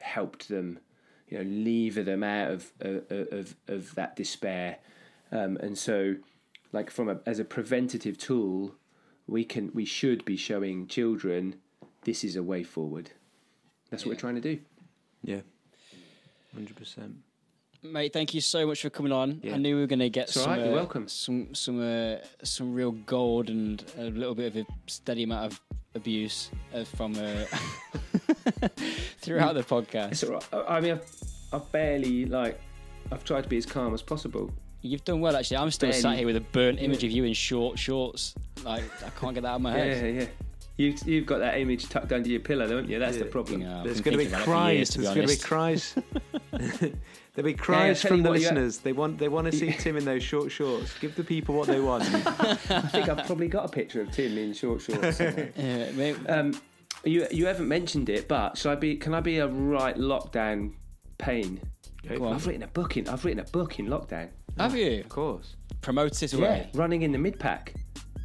helped 0.00 0.48
them, 0.48 0.80
you 1.28 1.38
know, 1.38 1.44
lever 1.44 2.02
them 2.02 2.24
out 2.24 2.50
of 2.50 2.72
of 2.80 3.28
of, 3.30 3.56
of 3.68 3.94
that 3.94 4.16
despair, 4.16 4.78
um, 5.30 5.58
and 5.58 5.78
so, 5.78 6.16
like 6.72 6.90
from 6.90 7.08
a 7.08 7.20
as 7.24 7.38
a 7.38 7.44
preventative 7.44 8.18
tool, 8.18 8.74
we 9.28 9.44
can 9.44 9.70
we 9.72 9.84
should 9.84 10.24
be 10.24 10.36
showing 10.36 10.88
children 10.88 11.54
this 12.02 12.24
is 12.24 12.34
a 12.34 12.42
way 12.42 12.64
forward. 12.64 13.12
That's 13.90 14.04
what 14.04 14.16
we're 14.16 14.20
trying 14.20 14.34
to 14.34 14.40
do. 14.40 14.58
Yeah, 15.22 15.42
hundred 16.52 16.74
percent. 16.74 17.14
Mate, 17.84 18.12
thank 18.12 18.32
you 18.32 18.40
so 18.40 18.64
much 18.66 18.80
for 18.82 18.90
coming 18.90 19.10
on. 19.10 19.40
Yeah. 19.42 19.54
I 19.54 19.56
knew 19.58 19.74
we 19.74 19.80
were 19.80 19.86
going 19.88 19.98
to 19.98 20.08
get 20.10 20.24
It's 20.28 20.34
some, 20.40 20.50
right, 20.50 20.60
you're 20.60 20.68
uh, 20.72 20.76
welcome. 20.76 21.08
some 21.08 21.52
some 21.54 21.80
uh, 21.80 22.18
some 22.44 22.72
real 22.74 22.92
gold 22.92 23.50
and 23.50 23.82
a 23.98 24.04
little 24.04 24.36
bit 24.36 24.54
of 24.54 24.56
a 24.62 24.66
steady 24.86 25.24
amount 25.24 25.52
of 25.52 25.60
abuse 25.96 26.50
uh, 26.72 26.84
from 26.84 27.14
uh, 27.16 27.44
throughout 29.20 29.54
the 29.54 29.60
It's 29.60 29.68
podcast. 29.68 30.24
all 30.28 30.34
right. 30.34 30.68
I 30.68 30.76
I 30.76 30.80
mean, 30.80 30.92
I've, 30.92 31.10
I've 31.52 31.72
barely 31.72 32.26
like 32.26 32.60
I've 33.10 33.24
tried 33.24 33.42
to 33.42 33.48
be 33.48 33.56
as 33.56 33.66
calm 33.66 33.92
as 33.94 34.02
possible. 34.02 34.52
You've 34.82 35.04
done 35.04 35.20
well, 35.20 35.36
actually. 35.36 35.56
I'm 35.58 35.70
still 35.70 35.90
Barely. 35.90 36.02
sat 36.02 36.16
here 36.18 36.26
with 36.26 36.36
a 36.36 36.40
burnt 36.40 36.80
image 36.80 37.02
of 37.04 37.10
you 37.10 37.24
in 37.24 37.32
short 37.34 37.78
shorts. 37.78 38.34
Like 38.64 38.84
I 39.04 39.10
can't 39.10 39.34
get 39.34 39.42
that 39.42 39.50
out 39.50 39.56
of 39.56 39.62
my 39.62 39.72
head. 39.72 40.14
Yeah, 40.14 40.20
yeah. 40.22 40.28
You 40.76 40.94
you've 41.04 41.26
got 41.26 41.38
that 41.38 41.58
image 41.58 41.88
tucked 41.88 42.12
under 42.12 42.28
your 42.28 42.40
pillow, 42.40 42.66
don't 42.66 42.88
you? 42.88 42.98
That's 43.00 43.16
the 43.18 43.24
problem. 43.26 43.60
Yeah, 43.62 43.78
I've 43.82 44.02
going 44.02 44.16
to 44.16 44.18
be 44.18 44.26
thinking 44.26 44.34
about 44.34 44.40
it 44.40 44.44
for 44.44 44.72
years, 44.72 44.90
cries. 44.90 44.90
to 44.90 45.00
There's 45.00 45.14
going 45.14 45.28
to 45.28 45.34
be 45.34 46.90
cries. 46.90 46.92
There'll 47.34 47.46
be 47.50 47.54
cries 47.54 48.02
tell 48.02 48.10
from 48.10 48.22
the 48.22 48.28
what, 48.30 48.34
you- 48.40 48.44
listeners. 48.44 48.78
They 48.78 48.92
want 48.92 49.18
they 49.18 49.28
want 49.28 49.50
to 49.50 49.56
see 49.56 49.72
Tim 49.72 49.96
in 49.96 50.04
those 50.04 50.22
short 50.22 50.52
shorts. 50.52 50.98
Give 50.98 51.14
the 51.14 51.24
people 51.24 51.54
what 51.54 51.66
they 51.66 51.80
want. 51.90 52.04
I 52.04 52.54
think 52.82 53.08
I've 53.08 53.26
probably 53.26 53.48
got 53.48 53.64
a 53.64 53.68
picture 53.68 54.02
of 54.02 54.10
Tim 54.10 54.36
in 54.36 54.52
short 54.52 54.82
shorts. 54.82 55.18
Yeah, 55.56 56.14
um, 56.28 56.54
you 57.04 57.26
you 57.30 57.46
haven't 57.46 57.68
mentioned 57.68 58.08
it, 58.10 58.28
but 58.28 58.56
should 58.58 58.70
I 58.72 58.74
be? 58.74 58.96
Can 58.96 59.14
I 59.14 59.20
be 59.20 59.38
a 59.38 59.46
right 59.48 59.96
lockdown 59.96 60.72
pain? 61.18 61.60
go. 62.06 62.28
I've 62.30 62.46
written 62.46 62.64
a 62.64 62.68
book 62.68 62.96
in. 62.96 63.08
I've 63.08 63.24
written 63.24 63.40
a 63.40 63.44
book 63.50 63.78
in 63.78 63.86
lockdown. 63.86 64.28
Have 64.58 64.76
you 64.76 65.00
Of 65.00 65.08
course. 65.08 65.54
promote 65.80 66.22
it 66.22 66.34
away? 66.34 66.68
running 66.74 67.02
in 67.02 67.12
the 67.12 67.18
mid 67.18 67.38
pack. 67.40 67.74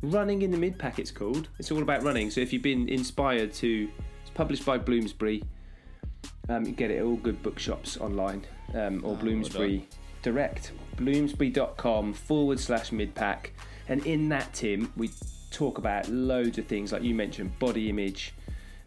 Running 0.01 0.41
in 0.41 0.51
the 0.51 0.57
mid 0.57 0.77
pack. 0.77 0.99
It's 0.99 1.11
called. 1.11 1.47
It's 1.59 1.71
all 1.71 1.81
about 1.81 2.03
running. 2.03 2.29
So 2.29 2.41
if 2.41 2.51
you've 2.51 2.61
been 2.61 2.89
inspired 2.89 3.53
to, 3.53 3.87
it's 4.21 4.31
published 4.33 4.65
by 4.65 4.77
Bloomsbury. 4.77 5.43
Um, 6.49 6.65
you 6.65 6.71
get 6.73 6.91
it 6.91 6.97
at 6.97 7.03
all 7.03 7.15
good 7.15 7.41
bookshops 7.41 7.97
online 7.97 8.45
um, 8.73 9.01
or 9.03 9.15
Bloomsbury 9.15 9.87
Direct. 10.21 10.71
Bloomsbury.com 10.97 12.13
forward 12.13 12.59
slash 12.59 12.91
mid 12.91 13.13
pack. 13.15 13.53
And 13.87 14.05
in 14.05 14.29
that, 14.29 14.53
Tim, 14.53 14.91
we 14.97 15.09
talk 15.51 15.77
about 15.77 16.09
loads 16.09 16.57
of 16.57 16.65
things 16.67 16.91
like 16.91 17.03
you 17.03 17.15
mentioned 17.15 17.57
body 17.59 17.89
image. 17.89 18.33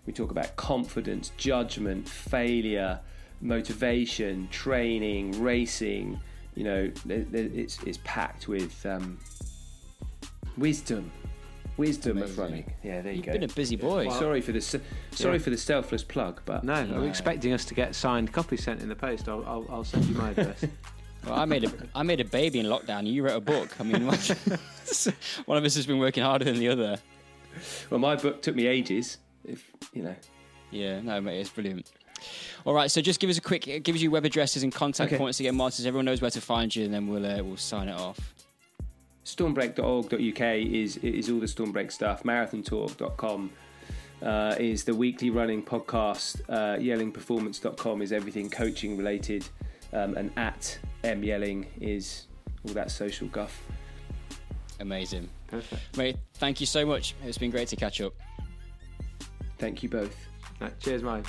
We 0.07 0.13
talk 0.13 0.31
about 0.31 0.57
confidence, 0.57 1.33
judgment, 1.37 2.09
failure, 2.09 3.01
motivation, 3.41 4.49
training, 4.51 5.43
racing. 5.43 6.21
You 6.55 6.65
know, 6.65 6.93
it's 7.09 7.83
it's 7.85 7.99
packed 8.05 8.49
with 8.49 8.85
um, 8.85 9.19
wisdom, 10.57 11.11
wisdom 11.81 12.19
of 12.19 12.25
Amazing. 12.25 12.43
running. 12.45 12.73
Yeah, 12.85 13.01
there 13.01 13.13
you 13.13 13.17
You've 13.19 13.27
go. 13.27 13.33
been 13.33 13.43
a 13.45 13.49
busy 13.49 13.77
boy. 13.77 14.09
sorry 14.11 14.41
for 14.41 14.53
the 14.53 14.61
sorry 14.61 14.83
Yeah. 15.37 15.39
for 15.43 15.51
the 15.51 15.57
selfless 15.57 16.05
plug, 16.05 16.43
but 16.45 16.63
No, 16.63 16.75
I'm 16.75 17.05
expecting 17.09 17.53
us 17.53 17.65
to 17.65 17.75
get 17.75 17.95
signed 17.95 18.33
copies 18.33 18.63
sent 18.63 18.83
in 18.83 18.89
the 18.89 18.95
post. 18.97 19.29
I'll, 19.29 19.45
I'll, 19.47 19.67
I'll 19.71 19.85
send 19.85 20.05
you 20.05 20.15
my 20.15 20.31
address. 20.31 20.65
Well, 21.27 21.35
I 21.39 21.45
made 21.45 21.65
a 21.65 21.73
I 21.95 22.03
made 22.03 22.21
a 22.21 22.25
baby 22.25 22.61
in 22.61 22.67
lockdown. 22.67 23.07
You 23.07 23.23
wrote 23.23 23.37
a 23.37 23.41
book. 23.43 23.79
I 23.79 23.83
mean, 23.83 24.07
one 25.45 25.59
of 25.59 25.65
us 25.65 25.75
has 25.75 25.85
been 25.87 25.99
working 25.99 26.23
harder 26.23 26.47
than 26.47 26.59
the 26.59 26.69
other. 26.69 26.97
well, 27.91 28.01
my 28.01 28.17
book 28.17 28.41
took 28.41 28.57
me 28.57 28.67
ages. 28.67 29.19
If 29.45 29.71
you 29.93 30.03
know, 30.03 30.17
Yeah, 30.71 31.01
no, 31.03 31.21
mate, 31.21 31.41
it's 31.41 31.51
brilliant. 31.51 31.91
All 32.65 32.73
right, 32.73 32.91
so 32.91 33.03
just 33.03 33.21
give 33.21 33.29
us 33.29 33.37
a 33.37 33.43
quick, 33.43 33.69
it 33.69 33.83
gives 33.83 34.03
you 34.03 34.11
web 34.11 34.25
addresses 34.25 34.63
and 34.63 34.73
contact 34.73 35.13
Okay. 35.13 35.19
points 35.19 35.37
to 35.37 35.43
get 35.43 35.55
Martin, 35.55 35.83
so 35.83 35.89
everyone 35.89 36.07
knows 36.07 36.23
where 36.23 36.31
to 36.31 36.41
find 36.41 36.75
you, 36.75 36.87
and 36.87 36.95
then 36.95 37.07
we'll 37.07 37.27
uh, 37.27 37.43
we'll 37.43 37.59
sign 37.59 37.89
it 37.89 38.01
off. 38.01 38.19
stormbreak.org.uk 39.25 40.41
is 40.57 40.97
is 40.99 41.31
all 41.31 41.41
the 41.41 41.47
Stormbreak 41.47 41.93
stuff. 41.93 42.23
Marathontalk.com 42.23 43.51
uh, 44.23 44.55
is 44.59 44.85
the 44.85 44.95
weekly 44.95 45.31
running 45.31 45.63
podcast. 45.63 46.41
Uh, 46.49 46.79
yellingperformance.com 46.79 48.03
is 48.03 48.13
everything 48.13 48.51
coaching 48.51 48.97
related, 48.97 49.47
um, 49.93 50.17
and 50.17 50.31
at 50.37 50.79
m 51.05 51.23
yelling 51.23 51.67
is 51.81 52.27
all 52.67 52.75
that 52.75 52.91
social 52.91 53.29
guff. 53.29 53.63
Amazing, 54.81 55.29
Perfect. 55.47 55.97
mate. 55.97 56.17
Thank 56.35 56.61
you 56.61 56.67
so 56.67 56.87
much. 56.87 57.15
It's 57.25 57.39
been 57.39 57.51
great 57.51 57.69
to 57.69 57.77
catch 57.77 58.01
up. 58.01 58.15
Thank 59.59 59.83
you 59.83 59.91
both. 59.91 60.17
Right, 60.59 60.79
cheers, 60.81 61.03
mate. 61.03 61.27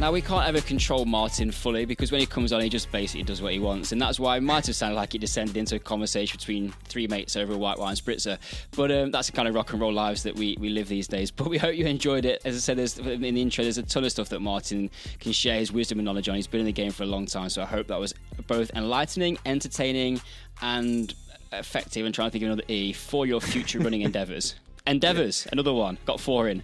Now 0.00 0.10
we 0.10 0.22
can't 0.22 0.48
ever 0.48 0.62
control 0.62 1.04
Martin 1.04 1.50
fully 1.50 1.84
because 1.84 2.10
when 2.10 2.20
he 2.20 2.26
comes 2.26 2.54
on, 2.54 2.62
he 2.62 2.70
just 2.70 2.90
basically 2.90 3.22
does 3.22 3.42
what 3.42 3.52
he 3.52 3.58
wants, 3.58 3.92
and 3.92 4.00
that's 4.00 4.18
why 4.18 4.38
it 4.38 4.40
might 4.40 4.66
have 4.66 4.74
sounded 4.74 4.96
like 4.96 5.14
it 5.14 5.18
descended 5.18 5.58
into 5.58 5.76
a 5.76 5.78
conversation 5.78 6.38
between 6.38 6.72
three 6.84 7.06
mates 7.06 7.36
over 7.36 7.52
a 7.52 7.58
white 7.58 7.78
wine 7.78 7.94
spritzer. 7.94 8.38
But 8.74 8.90
um, 8.90 9.10
that's 9.10 9.26
the 9.26 9.36
kind 9.36 9.46
of 9.46 9.54
rock 9.54 9.74
and 9.74 9.80
roll 9.80 9.92
lives 9.92 10.22
that 10.22 10.34
we, 10.36 10.56
we 10.58 10.70
live 10.70 10.88
these 10.88 11.06
days. 11.06 11.30
But 11.40 11.50
we 11.50 11.58
hope 11.58 11.74
you 11.74 11.84
enjoyed 11.84 12.24
it. 12.24 12.40
As 12.46 12.56
I 12.56 12.60
said 12.60 12.78
there's, 12.78 12.98
in 12.98 13.20
the 13.20 13.42
intro, 13.42 13.62
there's 13.62 13.76
a 13.76 13.82
ton 13.82 14.04
of 14.04 14.10
stuff 14.10 14.30
that 14.30 14.40
Martin 14.40 14.88
can 15.18 15.32
share 15.32 15.58
his 15.58 15.70
wisdom 15.70 15.98
and 15.98 16.06
knowledge 16.06 16.30
on. 16.30 16.34
He's 16.34 16.46
been 16.46 16.60
in 16.60 16.66
the 16.66 16.72
game 16.72 16.92
for 16.92 17.02
a 17.02 17.06
long 17.06 17.26
time, 17.26 17.50
so 17.50 17.60
I 17.60 17.66
hope 17.66 17.88
that 17.88 18.00
was 18.00 18.14
both 18.46 18.70
enlightening, 18.74 19.36
entertaining, 19.44 20.22
and 20.62 21.14
effective. 21.52 22.06
And 22.06 22.14
trying 22.14 22.28
to 22.28 22.32
think 22.32 22.44
of 22.44 22.46
another 22.46 22.64
E 22.68 22.94
for 22.94 23.26
your 23.26 23.42
future 23.42 23.78
running 23.80 24.00
endeavours. 24.10 24.54
Endeavours, 24.86 25.46
another 25.52 25.74
one. 25.74 25.98
Got 26.06 26.20
four 26.20 26.48
in. 26.48 26.62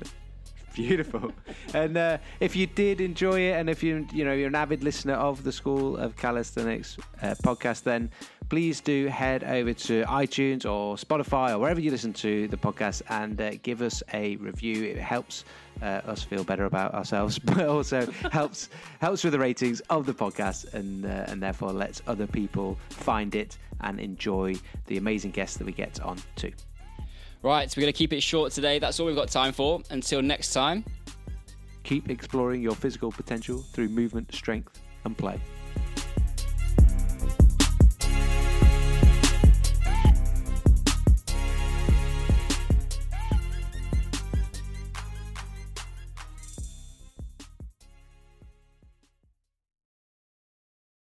Beautiful. 0.76 1.32
And 1.72 1.96
uh, 1.96 2.18
if 2.38 2.54
you 2.54 2.66
did 2.66 3.00
enjoy 3.00 3.40
it, 3.40 3.52
and 3.52 3.70
if 3.70 3.82
you 3.82 4.06
you 4.12 4.26
know 4.26 4.34
you're 4.34 4.48
an 4.48 4.54
avid 4.54 4.84
listener 4.84 5.14
of 5.14 5.42
the 5.42 5.50
School 5.50 5.96
of 5.96 6.16
Calisthenics 6.16 6.98
uh, 7.22 7.34
podcast, 7.42 7.82
then 7.82 8.10
please 8.50 8.82
do 8.82 9.06
head 9.06 9.42
over 9.42 9.72
to 9.72 10.04
iTunes 10.04 10.66
or 10.66 10.96
Spotify 10.96 11.52
or 11.54 11.58
wherever 11.58 11.80
you 11.80 11.90
listen 11.90 12.12
to 12.12 12.46
the 12.48 12.58
podcast 12.58 13.00
and 13.08 13.40
uh, 13.40 13.52
give 13.62 13.80
us 13.80 14.02
a 14.12 14.36
review. 14.36 14.84
It 14.84 14.98
helps 14.98 15.46
uh, 15.80 16.02
us 16.04 16.22
feel 16.22 16.44
better 16.44 16.66
about 16.66 16.92
ourselves, 16.92 17.38
but 17.50 17.66
also 17.66 18.06
helps 18.30 18.68
helps 19.00 19.24
with 19.24 19.32
the 19.32 19.38
ratings 19.38 19.80
of 19.88 20.04
the 20.04 20.12
podcast, 20.12 20.74
and 20.74 21.06
uh, 21.06 21.24
and 21.28 21.42
therefore 21.42 21.72
lets 21.72 22.02
other 22.06 22.26
people 22.26 22.76
find 22.90 23.34
it 23.34 23.56
and 23.80 23.98
enjoy 23.98 24.56
the 24.88 24.98
amazing 24.98 25.30
guests 25.30 25.56
that 25.56 25.64
we 25.64 25.72
get 25.72 25.98
on 26.02 26.18
too. 26.36 26.52
Right, 27.42 27.70
so 27.70 27.78
we're 27.78 27.82
going 27.82 27.92
to 27.92 27.98
keep 27.98 28.12
it 28.12 28.22
short 28.22 28.52
today. 28.52 28.78
That's 28.78 28.98
all 28.98 29.06
we've 29.06 29.16
got 29.16 29.28
time 29.28 29.52
for. 29.52 29.80
Until 29.90 30.22
next 30.22 30.52
time. 30.52 30.84
Keep 31.84 32.10
exploring 32.10 32.62
your 32.62 32.74
physical 32.74 33.12
potential 33.12 33.58
through 33.58 33.88
movement, 33.88 34.34
strength, 34.34 34.80
and 35.04 35.16
play. 35.16 35.40